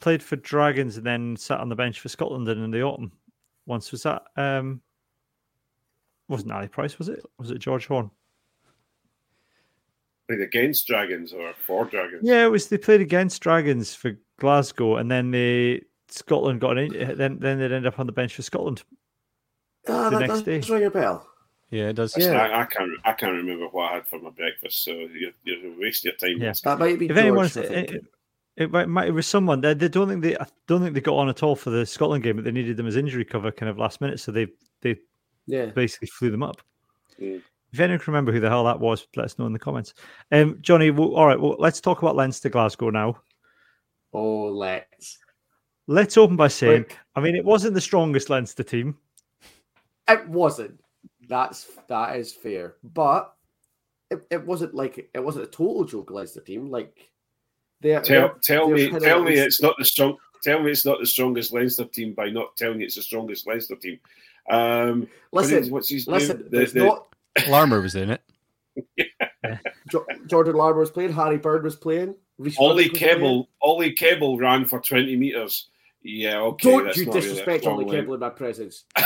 Played 0.00 0.22
for 0.22 0.36
Dragons 0.36 0.96
and 0.96 1.04
then 1.04 1.36
sat 1.36 1.60
on 1.60 1.68
the 1.68 1.76
bench 1.76 2.00
for 2.00 2.08
Scotland 2.08 2.48
in 2.48 2.70
the 2.70 2.82
autumn. 2.82 3.12
Once 3.66 3.92
was 3.92 4.02
that 4.02 4.22
um, 4.36 4.80
wasn't 6.28 6.52
Ali 6.52 6.68
Price, 6.68 6.98
was 6.98 7.08
it? 7.08 7.22
Was 7.38 7.50
it 7.50 7.58
George 7.58 7.86
Horne? 7.86 8.10
Played 10.30 10.42
against 10.42 10.86
Dragons 10.86 11.32
or 11.32 11.52
for 11.66 11.84
Dragons? 11.86 12.20
Yeah, 12.22 12.44
it 12.44 12.50
was 12.50 12.68
they 12.68 12.78
played 12.78 13.00
against 13.00 13.42
Dragons 13.42 13.96
for 13.96 14.16
Glasgow 14.38 14.94
and 14.94 15.10
then 15.10 15.32
they 15.32 15.82
Scotland 16.06 16.60
got 16.60 16.78
an 16.78 16.94
in, 16.94 17.16
then 17.16 17.40
then 17.40 17.58
they'd 17.58 17.72
end 17.72 17.84
up 17.84 17.98
on 17.98 18.06
the 18.06 18.12
bench 18.12 18.36
for 18.36 18.42
Scotland. 18.42 18.84
Ah, 19.88 20.08
the 20.08 20.18
that 20.18 20.28
next 20.28 20.42
does 20.42 20.66
day. 20.68 20.72
ring 20.72 20.84
a 20.84 20.90
bell. 20.90 21.26
Yeah, 21.70 21.88
it 21.88 21.94
does. 21.94 22.16
Yeah, 22.16 22.40
I, 22.40 22.62
I, 22.62 22.64
can't. 22.66 22.90
I 23.04 23.12
can't 23.12 23.32
remember 23.32 23.66
what 23.66 23.90
I 23.90 23.94
had 23.94 24.06
for 24.06 24.20
my 24.20 24.30
breakfast, 24.30 24.84
so 24.84 24.92
you're, 24.92 25.32
you're 25.42 25.76
wasting 25.80 26.12
your 26.12 26.16
time. 26.16 26.40
Yeah. 26.40 26.52
That 26.62 26.78
might 26.78 26.96
be. 26.96 27.06
If 27.06 27.16
anyone's, 27.16 27.56
it, 27.56 28.04
it, 28.56 28.70
might, 28.70 29.08
it 29.08 29.12
was 29.12 29.26
someone. 29.26 29.62
They, 29.62 29.74
they 29.74 29.88
don't 29.88 30.08
think 30.08 30.22
they. 30.22 30.36
I 30.36 30.46
don't 30.68 30.80
think 30.80 30.94
they 30.94 31.00
got 31.00 31.16
on 31.16 31.28
at 31.28 31.42
all 31.42 31.56
for 31.56 31.70
the 31.70 31.84
Scotland 31.84 32.22
game, 32.22 32.36
but 32.36 32.44
they 32.44 32.52
needed 32.52 32.76
them 32.76 32.86
as 32.86 32.94
injury 32.94 33.24
cover, 33.24 33.50
kind 33.50 33.68
of 33.68 33.78
last 33.78 34.00
minute. 34.00 34.20
So 34.20 34.30
they 34.30 34.46
they 34.80 34.96
yeah 35.46 35.66
basically 35.66 36.06
flew 36.06 36.30
them 36.30 36.44
up. 36.44 36.60
Mm. 37.20 37.42
If 37.72 37.80
anyone 37.80 38.00
can 38.00 38.12
remember 38.12 38.32
who 38.32 38.40
the 38.40 38.48
hell 38.48 38.64
that 38.64 38.80
was, 38.80 39.06
let 39.16 39.26
us 39.26 39.38
know 39.38 39.46
in 39.46 39.52
the 39.52 39.58
comments. 39.58 39.94
Um, 40.32 40.58
Johnny, 40.60 40.90
well, 40.90 41.14
all 41.14 41.26
right, 41.26 41.40
well, 41.40 41.56
let's 41.58 41.80
talk 41.80 42.02
about 42.02 42.16
Leinster 42.16 42.48
Glasgow 42.48 42.90
now. 42.90 43.20
Oh, 44.12 44.46
let's. 44.46 45.18
Let's 45.86 46.16
open 46.16 46.36
by 46.36 46.48
saying, 46.48 46.86
I 47.16 47.20
mean, 47.20 47.34
it 47.34 47.44
wasn't 47.44 47.74
the 47.74 47.80
strongest 47.80 48.30
Leinster 48.30 48.62
team. 48.62 48.96
It 50.08 50.28
wasn't. 50.28 50.80
That's 51.28 51.68
that 51.88 52.16
is 52.16 52.32
fair, 52.32 52.74
but 52.82 53.34
it, 54.10 54.24
it 54.30 54.46
wasn't 54.46 54.74
like 54.74 55.10
it 55.12 55.18
wasn't 55.24 55.44
a 55.44 55.48
total 55.48 55.84
joke 55.84 56.10
Leinster 56.10 56.40
team. 56.40 56.70
Like, 56.70 57.10
they 57.80 57.98
tell 58.00 58.36
tell 58.42 58.68
me 58.68 58.90
tell 59.00 59.22
me 59.22 59.34
it's 59.34 59.62
not 59.62 59.76
the 59.78 59.84
strong. 59.84 60.16
Tell 60.42 60.62
me 60.62 60.70
it's 60.70 60.86
not 60.86 61.00
the 61.00 61.06
strongest 61.06 61.52
Leinster 61.52 61.84
team 61.84 62.14
by 62.14 62.30
not 62.30 62.56
telling 62.56 62.80
you 62.80 62.86
it's 62.86 62.96
the 62.96 63.02
strongest 63.02 63.46
Leinster 63.46 63.76
team. 63.76 63.98
Um, 64.48 65.08
listen, 65.32 65.70
what's 65.70 65.88
his 65.88 66.06
listen, 66.06 66.38
name? 66.38 66.48
The, 66.50 66.66
the, 66.66 66.84
not... 66.84 67.09
Larmour 67.48 67.80
was 67.80 67.94
in 67.94 68.10
it. 68.10 68.22
yeah. 68.96 69.58
Jordan 70.26 70.54
Larmour 70.54 70.80
was 70.80 70.90
playing. 70.90 71.12
Harry 71.12 71.38
Byrne 71.38 71.62
was 71.62 71.76
playing. 71.76 72.14
Ollie 72.58 72.88
Kebble, 72.88 73.46
Ollie 73.60 73.94
Kebble 73.94 74.38
ran 74.38 74.64
for 74.64 74.80
twenty 74.80 75.16
meters. 75.16 75.68
Yeah, 76.02 76.40
okay. 76.40 76.70
Don't 76.70 76.96
you 76.96 77.06
disrespect 77.06 77.66
really 77.66 77.84
Ollie 77.84 77.96
Kebble 77.96 78.14
in 78.14 78.20
my 78.20 78.30
presence. 78.30 78.84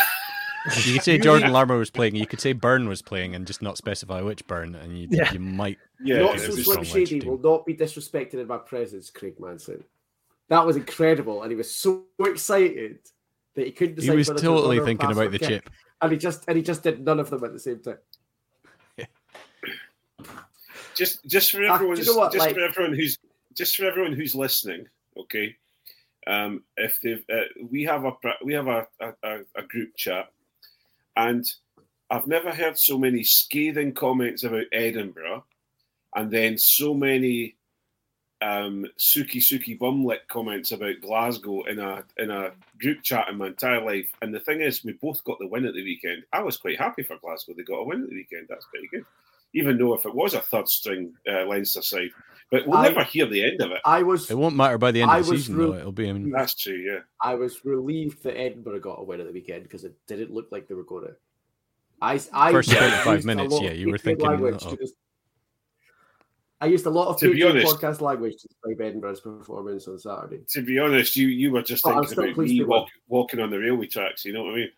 you 0.85 0.95
could 0.95 1.03
say 1.03 1.19
Jordan 1.19 1.53
Larmour 1.53 1.77
was 1.77 1.91
playing. 1.91 2.15
You 2.15 2.27
could 2.27 2.41
say 2.41 2.53
Byrne 2.53 2.89
was 2.89 3.03
playing, 3.03 3.35
and 3.35 3.47
just 3.47 3.63
not 3.63 3.77
specify 3.77 4.21
which 4.21 4.47
Byrne, 4.47 4.75
and 4.77 4.99
you, 4.99 5.09
yeah. 5.11 5.33
you 5.33 5.41
might. 5.41 5.79
Yeah, 6.03 6.21
not 6.21 6.41
so 6.41 6.51
Slim 6.53 6.85
Shady 6.85 7.21
will 7.21 7.39
not 7.39 7.67
be 7.67 7.75
disrespected 7.75 8.35
in 8.35 8.47
my 8.47 8.59
presence, 8.59 9.11
Craig 9.11 9.35
Manson. 9.41 9.83
That 10.49 10.65
was 10.65 10.77
incredible, 10.77 11.43
and 11.43 11.51
he 11.51 11.57
was 11.57 11.75
so 11.75 12.05
excited 12.21 12.99
that 13.55 13.67
he 13.67 13.73
couldn't. 13.73 14.03
He 14.03 14.11
was 14.11 14.29
totally 14.29 14.81
thinking 14.81 15.11
about 15.11 15.33
the 15.33 15.39
chip, 15.39 15.69
and 16.01 16.13
he 16.13 16.19
just 16.19 16.45
and 16.47 16.57
he 16.57 16.63
just 16.63 16.83
did 16.83 17.05
none 17.05 17.19
of 17.19 17.31
them 17.31 17.43
at 17.45 17.53
the 17.53 17.59
same 17.59 17.81
time. 17.81 17.99
Just, 20.97 21.25
just 21.27 21.51
for 21.51 21.63
everyone, 21.63 21.99
uh, 21.99 22.01
you 22.01 22.07
know 22.07 22.29
just 22.31 22.39
like, 22.39 22.55
for 22.55 22.61
everyone 22.61 22.95
who's 22.95 23.19
just 23.55 23.77
for 23.77 23.85
everyone 23.85 24.13
who's 24.13 24.35
listening, 24.35 24.87
okay. 25.19 25.57
Um, 26.27 26.63
if 26.77 26.99
they've, 27.03 27.23
uh, 27.31 27.43
we 27.71 27.85
have 27.85 28.05
a 28.05 28.13
we 28.43 28.55
have 28.55 28.67
a, 28.67 28.87
a, 29.01 29.41
a 29.57 29.63
group 29.63 29.95
chat, 29.97 30.31
and 31.17 31.45
I've 32.11 32.27
never 32.27 32.51
heard 32.51 32.79
so 32.79 32.99
many 32.99 33.23
scathing 33.25 33.93
comments 33.93 34.45
about 34.45 34.65
Edinburgh, 34.73 35.45
and 36.15 36.31
then 36.31 36.57
so 36.57 36.95
many 36.95 37.57
um, 38.41 38.87
suki 38.99 39.37
suki 39.37 39.79
bumlick 39.79 40.27
comments 40.29 40.73
about 40.73 41.01
Glasgow 41.01 41.63
in 41.65 41.79
a 41.79 42.05
in 42.19 42.31
a 42.31 42.53
group 42.79 43.03
chat 43.03 43.29
in 43.29 43.39
my 43.39 43.49
entire 43.49 43.85
life. 43.85 44.11
And 44.23 44.35
the 44.35 44.41
thing 44.41 44.61
is, 44.61 44.85
we 44.85 44.93
both 44.93 45.23
got 45.25 45.39
the 45.39 45.47
win 45.47 45.67
at 45.67 45.75
the 45.75 45.85
weekend. 45.85 46.25
I 46.33 46.41
was 46.41 46.57
quite 46.57 46.79
happy 46.79 47.03
for 47.03 47.17
Glasgow; 47.19 47.55
they 47.55 47.63
got 47.63 47.81
a 47.81 47.85
win 47.85 48.03
at 48.03 48.11
the 48.11 48.17
weekend. 48.17 48.47
That's 48.49 48.67
pretty 48.67 48.89
good, 48.89 49.05
even 49.55 49.79
though 49.79 49.95
if 49.95 50.05
it 50.05 50.15
was 50.15 50.35
a 50.35 50.41
third 50.41 50.69
string 50.69 51.15
uh, 51.29 51.47
Leinster 51.47 51.83
side, 51.83 52.11
but 52.51 52.67
we'll 52.67 52.79
I, 52.79 52.89
never 52.89 53.05
hear 53.05 53.27
the 53.27 53.45
end 53.45 53.61
of 53.63 53.71
it. 53.71 53.81
I 53.85 54.03
was. 54.03 54.31
It 54.31 54.37
won't 54.37 54.57
matter 54.57 54.79
by 54.79 54.93
the 54.93 55.03
end 55.03 55.11
I 55.11 55.19
of 55.19 55.27
the 55.27 55.37
season, 55.37 55.57
re- 55.57 55.67
though. 55.67 55.75
It'll 55.75 55.93
be. 55.93 56.09
I 56.09 56.13
mean, 56.13 56.31
that's 56.31 56.55
true. 56.55 56.75
Yeah. 56.75 57.01
I 57.21 57.35
was 57.35 57.65
relieved 57.65 58.23
that 58.25 58.39
Edinburgh 58.39 58.81
got 58.81 59.01
a 59.01 59.03
win 59.03 59.21
at 59.21 59.27
the 59.27 59.33
weekend 59.33 59.63
because 59.65 59.85
it 59.85 59.95
didn't 60.07 60.33
look 60.33 60.49
like 60.53 60.69
they 60.69 60.75
were 60.75 60.85
going 60.85 61.07
to. 61.07 61.17
I, 62.03 62.21
I 62.33 62.53
first 62.53 62.71
twenty-five 62.71 63.25
minutes. 63.25 63.59
Yeah, 63.61 63.73
you 63.73 63.91
were 63.91 63.99
thinking. 63.99 64.59
I 66.61 66.67
used 66.67 66.87
a 66.87 66.91
lot 66.91 67.09
of 67.09 67.19
to 67.21 67.33
be 67.33 67.43
honest, 67.43 67.77
podcast 67.77 68.01
language 68.01 68.37
to 68.41 68.49
describe 68.49 68.81
Edinburgh's 68.81 69.21
performance 69.21 69.87
on 69.89 69.99
Saturday. 69.99 70.41
To 70.49 70.63
be 70.63 70.79
honest, 70.79 71.17
you 71.17 71.29
you 71.29 71.51
were 71.51 71.63
just 71.63 71.85
thinking 71.85 72.13
about 72.13 72.37
me 72.39 72.65
walk, 72.65 72.89
walking 73.09 73.41
on 73.41 73.51
the 73.51 73.59
railway 73.59 73.87
tracks. 73.87 74.25
You 74.25 74.33
know 74.33 74.45
what 74.45 74.55
I 74.55 74.57
mean? 74.57 74.71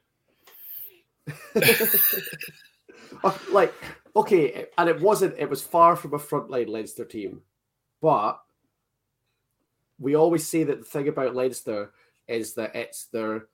like 3.53 3.75
okay, 4.17 4.67
and 4.79 4.89
it 4.89 5.01
wasn't. 5.01 5.39
It 5.39 5.51
was 5.51 5.63
far 5.63 5.95
from 5.95 6.15
a 6.15 6.19
frontline 6.19 6.69
Leinster 6.69 7.05
team, 7.05 7.43
but 8.01 8.41
we 9.99 10.17
always 10.17 10.47
say 10.47 10.65
that 10.65 10.79
the 10.79 10.85
thing 10.85 11.09
about 11.09 11.35
Leinster 11.35 11.93
is 12.27 12.55
that 12.55 12.75
it's 12.75 13.07
their 13.07 13.47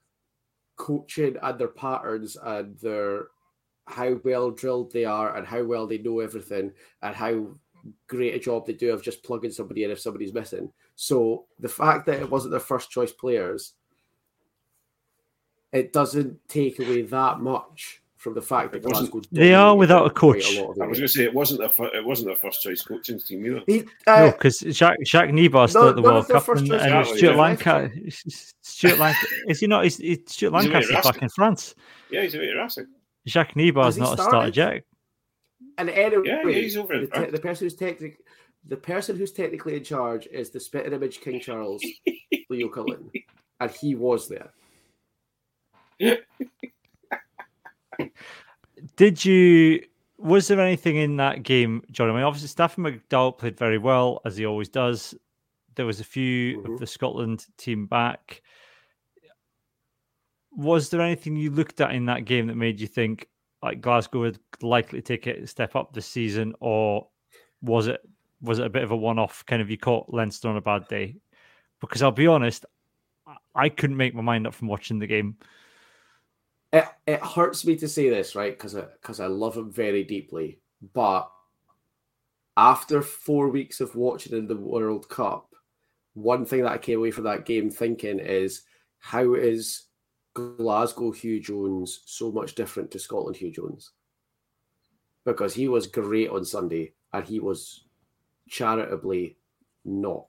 coaching 0.77 1.37
and 1.43 1.59
their 1.59 1.69
patterns 1.69 2.37
and 2.43 2.79
their 2.79 3.27
how 3.87 4.19
well 4.25 4.51
drilled 4.51 4.93
they 4.93 5.05
are 5.05 5.37
and 5.37 5.47
how 5.47 5.63
well 5.65 5.87
they 5.87 5.99
know 5.99 6.21
everything 6.21 6.73
and 7.03 7.15
how 7.15 7.49
great 8.07 8.35
a 8.35 8.39
job 8.39 8.65
they 8.65 8.73
do 8.73 8.93
of 8.93 9.03
just 9.03 9.25
plugging 9.25 9.51
somebody 9.51 9.85
in 9.85 9.91
if 9.91 10.01
somebody's 10.01 10.33
missing. 10.33 10.73
So 10.95 11.47
the 11.59 11.69
fact 11.69 12.07
that 12.07 12.21
it 12.21 12.31
wasn't 12.31 12.53
their 12.53 12.61
first 12.61 12.91
choice 12.91 13.13
players, 13.13 13.75
it 15.73 15.93
doesn't 15.93 16.49
take 16.49 16.79
away 16.79 17.03
that 17.03 17.41
much 17.41 18.02
from 18.23 18.35
the 18.35 18.41
fact 18.41 18.71
that 18.71 18.85
Glasgow 18.85 19.21
they 19.33 19.53
are 19.53 19.77
without 19.77 20.07
a 20.07 20.11
coach. 20.11 20.57
A 20.57 20.63
I 20.63 20.67
was 20.67 20.77
going 20.77 20.95
to 20.95 21.09
say 21.09 21.25
it 21.25 21.35
wasn't 21.35 21.61
a 21.61 21.83
it 21.97 22.05
wasn't 22.05 22.31
a 22.31 22.37
first 22.37 22.63
choice 22.63 22.81
coaching 22.81 23.19
team 23.19 23.45
either. 23.45 23.63
He, 23.67 23.81
uh, 24.07 24.27
no, 24.27 24.31
because 24.31 24.61
Jacques 24.61 24.99
Jacques 25.05 25.31
Nienaber 25.31 25.69
still 25.69 25.89
at 25.89 25.97
the 25.97 26.03
World 26.03 26.29
Cup 26.29 26.49
and, 26.49 26.71
and 26.71 27.07
Stuart 27.07 27.37
Lancaster. 27.37 27.91
Stuart 28.63 28.99
Lancaster 28.99 29.37
is 29.49 29.59
he 29.59 29.67
not? 29.67 29.85
Is, 29.85 29.99
is 29.99 30.21
Stuart 30.27 30.53
Lancaster 30.53 30.93
back 31.03 31.21
in 31.21 31.29
France? 31.31 31.75
Yeah, 32.11 32.23
he's 32.23 32.35
a 32.35 32.39
bit 32.39 32.53
Racing. 32.53 32.87
Jacques 33.27 33.55
Nienaber 33.55 33.89
is 33.89 33.99
not 33.99 34.19
a 34.19 34.23
starter 34.23 34.51
Jack. 34.53 34.85
And 35.79 35.91
anyway, 35.91 36.23
yeah, 36.25 36.49
he's 36.49 36.77
over 36.77 37.01
the, 37.01 37.07
te- 37.09 37.31
the 37.31 37.41
person 37.41 37.67
who's 37.67 37.75
technically 37.75 38.19
the 38.69 38.77
person 38.77 39.17
who's 39.17 39.33
technically 39.33 39.77
in 39.77 39.83
charge 39.83 40.27
is 40.29 40.51
the 40.51 40.61
spitting 40.61 40.93
image 40.93 41.21
King 41.21 41.41
Charles, 41.41 41.85
Leo 42.51 42.69
Cullen, 42.69 43.11
and 43.59 43.71
he 43.73 43.97
was 43.97 44.29
there. 44.29 44.53
Did 48.97 49.25
you? 49.25 49.83
Was 50.19 50.49
there 50.49 50.61
anything 50.61 50.97
in 50.97 51.17
that 51.17 51.43
game, 51.43 51.83
John? 51.91 52.09
I 52.11 52.13
mean, 52.13 52.23
obviously, 52.23 52.49
Stafford 52.49 52.85
McDowall 52.85 53.37
played 53.37 53.59
very 53.59 53.79
well 53.79 54.21
as 54.25 54.37
he 54.37 54.47
always 54.47 54.69
does. 54.69 55.15
There 55.75 55.87
was 55.87 56.01
a 56.01 56.05
few 56.05 56.59
Mhm. 56.59 56.75
of 56.75 56.81
the 56.81 56.87
Scotland 56.87 57.47
team 57.57 57.87
back. 57.87 58.43
Was 60.53 60.91
there 60.91 61.01
anything 61.01 61.35
you 61.37 61.51
looked 61.51 61.81
at 61.81 61.95
in 61.95 62.05
that 62.07 62.25
game 62.25 62.47
that 62.49 62.57
made 62.57 62.79
you 62.79 62.87
think 62.87 63.29
like 63.63 63.81
Glasgow 63.81 64.21
would 64.21 64.39
likely 64.61 65.01
take 65.01 65.27
it 65.27 65.43
a 65.43 65.47
step 65.47 65.75
up 65.75 65.93
this 65.93 66.07
season, 66.07 66.55
or 66.61 67.09
was 67.63 67.87
it 67.87 68.01
was 68.43 68.59
it 68.59 68.67
a 68.67 68.71
bit 68.71 68.83
of 68.83 68.91
a 68.91 68.97
one-off 68.97 69.47
kind 69.47 69.63
of 69.63 69.71
you 69.71 69.79
caught 69.79 70.13
Leinster 70.13 70.49
on 70.49 70.57
a 70.57 70.61
bad 70.61 70.87
day? 70.89 71.17
Because 71.81 72.03
I'll 72.03 72.11
be 72.11 72.27
honest, 72.27 72.67
I 73.55 73.69
couldn't 73.69 73.97
make 73.97 74.15
my 74.15 74.23
mind 74.23 74.47
up 74.49 74.55
from 74.55 74.67
watching 74.69 74.99
the 74.99 75.07
game. 75.07 75.37
It, 76.73 76.87
it 77.07 77.21
hurts 77.21 77.67
me 77.67 77.77
to 77.77 77.89
say 77.89 78.09
this, 78.09 78.35
right? 78.35 78.57
Because 78.57 78.77
I, 78.77 78.85
cause 79.03 79.21
I 79.21 79.27
love 79.27 79.57
him 79.57 79.71
very 79.71 80.05
deeply. 80.05 80.61
But 80.95 81.31
after 82.57 83.03
four 83.03 83.49
weeks 83.49 83.81
of 83.81 83.95
watching 83.95 84.37
in 84.37 84.47
the 84.47 84.57
World 84.57 85.09
Cup, 85.09 85.55
one 86.15 86.45
thing 86.45 86.63
that 86.63 86.73
I 86.73 86.79
came 86.79 86.99
away 86.99 87.11
from 87.11 87.25
that 87.25 87.47
game 87.47 87.71
thinking 87.71 88.19
is 88.19 88.63
how 88.99 89.35
is 89.35 89.85
Glasgow 90.35 91.13
Huw 91.13 91.43
Jones 91.43 92.03
so 92.07 92.31
much 92.33 92.55
different 92.55 92.91
to 92.93 92.99
Scotland 92.99 93.37
Huw 93.37 93.53
Jones? 93.53 93.93
Because 95.25 95.55
he 95.55 95.69
was 95.69 95.87
great 95.87 96.31
on 96.31 96.45
Sunday 96.45 96.95
and 97.13 97.25
he 97.25 97.39
was 97.39 97.85
charitably 98.49 99.37
not 99.85 100.29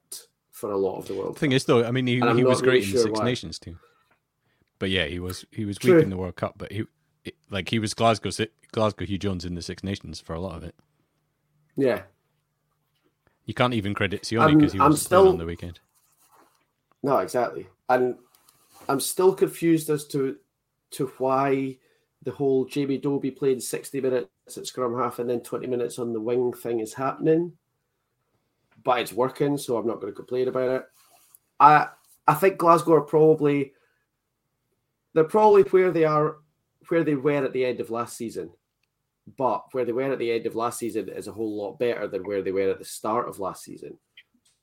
for 0.51 0.71
a 0.71 0.77
lot 0.77 0.97
of 0.97 1.07
the 1.07 1.15
World 1.15 1.37
thing 1.37 1.51
Cup. 1.51 1.55
is, 1.55 1.65
though, 1.65 1.83
I 1.83 1.91
mean, 1.91 2.07
he, 2.07 2.15
he 2.15 2.43
was 2.43 2.61
really 2.61 2.61
great 2.61 2.83
in 2.83 2.89
sure 2.89 3.01
Six 3.01 3.19
why. 3.19 3.25
Nations 3.25 3.59
too. 3.59 3.77
But 4.79 4.89
yeah, 4.89 5.05
he 5.05 5.19
was 5.19 5.45
he 5.51 5.65
was 5.65 5.77
True. 5.77 5.95
weak 5.95 6.03
in 6.03 6.09
the 6.09 6.17
World 6.17 6.35
Cup. 6.35 6.55
But 6.57 6.71
he 6.71 6.85
it, 7.23 7.35
like 7.49 7.69
he 7.69 7.79
was 7.79 7.93
Glasgow 7.93 8.29
Glasgow 8.71 9.05
Huw 9.05 9.19
Jones 9.19 9.45
in 9.45 9.55
the 9.55 9.61
Six 9.61 9.83
Nations 9.83 10.19
for 10.19 10.33
a 10.33 10.39
lot 10.39 10.55
of 10.55 10.63
it. 10.63 10.75
Yeah. 11.75 12.01
You 13.45 13.53
can't 13.53 13.73
even 13.73 13.93
credit 13.93 14.23
Sione 14.23 14.57
because 14.57 14.73
he 14.73 14.79
was 14.79 15.01
still 15.01 15.29
on 15.29 15.37
the 15.37 15.45
weekend. 15.45 15.79
No, 17.01 17.17
exactly. 17.17 17.67
And 17.89 18.15
I'm 18.87 18.99
still 18.99 19.33
confused 19.33 19.89
as 19.89 20.05
to 20.07 20.37
to 20.91 21.07
why 21.17 21.77
the 22.23 22.31
whole 22.31 22.65
Jamie 22.65 22.97
Dobie 22.97 23.31
playing 23.31 23.59
60 23.59 23.99
minutes 23.99 24.29
at 24.57 24.65
scrum 24.67 24.97
half 24.97 25.19
and 25.19 25.29
then 25.29 25.41
20 25.41 25.67
minutes 25.67 25.99
on 25.99 26.13
the 26.13 26.21
wing 26.21 26.53
thing 26.53 26.79
is 26.79 26.93
happening. 26.93 27.51
But 28.83 28.99
it's 28.99 29.11
working, 29.11 29.57
so 29.57 29.77
I'm 29.77 29.87
not 29.87 29.99
going 29.99 30.11
to 30.11 30.15
complain 30.15 30.47
about 30.47 30.69
it. 30.69 30.83
I 31.59 31.87
I 32.27 32.33
think 32.33 32.57
Glasgow 32.57 32.93
are 32.93 33.01
probably 33.01 33.73
they're 35.13 35.23
probably 35.23 35.63
where 35.63 35.91
they 35.91 36.05
are 36.05 36.37
where 36.89 37.03
they 37.03 37.15
were 37.15 37.43
at 37.43 37.53
the 37.53 37.65
end 37.65 37.79
of 37.79 37.89
last 37.89 38.17
season. 38.17 38.51
But 39.37 39.63
where 39.71 39.85
they 39.85 39.93
were 39.93 40.11
at 40.11 40.19
the 40.19 40.31
end 40.31 40.45
of 40.45 40.55
last 40.55 40.79
season 40.79 41.07
is 41.07 41.27
a 41.27 41.31
whole 41.31 41.55
lot 41.55 41.79
better 41.79 42.07
than 42.07 42.23
where 42.23 42.41
they 42.41 42.51
were 42.51 42.71
at 42.71 42.79
the 42.79 42.85
start 42.85 43.29
of 43.29 43.39
last 43.39 43.63
season. 43.63 43.97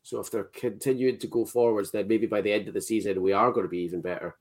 So 0.03 0.21
if 0.21 0.31
they're 0.31 0.45
continuing 0.45 1.19
to 1.19 1.27
go 1.27 1.45
forwards, 1.45 1.91
then 1.91 2.09
maybe 2.09 2.27
by 2.27 2.41
the 2.41 2.53
end 2.53 2.69
of 2.69 2.75
the 2.75 2.81
season 2.81 3.23
we 3.23 3.33
are 3.33 3.53
going 3.53 3.65
to 3.65 3.71
be 3.71 3.79
even 3.79 4.01
better. 4.01 4.37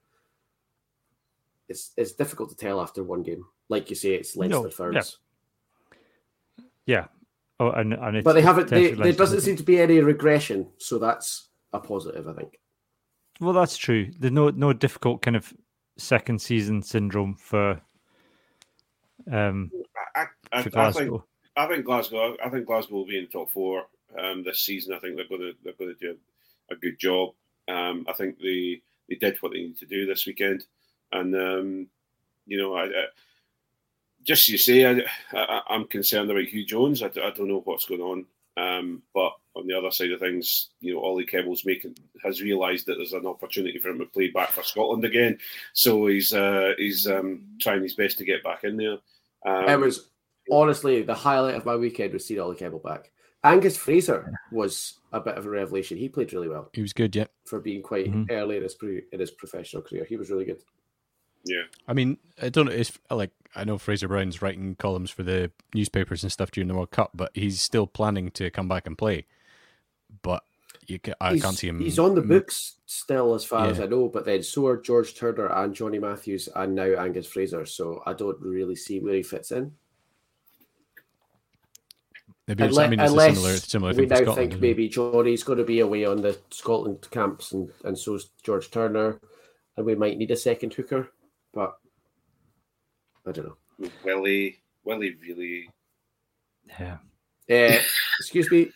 It's 1.70 1.92
it's 1.96 2.14
difficult 2.14 2.50
to 2.50 2.56
tell 2.56 2.82
after 2.82 3.04
one 3.04 3.24
game. 3.24 3.46
Like 3.70 3.90
you 3.90 3.96
say, 3.96 4.16
it's 4.16 4.36
Leinster 4.36 4.64
No, 4.64 4.70
thirds. 4.70 5.20
Yeah. 6.86 7.06
Oh, 7.60 7.72
and, 7.72 7.94
and 7.94 8.18
it's 8.18 8.24
But 8.24 8.34
they 8.34 8.42
haven't 8.42 8.70
they, 8.70 8.92
there 8.92 9.14
doesn't 9.14 9.42
seem 9.42 9.58
to 9.58 9.64
be 9.64 9.80
any 9.80 10.00
regression, 10.00 10.68
so 10.78 10.98
that's 10.98 11.50
a 11.74 11.80
positive, 11.80 12.28
I 12.28 12.34
think. 12.34 12.60
Well, 13.40 13.54
that's 13.54 13.78
true. 13.78 14.12
There's 14.18 14.34
no 14.34 14.50
no 14.50 14.74
difficult 14.74 15.22
kind 15.22 15.36
of 15.36 15.54
second 16.00 16.42
season 16.42 16.82
syndrome 16.82 17.36
for 17.36 17.82
um 19.32 19.72
I, 20.16 20.26
I, 20.52 20.62
for 20.64 20.80
I, 20.80 20.88
I 20.88 20.92
think 20.92 21.10
Glasgow. 21.10 21.26
I 21.56 21.68
think 21.68 21.86
Glasgow. 21.86 22.38
I 22.44 22.50
think 22.50 22.66
Glasgow 22.66 22.96
will 22.96 23.06
be 23.06 23.18
in 23.18 23.28
top 23.28 23.52
four 23.52 23.86
um, 24.18 24.44
this 24.44 24.62
season. 24.62 24.94
I 24.94 25.00
think 25.00 25.16
they're 25.16 25.28
going 25.28 25.42
to 25.42 25.54
they're 25.64 25.74
going 25.74 25.94
to 25.94 26.00
do 26.00 26.18
a 26.72 26.76
good 26.76 26.98
job. 27.00 27.34
Um, 27.68 28.06
I 28.10 28.14
think 28.14 28.40
they 28.40 28.82
they 29.10 29.16
did 29.16 29.38
what 29.42 29.52
they 29.52 29.60
needed 29.60 29.80
to 29.80 29.86
do 29.86 30.06
this 30.06 30.26
weekend, 30.26 30.66
and 31.12 31.36
um, 31.36 31.88
you 32.46 32.58
know, 32.58 32.76
I, 32.76 32.86
I 32.86 33.06
just 34.24 34.48
you 34.48 34.58
say, 34.58 34.86
I, 34.86 35.04
I, 35.34 35.62
I'm 35.70 35.86
concerned 35.86 36.32
about 36.32 36.44
Huw 36.44 36.66
Jones. 36.66 37.04
I, 37.04 37.10
d- 37.10 37.22
I 37.22 37.32
don't 37.32 37.48
know 37.48 37.62
what's 37.64 37.86
going 37.86 38.02
on, 38.02 38.26
um, 38.58 39.04
but 39.14 39.34
on 39.60 39.68
the 39.68 39.78
other 39.78 39.92
side 39.92 40.12
of 40.12 40.20
things, 40.20 40.70
you 40.80 40.94
know, 40.94 41.02
Ollie 41.02 41.26
Kebble's 41.26 41.66
making 41.66 41.96
has 42.24 42.42
realised 42.42 42.86
that 42.88 42.96
there's 42.96 43.14
an 43.14 43.26
opportunity 43.26 43.78
for 43.80 43.90
him 43.90 44.00
to 44.00 44.06
play 44.06 44.30
back 44.30 44.50
for 44.52 44.64
Scotland 44.64 45.06
again, 45.06 45.38
so 45.74 46.08
he's 46.08 46.34
uh, 46.34 46.74
he's 46.78 47.08
um, 47.08 47.44
trying 47.62 47.84
his 47.84 47.96
best 47.96 48.18
to 48.18 48.26
get 48.26 48.44
back 48.44 48.64
in 48.64 48.78
there. 48.78 48.98
Um, 49.46 49.70
it 49.70 49.80
was 49.80 50.10
honestly 50.52 51.02
the 51.04 51.14
highlight 51.14 51.56
of 51.56 51.66
my 51.66 51.76
weekend 51.76 52.14
was 52.14 52.26
seeing 52.26 52.40
Ollie 52.40 52.56
Campbell 52.56 52.80
back. 52.80 53.12
Angus 53.44 53.78
Fraser 53.78 54.34
was 54.52 55.00
a 55.14 55.20
bit 55.22 55.38
of 55.38 55.46
a 55.46 55.50
revelation. 55.50 55.98
He 55.98 56.10
played 56.10 56.34
really 56.34 56.50
well 56.50 56.70
He 56.74 56.82
was 56.82 56.92
good, 56.92 57.16
yeah. 57.16 57.28
for 57.46 57.60
being 57.62 57.82
quite 57.82 58.12
Mhm. 58.12 58.30
early 58.32 58.58
in 58.58 58.64
his 58.64 58.76
pre- 58.76 59.04
in 59.14 59.20
his 59.22 59.32
professional 59.32 59.82
career. 59.82 60.04
He 60.04 60.18
was 60.18 60.30
really 60.30 60.44
good. 60.46 60.62
yeah. 61.46 61.64
I 61.88 61.94
mean, 61.94 62.18
I 62.42 62.50
don't 62.50 62.66
know. 62.66 62.72
It's 62.74 62.92
like 63.10 63.32
I 63.56 63.64
know 63.64 63.78
Fraser 63.78 64.10
Brown's 64.10 64.42
writing 64.42 64.76
columns 64.76 65.10
for 65.10 65.24
the 65.24 65.52
newspapers 65.74 66.22
and 66.22 66.32
stuff 66.32 66.52
during 66.52 66.68
the 66.68 66.76
World 66.76 66.92
Cup, 66.92 67.12
but 67.16 67.32
he's 67.34 67.62
still 67.62 67.88
planning 67.88 68.30
to 68.32 68.52
come 68.52 68.68
back 68.68 68.86
and 68.86 68.98
play. 68.98 69.26
But 70.22 70.44
you, 70.88 71.00
ca- 71.00 71.14
I 71.22 71.34
he's, 71.34 71.44
can't 71.44 71.58
see 71.58 71.68
him. 71.70 71.80
He's 71.80 72.00
on 72.00 72.16
the 72.16 72.22
books 72.22 72.76
still, 72.86 73.36
as 73.36 73.46
far 73.46 73.68
as 73.68 73.80
I 73.80 73.86
know. 73.86 74.08
But 74.08 74.26
then 74.26 74.44
so 74.44 74.68
are 74.68 74.78
George 74.78 75.16
Turner 75.16 75.48
and 75.48 75.74
Johnny 75.74 76.00
Matthews, 76.00 76.50
and 76.56 76.76
now 76.76 76.96
Angus 76.96 77.28
Fraser. 77.28 77.66
So 77.66 78.02
I 78.06 78.14
don't 78.14 78.40
really 78.42 78.76
see 78.76 79.00
where 79.00 79.14
he 79.14 79.24
fits 79.24 79.52
in. 79.52 79.72
Maybe 82.48 82.64
it's, 82.64 82.78
Unle- 82.78 82.86
I 82.86 82.88
mean, 82.90 83.00
it's 83.00 83.10
a 83.10 83.14
unless 83.14 83.36
similar, 83.36 83.58
similar 83.58 83.92
we 83.92 83.96
thing 83.98 84.08
for 84.08 84.14
now 84.14 84.22
Scotland. 84.22 84.38
think 84.38 84.52
isn't 84.54 84.64
it? 84.64 84.68
maybe 84.68 84.90
Johnny's 84.90 85.44
going 85.44 85.60
to 85.60 85.64
be 85.64 85.82
away 85.82 86.06
on 86.06 86.22
the 86.22 86.36
Scotland 86.50 87.08
camps, 87.12 87.52
and 87.52 87.70
and 87.84 87.98
so's 87.98 88.32
George 88.44 88.72
Turner, 88.72 89.20
and 89.78 89.86
we 89.86 89.94
might 89.94 90.18
need 90.18 90.32
a 90.32 90.36
second 90.36 90.74
hooker. 90.74 91.12
But 91.54 91.78
I 93.28 93.32
don't 93.34 93.46
know. 93.46 93.90
Willie, 94.04 94.58
Willie 94.84 95.16
really. 95.22 95.70
Yeah. 96.80 96.98
Uh, 97.50 97.80
excuse 98.20 98.50
me, 98.50 98.72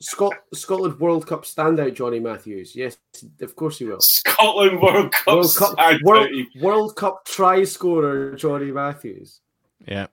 Scot- 0.00 0.34
Scotland 0.54 1.00
World 1.00 1.26
Cup 1.26 1.44
standout 1.44 1.94
Johnny 1.94 2.20
Matthews. 2.20 2.76
Yes, 2.76 2.98
of 3.40 3.56
course 3.56 3.78
he 3.78 3.84
will. 3.86 4.00
Scotland 4.00 4.80
World 4.80 5.10
Cup. 5.12 5.26
World 5.26 5.54
Cup, 5.56 5.76
standout. 5.76 6.02
World, 6.02 6.28
World 6.60 6.96
Cup 6.96 7.24
try 7.24 7.64
scorer 7.64 8.34
Johnny 8.36 8.70
Matthews. 8.70 9.40
Yeah, 9.86 10.06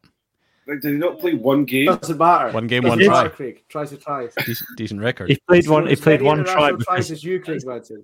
Like, 0.68 0.80
did 0.82 0.94
he 0.94 0.98
not 0.98 1.20
play 1.20 1.34
one 1.36 1.66
game? 1.66 1.88
Doesn't 1.88 2.18
matter. 2.18 2.52
One 2.52 2.66
game, 2.68 2.84
Doesn't 2.84 3.00
one 3.00 3.08
matter, 3.08 3.30
try. 3.30 3.36
Craig. 3.36 3.64
Tries 3.70 3.90
to 3.92 3.98
tries. 3.98 4.34
decent, 4.46 4.70
decent 4.78 5.02
record. 5.02 5.30
He 5.30 5.38
played 5.48 5.68
one. 5.68 5.86
He 5.88 5.96
played 5.96 6.22
one 6.22 6.46
try, 6.46 6.70
international 6.70 6.78
tries 6.86 7.08
because, 7.08 7.12
as 7.12 7.24
you, 7.24 7.40
Craig 7.42 7.62
Manson. 7.66 8.04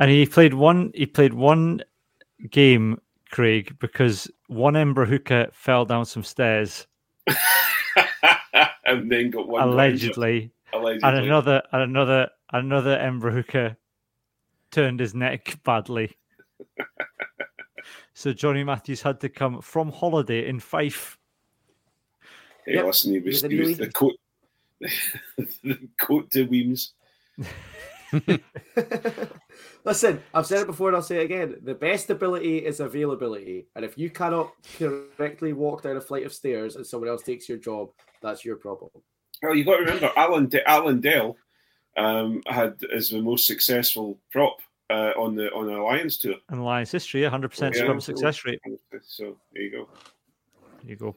and 0.00 0.10
he 0.10 0.24
played 0.26 0.54
one. 0.54 0.90
He 0.94 1.06
played 1.06 1.34
one 1.34 1.82
game, 2.50 3.00
Craig, 3.30 3.76
because 3.80 4.28
one 4.48 4.74
Embra 4.74 5.06
hooker 5.06 5.48
fell 5.52 5.84
down 5.84 6.06
some 6.06 6.24
stairs 6.24 6.86
and 8.86 9.10
then 9.10 9.30
got 9.30 9.48
one. 9.48 9.62
allegedly, 9.68 10.50
Allegedly. 10.72 11.08
and 11.08 11.18
another, 11.26 11.62
and 11.72 11.82
another, 11.82 12.30
another 12.52 12.98
Embra 12.98 13.76
turned 14.70 15.00
his 15.00 15.14
neck 15.14 15.58
badly. 15.64 16.16
so 18.14 18.32
Johnny 18.32 18.64
Matthews 18.64 19.02
had 19.02 19.20
to 19.20 19.28
come 19.28 19.60
from 19.60 19.90
holiday 19.92 20.48
in 20.48 20.60
Fife. 20.60 21.18
Hey, 22.66 22.74
Yep. 22.74 22.86
listen, 22.86 23.12
he 23.12 23.18
was, 23.20 23.42
He 23.42 23.48
was 23.48 23.52
he 23.52 23.60
was 23.60 23.78
in 23.80 23.86
the 23.86 23.92
coat. 23.92 24.14
the 25.62 25.88
coat 26.00 26.30
to 26.30 26.44
Weems. 26.44 26.94
Listen, 29.84 30.22
I've 30.34 30.46
said 30.46 30.60
it 30.62 30.66
before 30.66 30.88
and 30.88 30.96
I'll 30.96 31.02
say 31.02 31.20
it 31.20 31.24
again. 31.24 31.56
The 31.62 31.74
best 31.74 32.10
ability 32.10 32.58
is 32.58 32.80
availability. 32.80 33.66
And 33.74 33.84
if 33.84 33.96
you 33.98 34.10
cannot 34.10 34.52
correctly 34.78 35.52
walk 35.52 35.82
down 35.82 35.96
a 35.96 36.00
flight 36.00 36.24
of 36.24 36.32
stairs 36.32 36.76
and 36.76 36.86
someone 36.86 37.08
else 37.08 37.22
takes 37.22 37.48
your 37.48 37.58
job, 37.58 37.90
that's 38.20 38.44
your 38.44 38.56
problem. 38.56 38.90
Well, 39.42 39.54
you 39.56 39.64
got 39.64 39.78
to 39.78 39.84
remember, 39.84 40.10
Alan 40.16 40.48
De- 40.48 40.68
Allan 40.68 41.00
Dell 41.00 41.36
um, 41.96 42.42
had 42.46 42.76
is 42.92 43.10
the 43.10 43.20
most 43.20 43.46
successful 43.46 44.18
prop 44.30 44.60
uh, 44.88 45.12
on 45.18 45.34
the 45.34 45.52
on 45.52 45.66
the 45.66 45.76
Alliance 45.76 46.16
tour. 46.16 46.36
In 46.50 46.58
Alliance 46.58 46.92
history, 46.92 47.22
100% 47.22 47.74
Yeah. 47.74 47.98
success 47.98 48.44
rate. 48.44 48.60
So 49.02 49.36
there 49.52 49.62
you 49.62 49.70
go. 49.70 49.88
There 50.82 50.90
you 50.90 50.96
go. 50.96 51.16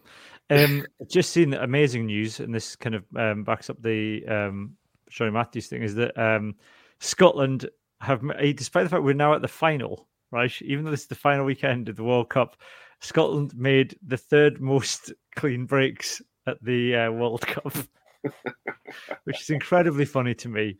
Um, 0.49 0.85
just 1.07 1.31
seen 1.31 1.53
amazing 1.53 2.07
news, 2.07 2.39
and 2.39 2.53
this 2.53 2.75
kind 2.75 2.95
of 2.95 3.03
um, 3.15 3.43
backs 3.43 3.69
up 3.69 3.81
the 3.81 4.25
um, 4.25 4.75
Matthews 5.19 5.67
thing. 5.67 5.83
Is 5.83 5.95
that 5.95 6.17
um, 6.17 6.55
Scotland 6.99 7.69
have, 8.01 8.23
eh, 8.39 8.53
despite 8.53 8.83
the 8.85 8.89
fact 8.89 9.03
we're 9.03 9.13
now 9.13 9.33
at 9.33 9.41
the 9.41 9.47
final, 9.47 10.07
right? 10.31 10.51
Even 10.63 10.83
though 10.83 10.91
this 10.91 11.01
is 11.01 11.07
the 11.07 11.15
final 11.15 11.45
weekend 11.45 11.89
of 11.89 11.95
the 11.95 12.03
World 12.03 12.29
Cup, 12.29 12.57
Scotland 13.01 13.55
made 13.55 13.97
the 14.05 14.17
third 14.17 14.61
most 14.61 15.13
clean 15.35 15.65
breaks 15.65 16.21
at 16.47 16.63
the 16.63 16.95
uh, 16.95 17.11
World 17.11 17.41
Cup, 17.41 17.73
which 19.23 19.41
is 19.41 19.49
incredibly 19.49 20.05
funny 20.05 20.33
to 20.35 20.49
me. 20.49 20.77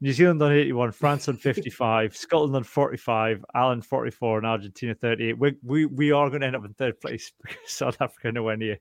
New 0.00 0.12
Zealand 0.12 0.42
on 0.42 0.52
81, 0.52 0.92
France 0.92 1.28
on 1.28 1.36
55, 1.36 2.14
Scotland 2.14 2.54
on 2.54 2.64
45, 2.64 3.44
Ireland 3.54 3.86
44, 3.86 4.38
and 4.38 4.46
Argentina 4.46 4.94
38. 4.94 5.38
We, 5.38 5.54
we, 5.62 5.86
we 5.86 6.12
are 6.12 6.28
going 6.28 6.42
to 6.42 6.46
end 6.46 6.56
up 6.56 6.64
in 6.64 6.74
third 6.74 7.00
place 7.00 7.32
because 7.42 7.58
South 7.66 7.96
Africa 8.00 8.32
nowhere 8.32 8.56
near. 8.56 8.78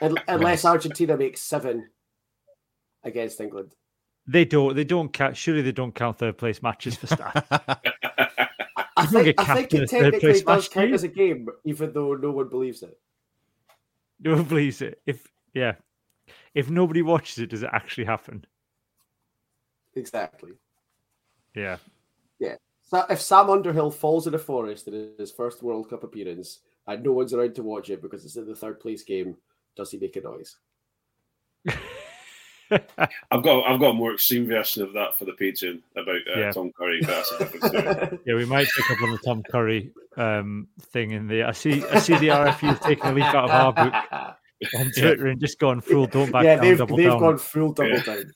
Unless 0.00 0.64
Argentina 0.64 1.16
makes 1.16 1.42
seven 1.42 1.88
against 3.04 3.40
England. 3.40 3.74
They 4.26 4.44
don't. 4.46 4.74
They 4.74 4.84
don't 4.84 5.12
count. 5.12 5.36
Surely 5.36 5.60
they 5.60 5.72
don't 5.72 5.94
count 5.94 6.18
third 6.18 6.38
place 6.38 6.62
matches 6.62 6.96
for 6.96 7.06
stats. 7.08 7.44
I 8.96 9.06
think, 9.06 9.24
get 9.24 9.40
I 9.40 9.54
think 9.54 9.74
it 9.74 9.78
third 9.78 9.88
technically 9.88 10.20
place 10.20 10.42
does 10.42 10.46
match, 10.46 10.64
do 10.64 10.70
count 10.70 10.92
as 10.92 11.04
a 11.04 11.08
game, 11.08 11.46
even 11.64 11.92
though 11.92 12.14
no 12.14 12.30
one 12.30 12.48
believes 12.48 12.82
it. 12.82 12.98
no 14.20 14.36
one 14.36 14.44
believes 14.44 14.80
it. 14.80 15.00
If 15.04 15.26
yeah, 15.52 15.74
if 16.54 16.70
nobody 16.70 17.02
watches 17.02 17.38
it, 17.38 17.50
does 17.50 17.62
it 17.62 17.70
actually 17.72 18.04
happen? 18.04 18.44
Exactly. 19.94 20.52
Yeah. 21.54 21.78
Yeah. 22.38 22.56
So 22.82 23.04
if 23.08 23.20
Sam 23.20 23.50
Underhill 23.50 23.90
falls 23.90 24.26
in 24.26 24.34
a 24.34 24.38
forest 24.38 24.88
in 24.88 25.12
his 25.18 25.32
first 25.32 25.62
World 25.62 25.88
Cup 25.90 26.04
appearance 26.04 26.60
and 26.86 27.02
no 27.02 27.12
one's 27.12 27.32
around 27.32 27.54
to 27.56 27.62
watch 27.62 27.90
it 27.90 28.02
because 28.02 28.24
it's 28.24 28.36
in 28.36 28.46
the 28.46 28.54
third 28.54 28.80
place 28.80 29.02
game, 29.02 29.36
does 29.76 29.90
he 29.90 29.98
make 29.98 30.16
a 30.16 30.20
noise? 30.20 30.56
I've 32.70 33.42
got 33.42 33.64
I've 33.66 33.80
got 33.80 33.90
a 33.90 33.94
more 33.94 34.14
extreme 34.14 34.46
version 34.46 34.82
of 34.82 34.92
that 34.94 35.16
for 35.16 35.26
the 35.26 35.32
Patreon 35.32 35.80
about 35.96 36.16
uh, 36.34 36.40
Yeah. 36.40 36.52
Tom 36.52 36.72
Curry, 36.76 37.00
but 37.00 37.08
that's 37.08 37.32
a 37.32 37.38
different 37.38 37.64
story. 37.66 38.18
Yeah, 38.26 38.34
we 38.34 38.46
might 38.46 38.66
pick 38.76 38.90
up 38.90 39.02
on 39.02 39.12
the 39.12 39.18
Tom 39.18 39.42
Curry 39.50 39.92
um, 40.16 40.68
thing 40.80 41.12
in 41.12 41.28
there. 41.28 41.46
I 41.46 41.52
see. 41.52 41.84
I 41.86 41.98
see 41.98 42.16
the 42.16 42.28
RFU 42.28 42.80
taking 42.80 43.06
a 43.06 43.12
leaf 43.12 43.24
out 43.24 43.44
of 43.44 43.50
our 43.50 43.72
book 43.72 44.36
on 44.78 44.90
Twitter 44.92 45.26
and 45.28 45.40
just 45.40 45.58
gone 45.58 45.80
full. 45.80 46.06
Don't 46.06 46.30
back 46.30 46.44
yeah, 46.44 46.56
down, 46.56 46.64
they've, 46.64 46.78
double 46.78 46.96
they've 46.96 47.06
down. 47.08 47.20
gwn 47.20 47.40
full 47.40 47.72
double 47.72 47.90
Yeah. 47.90 48.02
down. 48.02 48.32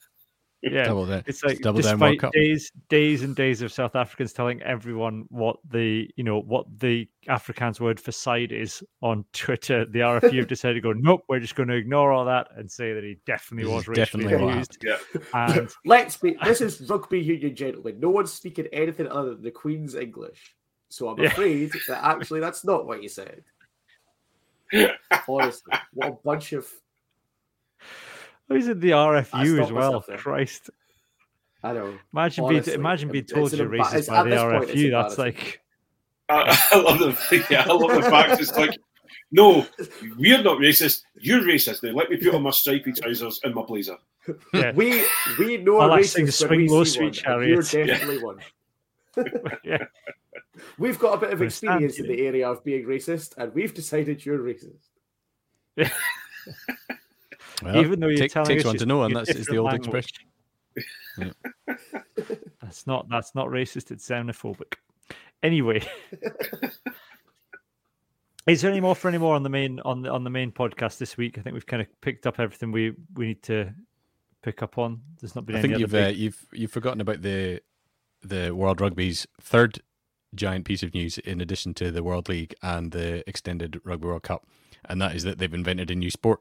yeah, 0.62 0.85
Double 0.87 1.07
down. 1.07 1.22
it's 1.26 1.45
like 1.45 1.61
double 1.61 1.81
despite 1.81 2.18
Cup. 2.18 2.33
days, 2.33 2.72
days 2.89 3.22
and 3.22 3.37
days 3.37 3.62
of 3.62 3.70
South 3.72 3.95
Africans 3.95 4.33
telling 4.33 4.61
everyone 4.62 5.24
what 5.29 5.57
the 5.70 6.11
you 6.16 6.24
know 6.24 6.41
what 6.41 6.66
the 6.81 7.09
Afrikaans 7.29 7.79
word 7.79 8.01
for 8.01 8.11
side 8.11 8.51
is 8.51 8.83
on 9.01 9.24
Twitter, 9.33 9.85
the 9.85 10.01
RFU 10.01 10.37
have 10.39 10.49
decided 10.49 10.74
to 10.74 10.81
go. 10.81 10.93
Nope, 10.93 11.22
we're 11.29 11.39
just 11.39 11.55
going 11.55 11.68
to 11.68 11.76
ignore 11.76 12.11
all 12.11 12.24
that 12.24 12.49
and 12.57 12.68
say 12.68 12.93
that 12.93 13.05
he 13.05 13.18
definitely 13.24 13.72
was 13.72 13.83
is 13.85 13.89
racially 13.89 14.24
definitely 14.24 14.51
abused. 14.51 14.85
Yeah. 14.85 14.97
And 15.33 15.70
Let's 15.85 16.16
be. 16.16 16.37
This 16.43 16.61
is 16.61 16.81
rugby 16.91 17.20
union, 17.20 17.55
gentlemen. 17.55 18.01
No 18.01 18.11
one's 18.11 18.33
speaking 18.33 18.66
anything 18.72 19.07
other 19.07 19.35
than 19.35 19.43
the 19.43 19.53
Queen's 19.53 19.95
English. 19.95 20.57
So 20.89 21.09
I'm 21.09 21.20
Yeah. 21.20 21.29
afraid 21.29 21.70
that 21.87 22.03
actually 22.05 22.41
that's 22.41 22.64
not 22.64 22.85
what 22.85 23.01
you 23.03 23.09
said. 23.09 23.45
Honestly, 25.29 25.73
what 25.95 26.09
a 26.09 26.12
bunch 26.25 26.53
of. 26.53 26.66
Oh, 28.51 28.55
who's 28.55 28.69
in 28.69 28.81
the 28.81 28.91
RFU 28.91 29.62
as 29.62 29.71
well? 29.73 30.01
Christ. 30.03 30.71
I 31.62 31.73
know. 31.73 31.99
Imagine 32.12 32.45
Honestly, 32.45 32.71
being 32.73 32.81
imagine 32.81 33.11
being 33.11 33.25
it's 33.25 33.33
told 33.33 33.53
you're 33.53 33.69
emba- 33.69 33.81
racist 33.81 33.95
it's- 33.95 34.07
by 34.09 34.23
the 34.23 34.31
this 34.31 34.43
point, 34.43 34.69
RFU. 34.71 34.91
That's 34.91 35.19
like 35.19 35.61
I, 36.29 36.69
I 36.73 36.79
love 36.81 36.99
the 36.99 37.47
yeah, 37.51 37.64
I 37.69 37.73
love 37.73 38.03
the 38.03 38.09
fact 38.11 38.41
it's 38.41 38.57
like, 38.57 38.79
no, 39.33 39.66
we're 40.19 40.43
not 40.43 40.59
racist. 40.59 41.03
You're 41.16 41.41
racist. 41.43 41.83
Now 41.83 41.91
let 41.91 42.11
me 42.11 42.16
put 42.16 42.35
on 42.35 42.43
my 42.43 42.51
stripy 42.51 42.93
trousers 42.93 43.41
and 43.45 43.55
my 43.55 43.62
blazer. 43.62 43.97
yeah, 44.55 44.73
We 44.73 45.05
we 45.39 45.57
know 45.59 45.79
I 45.81 45.87
a 45.87 45.89
like 45.89 46.05
seeing 46.05 46.27
the 46.27 46.33
racist 46.33 46.49
when 46.51 46.59
we 46.61 46.69
swing 46.69 46.77
low, 46.79 46.85
see 46.85 46.91
sweet 46.99 47.27
one, 47.27 47.41
and 47.43 47.49
You're 47.51 47.62
chariots. 47.62 47.73
definitely 47.73 48.23
one. 48.23 48.39
yeah. 49.64 49.85
We've 50.79 50.99
got 50.99 51.15
a 51.15 51.19
bit 51.19 51.33
of 51.33 51.43
experience 51.43 51.99
in 51.99 52.07
the 52.07 52.27
area 52.27 52.49
of 52.49 52.63
being 52.65 52.87
racist, 52.87 53.37
and 53.37 53.53
we've 53.55 53.75
decided 53.75 54.25
you're 54.25 54.39
racist. 54.39 54.89
Well, 57.63 57.77
Even 57.79 57.99
though 57.99 58.07
you're 58.07 58.19
take- 58.19 58.31
telling 58.33 58.49
takes 58.51 58.61
us 58.63 58.67
one 58.67 58.77
to 58.79 58.87
know, 58.87 59.03
and 59.03 59.17
that's 59.17 59.31
is 59.31 59.47
the 59.47 59.57
old 59.57 59.73
language. 59.73 60.13
expression. 61.17 61.35
That's 62.63 62.87
not 62.87 63.09
that's 63.09 63.35
not 63.35 63.49
racist. 63.49 63.91
It's 63.91 64.09
xenophobic. 64.09 64.75
Anyway, 65.43 65.83
is 68.47 68.63
there 68.63 68.71
any 68.71 68.81
more 68.81 68.95
for 68.95 69.09
any 69.09 69.19
more 69.19 69.35
on 69.35 69.43
the 69.43 69.49
main 69.49 69.81
on 69.81 70.03
the 70.03 70.11
on 70.11 70.25
the 70.25 70.31
main 70.31 70.53
podcast 70.53 70.99
this 70.99 71.17
week? 71.17 71.39
I 71.39 71.43
think 71.43 71.55
we've 71.55 71.67
kind 71.67 71.83
of 71.83 71.89
picked 72.01 72.27
up 72.27 72.39
everything 72.39 72.73
we 72.73 72.93
we 73.15 73.29
need 73.29 73.43
to 73.45 73.73
pick 74.43 74.63
up 74.63 74.79
on. 74.79 75.01
There's 75.21 75.35
not 75.35 75.47
been 75.47 75.57
I 75.57 75.59
any 75.59 75.69
think 75.69 75.75
other 75.75 75.81
you've 75.81 75.91
big- 75.91 76.05
uh, 76.05 76.09
you've 76.19 76.47
you've 76.53 76.71
forgotten 76.73 77.01
about 77.01 77.23
the 77.23 77.61
the 78.23 78.55
World 78.55 78.81
Rugby's 78.81 79.27
third 79.41 79.81
giant 80.35 80.64
piece 80.64 80.83
of 80.83 80.95
news, 80.95 81.18
in 81.18 81.41
addition 81.41 81.74
to 81.74 81.91
the 81.91 82.03
World 82.03 82.29
League 82.29 82.55
and 82.62 82.93
the 82.93 83.29
extended 83.29 83.81
Rugby 83.85 84.07
World 84.07 84.22
Cup, 84.22 84.47
and 84.85 85.01
that 85.01 85.14
is 85.16 85.22
that 85.24 85.39
they've 85.39 85.53
invented 85.55 85.91
a 85.91 85.95
new 85.95 86.11
sport. 86.11 86.41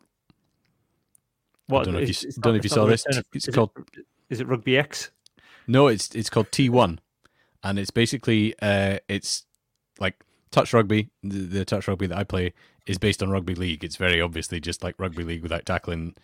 what, 1.68 1.84
don't 1.86 1.94
know 1.96 2.00
if 2.00 2.24
you 2.24 2.32
know 2.44 2.54
if 2.56 2.64
you 2.64 2.70
saw 2.70 2.86
this. 2.86 3.06
of- 3.06 3.26
It's 3.34 3.48
is 3.48 3.54
called- 3.56 3.72
It, 3.94 4.06
is 4.30 4.40
it 4.40 4.48
Rugby 4.48 4.78
X? 4.78 5.12
No, 5.68 5.88
it's 5.88 6.14
it's 6.16 6.30
called 6.30 6.52
T 6.52 6.70
one, 6.70 7.00
and 7.64 7.78
it's 7.78 7.92
basically 7.92 8.54
uh, 8.62 9.00
it's 9.10 9.46
like 10.00 10.16
touch 10.52 10.74
rugby. 10.74 11.10
The, 11.24 11.40
the 11.40 11.66
touch 11.66 11.88
rugby 11.88 12.08
that 12.08 12.18
I 12.18 12.24
play 12.24 12.54
is 12.86 12.98
based 12.98 13.22
on 13.22 13.30
rugby 13.30 13.54
league. 13.56 13.84
It's 13.84 13.98
very 13.98 14.22
obviously 14.22 14.60
just 14.62 14.82
like 14.84 14.96
rugby 14.98 15.24
league 15.24 15.44
without 15.44 15.66
tackling. 15.66 16.16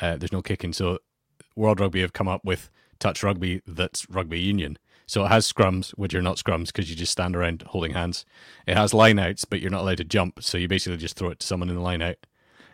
Uh, 0.00 0.16
there's 0.16 0.32
no 0.32 0.42
kicking. 0.42 0.72
So 0.72 0.98
World 1.54 1.78
Rugby 1.80 2.00
have 2.00 2.12
come 2.12 2.26
up 2.28 2.44
with 2.44 2.70
touch 2.98 3.22
rugby 3.22 3.62
that's 3.66 4.08
rugby 4.10 4.40
union. 4.40 4.78
So 5.08 5.24
it 5.24 5.28
has 5.28 5.50
scrums, 5.50 5.90
which 5.92 6.14
are 6.14 6.20
not 6.20 6.36
scrums 6.36 6.66
because 6.66 6.90
you 6.90 6.94
just 6.94 7.12
stand 7.12 7.34
around 7.34 7.62
holding 7.68 7.94
hands. 7.94 8.26
It 8.66 8.76
has 8.76 8.92
lineouts, 8.92 9.46
but 9.48 9.60
you're 9.60 9.70
not 9.70 9.80
allowed 9.80 9.96
to 9.96 10.04
jump. 10.04 10.42
So 10.42 10.58
you 10.58 10.68
basically 10.68 10.98
just 10.98 11.16
throw 11.16 11.30
it 11.30 11.40
to 11.40 11.46
someone 11.46 11.70
in 11.70 11.74
the 11.74 11.80
lineout. 11.80 12.16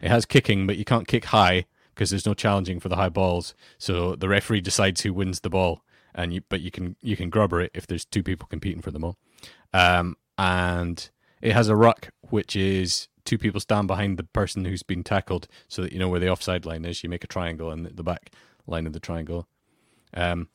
It 0.03 0.09
has 0.09 0.27
kicking, 0.27 0.67
but 0.67 0.77
you 0.77 0.85
can't 0.85 1.07
kick 1.07 1.27
high 1.27 1.67
because 1.95 2.11
there's 2.11 2.27
no 2.27 2.35
challenging 2.35 2.81
for 2.81 2.89
the 2.89 2.97
high 2.97 3.09
balls. 3.09 3.55
So 3.79 4.17
the 4.17 4.29
referee 4.29 4.63
decides 4.63 5.03
who 5.03 5.15
wins 5.15 5.41
the 5.41 5.49
ball, 5.49 5.83
and 6.13 6.33
you 6.33 6.43
but 6.49 6.61
you 6.61 6.73
can 6.73 6.97
you 7.01 7.17
can 7.17 7.31
grubber 7.31 7.61
it 7.61 7.71
if 7.73 7.87
there's 7.87 8.05
two 8.05 8.25
people 8.25 8.49
competing 8.51 8.83
for 8.83 8.91
the 8.91 8.99
ball. 8.99 9.17
Um, 9.73 10.17
and 10.37 11.09
it 11.41 11.53
has 11.53 11.69
a 11.69 11.77
ruck, 11.77 12.11
which 12.31 12.57
is 12.57 13.07
two 13.25 13.39
people 13.39 13.61
stand 13.61 13.87
behind 13.87 14.19
the 14.19 14.25
person 14.25 14.65
who's 14.65 14.83
been 14.83 15.05
tackled, 15.05 15.47
so 15.69 15.83
that 15.83 15.93
you 15.93 16.01
know 16.01 16.09
where 16.09 16.21
the 16.21 16.31
offside 16.31 16.67
line 16.67 16.85
is. 16.85 17.05
You 17.05 17.09
make 17.09 17.23
a 17.23 17.29
triangle 17.29 17.71
and 17.71 17.87
the 17.87 18.03
back 18.03 18.33
line 18.67 18.89
of 18.89 18.93
the 18.93 19.01
triangle. 19.01 19.47
Um, 20.13 20.49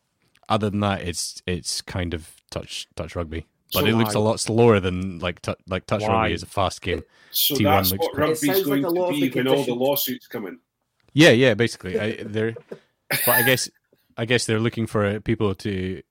other 0.49 0.69
than 0.69 0.81
that, 0.81 1.01
it's 1.01 1.41
it's 1.45 1.81
kind 1.81 2.13
of 2.13 2.35
touch 2.51 2.87
touch 2.95 3.15
rugby, 3.15 3.45
but 3.73 3.81
So 3.81 3.85
it 3.85 3.93
looks 3.93 4.15
a 4.15 4.19
lot 4.19 4.39
slower 4.39 4.79
than 4.79 5.19
like 5.19 5.41
tou 5.41 5.55
like 5.67 5.85
touch 5.85 6.01
Why? 6.01 6.07
rugby 6.07 6.33
is 6.33 6.43
a 6.43 6.47
fast 6.47 6.81
game. 6.81 7.03
So 7.31 7.55
T1 7.55 7.63
that's 7.63 7.91
looks 7.91 8.05
what 8.05 8.15
great. 8.15 8.23
It 8.23 8.27
rugby's 8.27 8.41
sounds 8.41 8.67
like 8.67 8.81
going 8.81 8.85
a 8.85 9.13
to 9.13 9.19
be 9.19 9.29
the 9.29 9.37
when 9.37 9.47
all 9.47 9.63
the 9.63 9.75
lawsuits 9.75 10.27
come 10.27 10.47
in. 10.47 10.59
Yeah, 11.13 11.29
yeah, 11.29 11.53
basically, 11.53 11.99
I, 11.99 12.23
they're. 12.23 12.55
But 13.09 13.29
I 13.29 13.43
guess 13.43 13.69
I 14.17 14.25
guess 14.25 14.45
they're 14.45 14.59
looking 14.59 14.87
for 14.87 15.05
uh, 15.05 15.19
people 15.23 15.55
to 15.55 16.01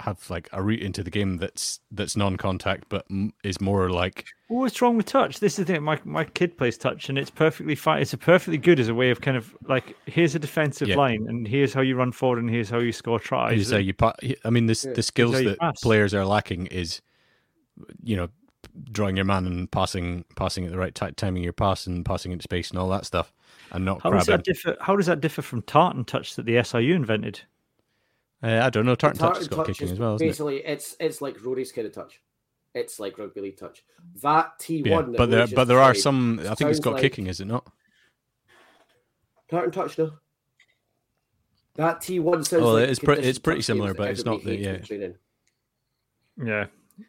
have 0.00 0.28
like 0.30 0.48
a 0.52 0.62
route 0.62 0.80
into 0.82 1.02
the 1.02 1.10
game 1.10 1.36
that's 1.36 1.80
that's 1.92 2.16
non-contact, 2.16 2.84
but 2.88 3.04
m- 3.10 3.32
is 3.44 3.60
more 3.60 3.90
like 3.90 4.24
Well, 4.48 4.60
What's 4.60 4.80
wrong 4.82 4.96
with 4.96 5.06
touch? 5.06 5.40
This 5.40 5.58
is 5.58 5.64
the 5.66 5.72
thing. 5.74 5.82
My 5.82 6.00
my 6.04 6.24
kid 6.24 6.56
plays 6.58 6.76
touch, 6.78 7.08
and 7.08 7.18
it's 7.18 7.30
perfectly 7.30 7.74
fine. 7.74 8.02
It's 8.02 8.12
a 8.12 8.18
perfectly 8.18 8.58
good 8.58 8.80
as 8.80 8.88
a 8.88 8.94
way 8.94 9.10
of 9.10 9.20
kind 9.20 9.36
of 9.36 9.54
like 9.68 9.96
here's 10.06 10.34
a 10.34 10.38
defensive 10.38 10.88
Yeah. 10.88 10.96
line, 10.96 11.26
and 11.28 11.46
here's 11.46 11.72
how 11.74 11.80
you 11.82 11.96
run 11.96 12.12
forward, 12.12 12.38
and 12.40 12.50
here's 12.50 12.70
how 12.70 12.78
you 12.78 12.92
score 12.92 13.20
tries. 13.20 13.60
is 13.60 13.70
how 13.70 13.76
you. 13.78 13.94
Pa- 13.94 14.14
I 14.44 14.50
mean, 14.50 14.66
this 14.66 14.84
Yeah. 14.84 14.92
the 14.94 15.02
skills 15.02 15.32
that 15.42 15.58
pass. 15.58 15.80
players 15.80 16.14
are 16.14 16.24
lacking 16.24 16.66
is, 16.66 17.00
you 18.02 18.16
know, 18.16 18.28
drawing 18.92 19.16
your 19.16 19.24
man 19.24 19.46
and 19.46 19.70
passing, 19.70 20.24
passing 20.36 20.64
at 20.64 20.70
the 20.70 20.78
right 20.78 20.94
ti 20.94 21.12
timing 21.12 21.42
your 21.42 21.52
pass 21.52 21.86
and 21.86 22.04
passing 22.04 22.32
into 22.32 22.42
space 22.42 22.70
and 22.70 22.78
all 22.78 22.88
that 22.88 23.04
stuff, 23.06 23.32
and 23.72 23.84
not 23.84 24.02
How 24.02 24.10
does 24.10 24.26
that 24.26 24.44
differ? 24.44 24.76
How 24.80 24.96
does 24.96 25.06
that 25.06 25.20
differ 25.20 25.42
from 25.42 25.62
tartan 25.62 26.04
touch 26.04 26.36
that 26.36 26.46
the 26.46 26.56
SRU 26.56 26.94
invented? 26.94 27.40
Uh, 28.42 28.60
I 28.62 28.70
don't 28.70 28.86
know. 28.86 28.94
Tartan 28.94 29.18
touch 29.18 29.36
has 29.38 29.48
got 29.48 29.56
touch 29.56 29.66
kicking 29.68 29.86
is 29.86 29.92
as 29.92 29.98
well, 29.98 30.14
isn't 30.14 30.26
it? 30.26 30.30
basically 30.30 30.56
it's 30.64 30.96
it's 30.98 31.20
like 31.20 31.42
Rory's 31.44 31.72
kind 31.72 31.86
of 31.86 31.92
touch. 31.92 32.20
It's 32.74 32.98
like 33.00 33.18
rugby 33.18 33.40
league 33.40 33.56
touch. 33.58 33.82
That 34.22 34.58
T 34.58 34.82
Yeah, 34.84 34.96
one, 34.96 35.12
but 35.12 35.28
there, 35.30 35.46
but 35.46 35.64
there 35.64 35.80
are 35.80 35.94
some. 35.94 36.38
I 36.48 36.54
think 36.54 36.70
it's 36.70 36.80
got 36.80 36.94
like- 36.94 37.02
kicking, 37.02 37.26
is 37.26 37.40
it 37.40 37.46
not? 37.46 37.66
tartan 39.48 39.72
touch 39.72 39.98
no. 39.98 40.12
That 41.74 42.00
T 42.00 42.20
one 42.20 42.44
sounds. 42.44 42.62
Well, 42.62 42.74
like 42.74 42.88
it's 42.88 42.98
pre- 42.98 43.06
conditioned 43.16 43.28
it's 43.30 43.38
pretty 43.38 43.62
similar, 43.62 43.94
but 43.94 44.10
it's 44.10 44.24
not 44.24 44.42
the- 44.44 44.56
yeah. 44.56 44.78
training. 44.78 45.14
Yeah, 46.42 46.66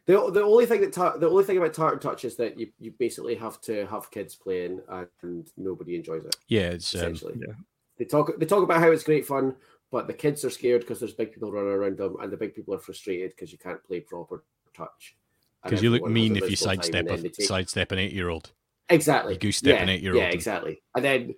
The, 0.08 0.30
the 0.32 0.44
only 0.44 0.66
thing 0.66 0.82
that 0.82 0.92
tar- 0.92 1.18
the 1.18 1.30
only 1.30 1.44
thing 1.46 1.58
about 1.58 1.74
tartan 1.74 2.00
touch 2.00 2.26
is 2.26 2.36
that 2.36 2.60
you, 2.60 2.70
you 2.80 2.92
basically 2.92 3.36
have 3.36 3.62
to 3.62 3.86
have 3.86 4.12
kids 4.12 4.36
playing 4.36 4.82
and 5.22 5.48
nobody 5.56 5.96
enjoys 5.96 6.26
it. 6.26 6.36
Yeah, 6.50 6.72
it's 6.72 6.94
um, 6.96 7.00
Essentially, 7.00 7.36
yeah. 7.40 7.54
they 7.98 8.04
talk 8.06 8.38
they 8.38 8.46
talk 8.46 8.64
about 8.64 8.80
how 8.80 8.92
it's 8.92 9.04
great 9.04 9.26
fun, 9.26 9.56
but 9.92 10.08
the 10.08 10.14
kids 10.14 10.44
are 10.46 10.50
scared 10.50 10.82
because 10.82 11.00
there's 11.00 11.14
big 11.14 11.34
people 11.34 11.52
running 11.52 11.72
around 11.72 11.98
them, 11.98 12.16
and 12.22 12.32
the 12.32 12.38
big 12.38 12.56
people 12.56 12.74
are 12.74 12.80
frustrated 12.80 13.32
because 13.32 13.52
you 13.52 13.58
can't 13.58 13.84
play 13.84 14.00
proper 14.00 14.44
touch. 14.74 15.16
Because 15.64 15.84
you 15.84 15.92
look 15.92 16.08
mean 16.10 16.36
if 16.38 16.50
you 16.50 16.56
sidestep 16.56 17.08
a 17.08 17.18
take- 17.18 17.42
sidestep 17.42 17.92
an 17.92 18.00
eight 18.00 18.14
year 18.14 18.30
old. 18.30 18.52
Exactly. 18.90 19.34
You 19.34 19.40
goose 19.40 19.58
step 19.58 19.76
yeah, 19.78 19.84
an 19.84 19.90
eight-year-old 19.90 20.20
Yeah, 20.20 20.26
and- 20.26 20.34
exactly. 20.34 20.82
And 20.96 21.06
then 21.06 21.36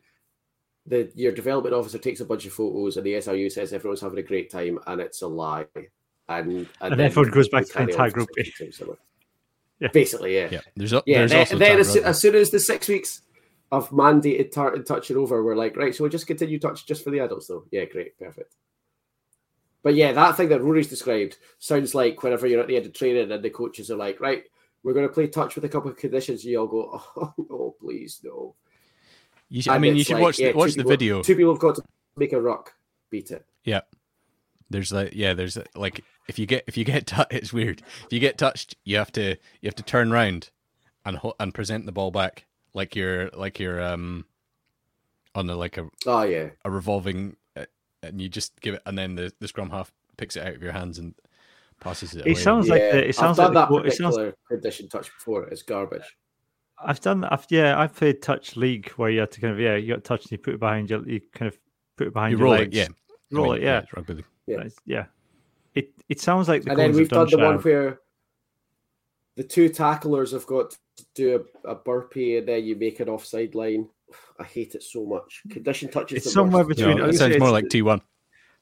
the 0.85 1.11
your 1.15 1.31
development 1.31 1.75
officer 1.75 1.97
takes 1.97 2.19
a 2.19 2.25
bunch 2.25 2.45
of 2.45 2.53
photos, 2.53 2.97
and 2.97 3.05
the 3.05 3.13
SRU 3.13 3.51
says 3.51 3.73
everyone's 3.73 4.01
having 4.01 4.19
a 4.19 4.23
great 4.23 4.49
time, 4.49 4.79
and 4.87 5.01
it's 5.01 5.21
a 5.21 5.27
lie. 5.27 5.65
And 5.75 5.87
and, 6.29 6.67
And 6.81 6.91
then 6.93 7.01
everyone 7.07 7.31
goes 7.31 7.49
back 7.49 7.65
to 7.65 7.73
carry 7.73 7.87
playing 7.87 7.99
on 7.99 8.05
tag 8.07 8.13
for 8.13 8.19
rugby. 8.19 8.43
16 8.45 8.67
times 8.67 8.81
a 8.81 8.85
month. 8.85 8.99
Yeah. 9.79 9.89
Basically, 9.91 10.35
yeah. 10.35 10.47
Yeah, 10.49 10.61
there's 10.77 10.93
a, 10.93 11.03
Yeah, 11.05 11.17
there's 11.19 11.31
then, 11.31 11.39
also 11.39 11.57
then 11.57 11.79
as, 11.79 11.95
as 11.97 12.21
soon 12.21 12.35
as 12.35 12.51
the 12.51 12.59
six 12.59 12.87
weeks 12.87 13.21
of 13.73 13.89
mandated 13.89 14.51
tartan 14.51 14.85
touch 14.85 15.09
are 15.09 15.17
over, 15.17 15.43
we're 15.43 15.55
like, 15.55 15.75
right, 15.75 15.95
so 15.95 16.03
we'll 16.03 16.11
just 16.11 16.27
continue 16.27 16.59
touch 16.59 16.85
just 16.85 17.03
for 17.03 17.09
the 17.09 17.17
adults, 17.17 17.47
though. 17.47 17.65
Yeah, 17.71 17.85
great, 17.85 18.15
perfect. 18.19 18.53
But 19.81 19.95
yeah, 19.95 20.11
that 20.13 20.37
thing 20.37 20.49
that 20.49 20.61
Rory's 20.61 20.89
described 20.89 21.37
sounds 21.57 21.95
like 21.95 22.21
whenever 22.21 22.45
you're 22.45 22.61
at 22.61 22.67
the 22.67 22.77
end 22.77 22.85
of 22.85 22.93
training 22.93 23.31
and 23.31 23.43
the 23.43 23.49
coaches 23.49 23.89
are 23.89 23.97
like, 23.97 24.21
right, 24.21 24.43
we're 24.83 24.93
going 24.93 25.07
to 25.07 25.13
play 25.13 25.25
touch 25.25 25.55
with 25.55 25.65
a 25.65 25.69
couple 25.69 25.89
of 25.89 25.97
conditions. 25.97 26.45
You 26.45 26.59
all 26.59 26.67
go, 26.67 27.01
oh, 27.17 27.33
no, 27.49 27.75
please, 27.81 28.21
no. 28.23 28.53
You 29.49 29.63
should, 29.63 29.73
I 29.73 29.79
mean, 29.79 29.95
you 29.95 30.03
should 30.03 30.13
like, 30.13 30.21
watch 30.21 30.37
the, 30.37 30.43
yeah, 30.43 30.51
watch 30.53 30.73
the 30.73 30.77
people, 30.77 30.91
video. 30.91 31.23
Two 31.23 31.35
people 31.35 31.53
have 31.53 31.59
got 31.59 31.75
to 31.75 31.83
make 32.15 32.33
a 32.33 32.39
rock, 32.39 32.75
beat 33.09 33.31
it. 33.31 33.43
Yeah. 33.63 33.81
There's 34.69 34.91
like 34.91 35.13
yeah, 35.13 35.33
there's 35.33 35.57
like 35.75 36.03
if 36.27 36.39
you 36.39 36.45
get 36.47 36.63
if 36.67 36.77
you 36.77 36.83
get 36.83 37.05
t- 37.07 37.21
it's 37.29 37.53
weird. 37.53 37.83
If 38.05 38.13
you 38.13 38.19
get 38.19 38.37
touched, 38.37 38.75
you 38.83 38.97
have 38.97 39.11
to 39.13 39.35
you 39.61 39.67
have 39.67 39.75
to 39.75 39.83
turn 39.83 40.11
around 40.11 40.49
and 41.05 41.19
and 41.39 41.53
present 41.53 41.85
the 41.85 41.91
ball 41.91 42.09
back 42.09 42.45
like 42.73 42.95
you're 42.95 43.29
like 43.29 43.59
you're 43.59 43.81
um 43.81 44.25
on 45.35 45.47
the 45.47 45.55
like 45.55 45.77
a 45.77 45.87
oh 46.05 46.23
yeah 46.23 46.49
a 46.65 46.71
revolving 46.71 47.35
uh, 47.55 47.65
and 48.01 48.21
you 48.21 48.29
just 48.29 48.59
give 48.61 48.75
it 48.75 48.81
and 48.85 48.97
then 48.97 49.15
the, 49.15 49.31
the 49.39 49.47
scrum 49.47 49.69
half 49.69 49.91
picks 50.17 50.35
it 50.35 50.45
out 50.45 50.53
of 50.53 50.61
your 50.61 50.71
hands 50.71 50.99
and 50.99 51.13
passes 51.79 52.15
it. 52.15 52.19
It 52.19 52.31
away. 52.31 52.35
sounds 52.35 52.69
like 52.69 52.81
the, 52.81 53.09
it 53.09 53.15
sounds 53.15 53.39
I've 53.39 53.53
like 53.53 53.67
done 53.69 53.71
the, 53.71 53.81
that 53.81 53.83
particular 53.83 54.25
sounds... 54.25 54.35
condition 54.47 54.89
touch 54.89 55.11
before. 55.13 55.43
It's 55.45 55.63
garbage. 55.63 56.17
I've 56.79 56.99
done 57.01 57.23
I've 57.25 57.45
yeah 57.49 57.79
I've 57.79 57.95
played 57.95 58.21
touch 58.21 58.55
league 58.55 58.89
where 58.91 59.09
you 59.09 59.21
have 59.21 59.29
to 59.31 59.41
kind 59.41 59.53
of 59.53 59.59
yeah 59.59 59.75
you 59.75 59.93
got 59.93 60.03
touch 60.03 60.23
and 60.23 60.31
you 60.31 60.37
put 60.37 60.53
it 60.55 60.59
behind 60.59 60.89
your 60.89 61.07
you 61.07 61.21
kind 61.33 61.51
of 61.51 61.57
put 61.97 62.07
it 62.07 62.13
behind 62.13 62.31
you 62.31 62.37
your 62.37 62.45
roll 62.45 62.55
legs. 62.55 62.75
it 62.75 62.79
yeah 62.79 62.87
roll 63.31 63.51
I 63.51 63.55
mean, 63.55 63.61
it 63.61 63.65
yeah. 63.65 63.81
yeah 63.81 63.85
rugby. 63.95 64.23
Yeah. 64.47 64.63
yeah 64.85 65.05
it 65.75 65.91
it 66.09 66.19
sounds 66.19 66.47
like 66.47 66.63
the 66.63 66.71
and 66.71 66.79
then 66.79 66.93
we've 66.93 67.09
done, 67.09 67.27
done 67.27 67.39
the 67.39 67.45
one 67.45 67.57
where 67.59 67.99
the 69.35 69.43
two 69.43 69.69
tacklers 69.69 70.31
have 70.31 70.45
got 70.45 70.71
to 70.97 71.05
do 71.15 71.45
a, 71.65 71.69
a, 71.69 71.75
burpee 71.75 72.37
and 72.37 72.47
then 72.47 72.63
you 72.63 72.75
make 72.75 72.99
an 72.99 73.09
offside 73.09 73.55
line. 73.55 73.87
I 74.39 74.43
hate 74.43 74.75
it 74.75 74.83
so 74.83 75.05
much. 75.05 75.41
Condition 75.49 75.89
touches. 75.89 76.25
It's 76.25 76.33
somewhere 76.33 76.65
worst. 76.65 76.77
between. 76.77 76.97
No, 76.97 77.05
it 77.05 77.15
sounds 77.15 77.39
more 77.39 77.51
like 77.51 77.69
T 77.69 77.81
one. 77.81 78.01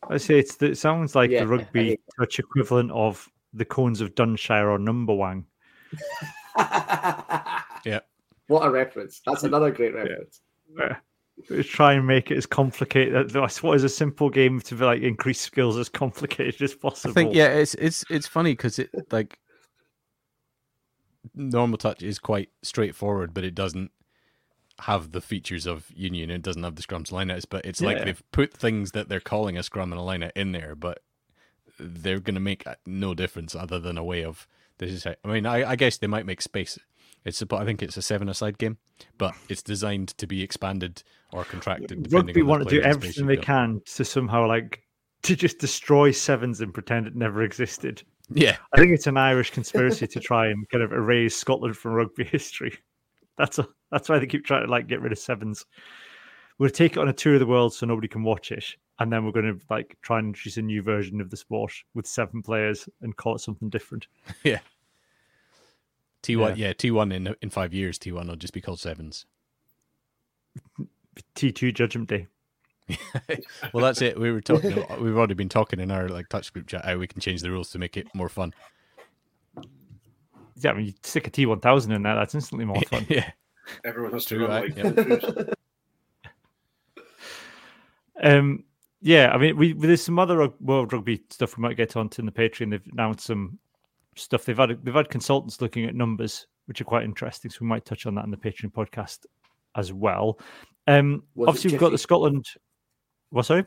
I 0.09 0.17
say 0.17 0.39
it's 0.39 0.61
it 0.61 0.77
sounds 0.77 1.13
like 1.13 1.29
yeah, 1.29 1.41
the 1.41 1.47
rugby 1.47 1.99
touch 2.17 2.39
equivalent 2.39 2.91
of 2.91 3.29
the 3.53 3.65
cones 3.65 4.01
of 4.01 4.15
Dunshire 4.15 4.69
or 4.69 4.79
Numberwang. 4.79 5.43
yeah. 7.85 7.99
What 8.47 8.65
a 8.65 8.69
reference. 8.69 9.21
That's 9.25 9.43
another 9.43 9.71
great 9.71 9.93
reference. 9.93 10.41
Uh, 10.79 10.95
yeah. 11.49 11.61
Try 11.63 11.93
and 11.93 12.05
make 12.05 12.31
it 12.31 12.37
as 12.37 12.45
complicated. 12.45 13.15
Uh, 13.15 13.41
that's 13.41 13.63
what 13.63 13.75
is 13.75 13.83
a 13.83 13.89
simple 13.89 14.29
game 14.29 14.61
to 14.61 14.75
like 14.75 15.01
increase 15.01 15.41
skills 15.41 15.77
as 15.77 15.89
complicated 15.89 16.61
as 16.61 16.73
possible. 16.75 17.11
I 17.11 17.13
think 17.13 17.33
yeah, 17.33 17.47
it's 17.47 17.73
it's 17.75 18.05
it's 18.09 18.27
funny 18.27 18.53
because 18.53 18.79
it 18.79 18.89
like 19.11 19.39
normal 21.35 21.77
touch 21.77 22.01
is 22.03 22.19
quite 22.19 22.49
straightforward, 22.61 23.33
but 23.33 23.43
it 23.43 23.55
doesn't 23.55 23.91
have 24.81 25.11
the 25.11 25.21
features 25.21 25.65
of 25.65 25.91
Union. 25.95 26.29
It 26.29 26.41
doesn't 26.41 26.63
have 26.63 26.75
the 26.75 26.81
scrums 26.81 27.11
lineouts, 27.11 27.45
but 27.49 27.65
it's 27.65 27.81
yeah. 27.81 27.87
like 27.87 28.05
they've 28.05 28.23
put 28.31 28.53
things 28.53 28.91
that 28.91 29.09
they're 29.09 29.19
calling 29.19 29.57
a 29.57 29.63
scrum 29.63 29.91
and 29.91 30.01
a 30.01 30.03
lineout 30.03 30.31
in 30.35 30.51
there, 30.51 30.75
but 30.75 30.99
they're 31.79 32.19
going 32.19 32.35
to 32.35 32.41
make 32.41 32.65
uh, 32.65 32.75
no 32.85 33.13
difference 33.13 33.55
other 33.55 33.79
than 33.79 33.97
a 33.97 34.03
way 34.03 34.23
of 34.23 34.47
this 34.77 34.91
is. 34.91 35.03
How, 35.03 35.15
I 35.23 35.27
mean, 35.27 35.45
I, 35.45 35.71
I 35.71 35.75
guess 35.75 35.97
they 35.97 36.07
might 36.07 36.25
make 36.25 36.41
space. 36.41 36.77
It's 37.23 37.41
a, 37.41 37.55
I 37.55 37.65
think 37.65 37.83
it's 37.83 37.97
a 37.97 38.01
seven-a-side 38.01 38.57
game, 38.57 38.77
but 39.19 39.35
it's 39.47 39.61
designed 39.61 40.09
to 40.17 40.25
be 40.25 40.41
expanded 40.41 41.03
or 41.31 41.43
contracted. 41.43 42.11
Rugby 42.11 42.41
want 42.41 42.67
to 42.67 42.69
do 42.69 42.81
everything 42.81 43.27
they 43.27 43.37
can 43.37 43.81
to 43.93 44.03
somehow 44.03 44.47
like 44.47 44.81
to 45.23 45.35
just 45.35 45.59
destroy 45.59 46.09
sevens 46.09 46.61
and 46.61 46.73
pretend 46.73 47.05
it 47.05 47.15
never 47.15 47.43
existed. 47.43 48.01
Yeah, 48.33 48.57
I 48.73 48.77
think 48.79 48.91
it's 48.91 49.07
an 49.07 49.17
Irish 49.17 49.51
conspiracy 49.51 50.07
to 50.07 50.19
try 50.19 50.47
and 50.47 50.67
kind 50.69 50.83
of 50.83 50.91
erase 50.91 51.35
Scotland 51.35 51.77
from 51.77 51.93
rugby 51.93 52.23
history. 52.31 52.77
That's 53.37 53.59
a, 53.59 53.67
that's 53.91 54.09
why 54.09 54.19
they 54.19 54.27
keep 54.27 54.45
trying 54.45 54.65
to 54.65 54.71
like 54.71 54.87
get 54.87 55.01
rid 55.01 55.11
of 55.11 55.19
sevens. 55.19 55.65
We'll 56.57 56.69
take 56.69 56.93
it 56.93 56.99
on 56.99 57.09
a 57.09 57.13
tour 57.13 57.35
of 57.35 57.39
the 57.39 57.47
world 57.47 57.73
so 57.73 57.85
nobody 57.85 58.07
can 58.07 58.23
watch 58.23 58.51
it, 58.51 58.65
and 58.99 59.11
then 59.11 59.25
we're 59.25 59.31
going 59.31 59.57
to 59.57 59.65
like 59.69 59.97
try 60.01 60.19
and 60.19 60.27
introduce 60.27 60.57
a 60.57 60.61
new 60.61 60.81
version 60.81 61.19
of 61.19 61.29
the 61.29 61.37
sport 61.37 61.73
with 61.93 62.05
seven 62.05 62.41
players 62.41 62.87
and 63.01 63.15
call 63.15 63.35
it 63.35 63.39
something 63.39 63.69
different. 63.69 64.07
Yeah. 64.43 64.59
T 66.21 66.35
one, 66.35 66.55
yeah, 66.55 66.73
T 66.73 66.91
one 66.91 67.11
in 67.11 67.35
in 67.41 67.49
five 67.49 67.73
years. 67.73 67.97
T 67.97 68.11
one 68.11 68.27
will 68.27 68.35
just 68.35 68.53
be 68.53 68.61
called 68.61 68.79
sevens. 68.79 69.25
T 71.33 71.51
two 71.51 71.71
Judgment 71.71 72.09
Day. 72.09 72.27
well, 73.73 73.83
that's 73.83 74.01
it. 74.01 74.19
We 74.19 74.31
were 74.31 74.41
talking. 74.41 74.75
we've 74.99 75.17
already 75.17 75.33
been 75.33 75.49
talking 75.49 75.79
in 75.79 75.91
our 75.91 76.09
like 76.09 76.29
touch 76.29 76.51
group 76.53 76.67
chat 76.67 76.85
how 76.85 76.97
we 76.97 77.07
can 77.07 77.21
change 77.21 77.41
the 77.41 77.51
rules 77.51 77.69
to 77.71 77.79
make 77.79 77.97
it 77.97 78.07
more 78.13 78.29
fun. 78.29 78.53
Yeah, 80.57 80.71
I 80.71 80.73
mean, 80.73 80.85
you 80.87 80.93
stick 81.03 81.27
a 81.27 81.29
T 81.29 81.45
one 81.45 81.59
thousand 81.59 81.91
in 81.91 82.03
there, 82.03 82.15
that's 82.15 82.35
instantly 82.35 82.65
more 82.65 82.81
fun. 82.83 83.05
yeah, 83.09 83.31
everyone 83.83 84.13
has 84.13 84.25
to 84.25 84.35
True, 84.35 84.47
like. 84.47 84.75
Yeah. 84.77 85.43
um, 88.37 88.63
yeah, 89.01 89.31
I 89.33 89.37
mean, 89.37 89.57
we 89.57 89.73
there's 89.73 90.03
some 90.03 90.19
other 90.19 90.49
world 90.59 90.93
rugby 90.93 91.23
stuff 91.29 91.57
we 91.57 91.61
might 91.61 91.77
get 91.77 91.95
onto 91.95 92.21
in 92.21 92.27
the 92.27 92.31
Patreon. 92.31 92.69
They've 92.69 92.87
announced 92.91 93.25
some 93.25 93.57
stuff. 94.15 94.45
They've 94.45 94.57
had 94.57 94.83
they've 94.83 94.93
had 94.93 95.09
consultants 95.09 95.59
looking 95.59 95.85
at 95.85 95.95
numbers, 95.95 96.45
which 96.67 96.81
are 96.81 96.85
quite 96.85 97.03
interesting. 97.03 97.49
So 97.49 97.59
we 97.61 97.67
might 97.67 97.85
touch 97.85 98.05
on 98.05 98.15
that 98.15 98.25
in 98.25 98.31
the 98.31 98.37
Patreon 98.37 98.71
podcast 98.71 99.25
as 99.75 99.91
well. 99.91 100.39
Um, 100.87 101.23
obviously, 101.39 101.71
we've 101.71 101.79
got 101.79 101.91
the 101.91 101.97
Scotland 101.97 102.45
what, 103.31 103.45
sorry? 103.45 103.65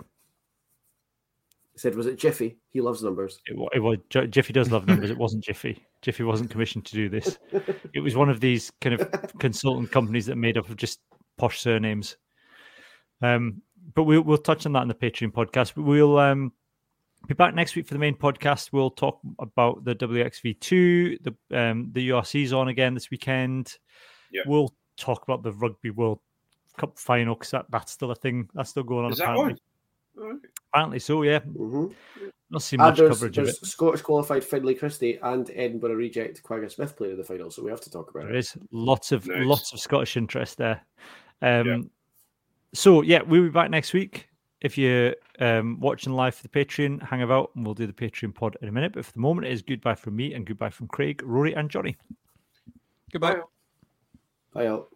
He 1.73 1.81
said, 1.81 1.97
was 1.97 2.07
it 2.07 2.19
Jiffy? 2.19 2.57
He 2.71 2.81
loves 2.81 3.03
numbers. 3.03 3.41
It, 3.47 3.59
it 3.75 3.81
was 3.81 3.99
Jiffy 4.09 4.53
does 4.53 4.71
love 4.71 4.87
numbers. 4.87 5.11
It 5.11 5.19
wasn't 5.19 5.43
Jiffy. 5.43 5.85
Jiffy 6.03 6.23
wasn't 6.23 6.51
commissioned 6.51 6.85
to 6.87 6.95
do 6.95 7.09
this. 7.09 7.39
It 7.95 8.01
was 8.01 8.17
one 8.17 8.29
of 8.29 8.41
these 8.41 8.73
kind 8.81 9.01
of 9.01 9.39
consultant 9.39 9.93
companies 9.93 10.27
that 10.27 10.35
made 10.35 10.59
up 10.59 10.69
of 10.69 10.77
just 10.77 10.99
posh 11.39 11.61
surnames. 11.61 12.17
Um, 13.23 13.63
but 13.95 14.03
we'll 14.03 14.23
we'll 14.23 14.39
touch 14.39 14.67
on 14.67 14.73
that 14.73 14.83
in 14.83 14.89
the 14.89 14.95
Patreon 14.95 15.33
podcast. 15.33 15.77
We'll 15.77 16.19
um, 16.19 16.53
be 17.29 17.35
back 17.35 17.55
next 17.55 17.77
week 17.77 17.87
for 17.87 17.95
the 17.95 18.01
main 18.01 18.17
podcast. 18.17 18.73
We'll 18.73 18.91
talk 18.91 19.21
about 19.39 19.85
the 19.85 19.95
WXV 19.95 20.59
two. 20.59 21.19
The 21.19 21.35
um, 21.57 21.91
the 21.93 22.11
URC's 22.11 22.53
on 22.53 22.67
again 22.67 22.95
this 22.95 23.11
weekend. 23.11 23.79
Yep. 24.33 24.47
We'll 24.47 24.75
talk 24.97 25.23
about 25.23 25.45
the 25.45 25.53
Rugby 25.53 25.91
World 25.91 26.19
Cup 26.77 26.99
final 26.99 27.35
because 27.35 27.51
that, 27.53 27.67
that's 27.71 27.93
still 27.93 28.11
a 28.11 28.15
thing 28.17 28.49
that's 28.55 28.71
still 28.71 28.83
going 28.83 29.07
on. 29.07 29.13
Is 29.13 29.21
apparently. 29.21 29.57
Right. 30.17 30.39
apparently 30.73 30.99
so, 31.01 31.23
yeah. 31.23 31.41
Mm-hmm. 31.41 31.87
Not 32.51 32.63
seen 32.63 32.79
much 32.79 32.99
there's, 32.99 33.11
coverage 33.11 33.37
there's 33.37 33.57
of 33.57 33.63
it. 33.63 33.67
Scottish 33.67 34.03
qualified 34.03 34.45
Finlay 34.45 34.75
Christie 34.75 35.19
and 35.23 35.51
Edinburgh 35.55 35.95
reject 35.95 36.43
Kwagga 36.43 36.71
Smith 36.71 36.97
playing 36.97 37.13
in 37.13 37.19
the 37.19 37.25
final, 37.25 37.51
so 37.51 37.65
we 37.65 37.71
have 37.71 37.81
to 37.81 37.91
talk 37.91 38.11
about 38.11 38.21
there 38.21 38.29
it. 38.29 38.33
There 38.33 38.39
is 38.39 38.57
lots 38.71 39.11
of 39.11 39.27
nice. 39.27 39.45
lots 39.45 39.73
of 39.73 39.81
Scottish 39.81 40.17
interest 40.17 40.59
there. 40.59 40.81
Um, 41.43 41.67
yeah. 41.67 41.79
So 42.75 43.03
yeah, 43.03 43.23
we'll 43.23 43.43
be 43.43 43.49
back 43.49 43.71
next 43.71 43.93
week. 43.93 44.29
If 44.61 44.79
you're 44.79 45.15
um, 45.41 45.79
watching 45.81 46.13
live 46.13 46.37
for 46.37 46.43
the 46.43 46.49
Patreon, 46.49 47.03
hang 47.03 47.23
about 47.23 47.51
and 47.55 47.65
we'll 47.65 47.75
do 47.75 47.87
the 47.87 47.93
Patreon 47.93 48.35
pod 48.35 48.57
in 48.63 48.69
a 48.69 48.73
minute. 48.73 48.93
But 48.93 49.05
for 49.05 49.13
the 49.13 49.21
moment, 49.21 49.47
it 49.47 49.53
is 49.53 49.63
goodbye 49.63 49.95
from 49.95 50.17
me 50.17 50.33
and 50.35 50.47
goodbye 50.47 50.71
from 50.71 50.87
Craig, 50.89 51.23
Rory, 51.25 51.55
and 51.55 51.69
Johnny. 51.69 51.97
Goodbye. 53.13 53.35
Bye. 53.35 53.41
Bye 54.53 54.67
out. 54.69 54.94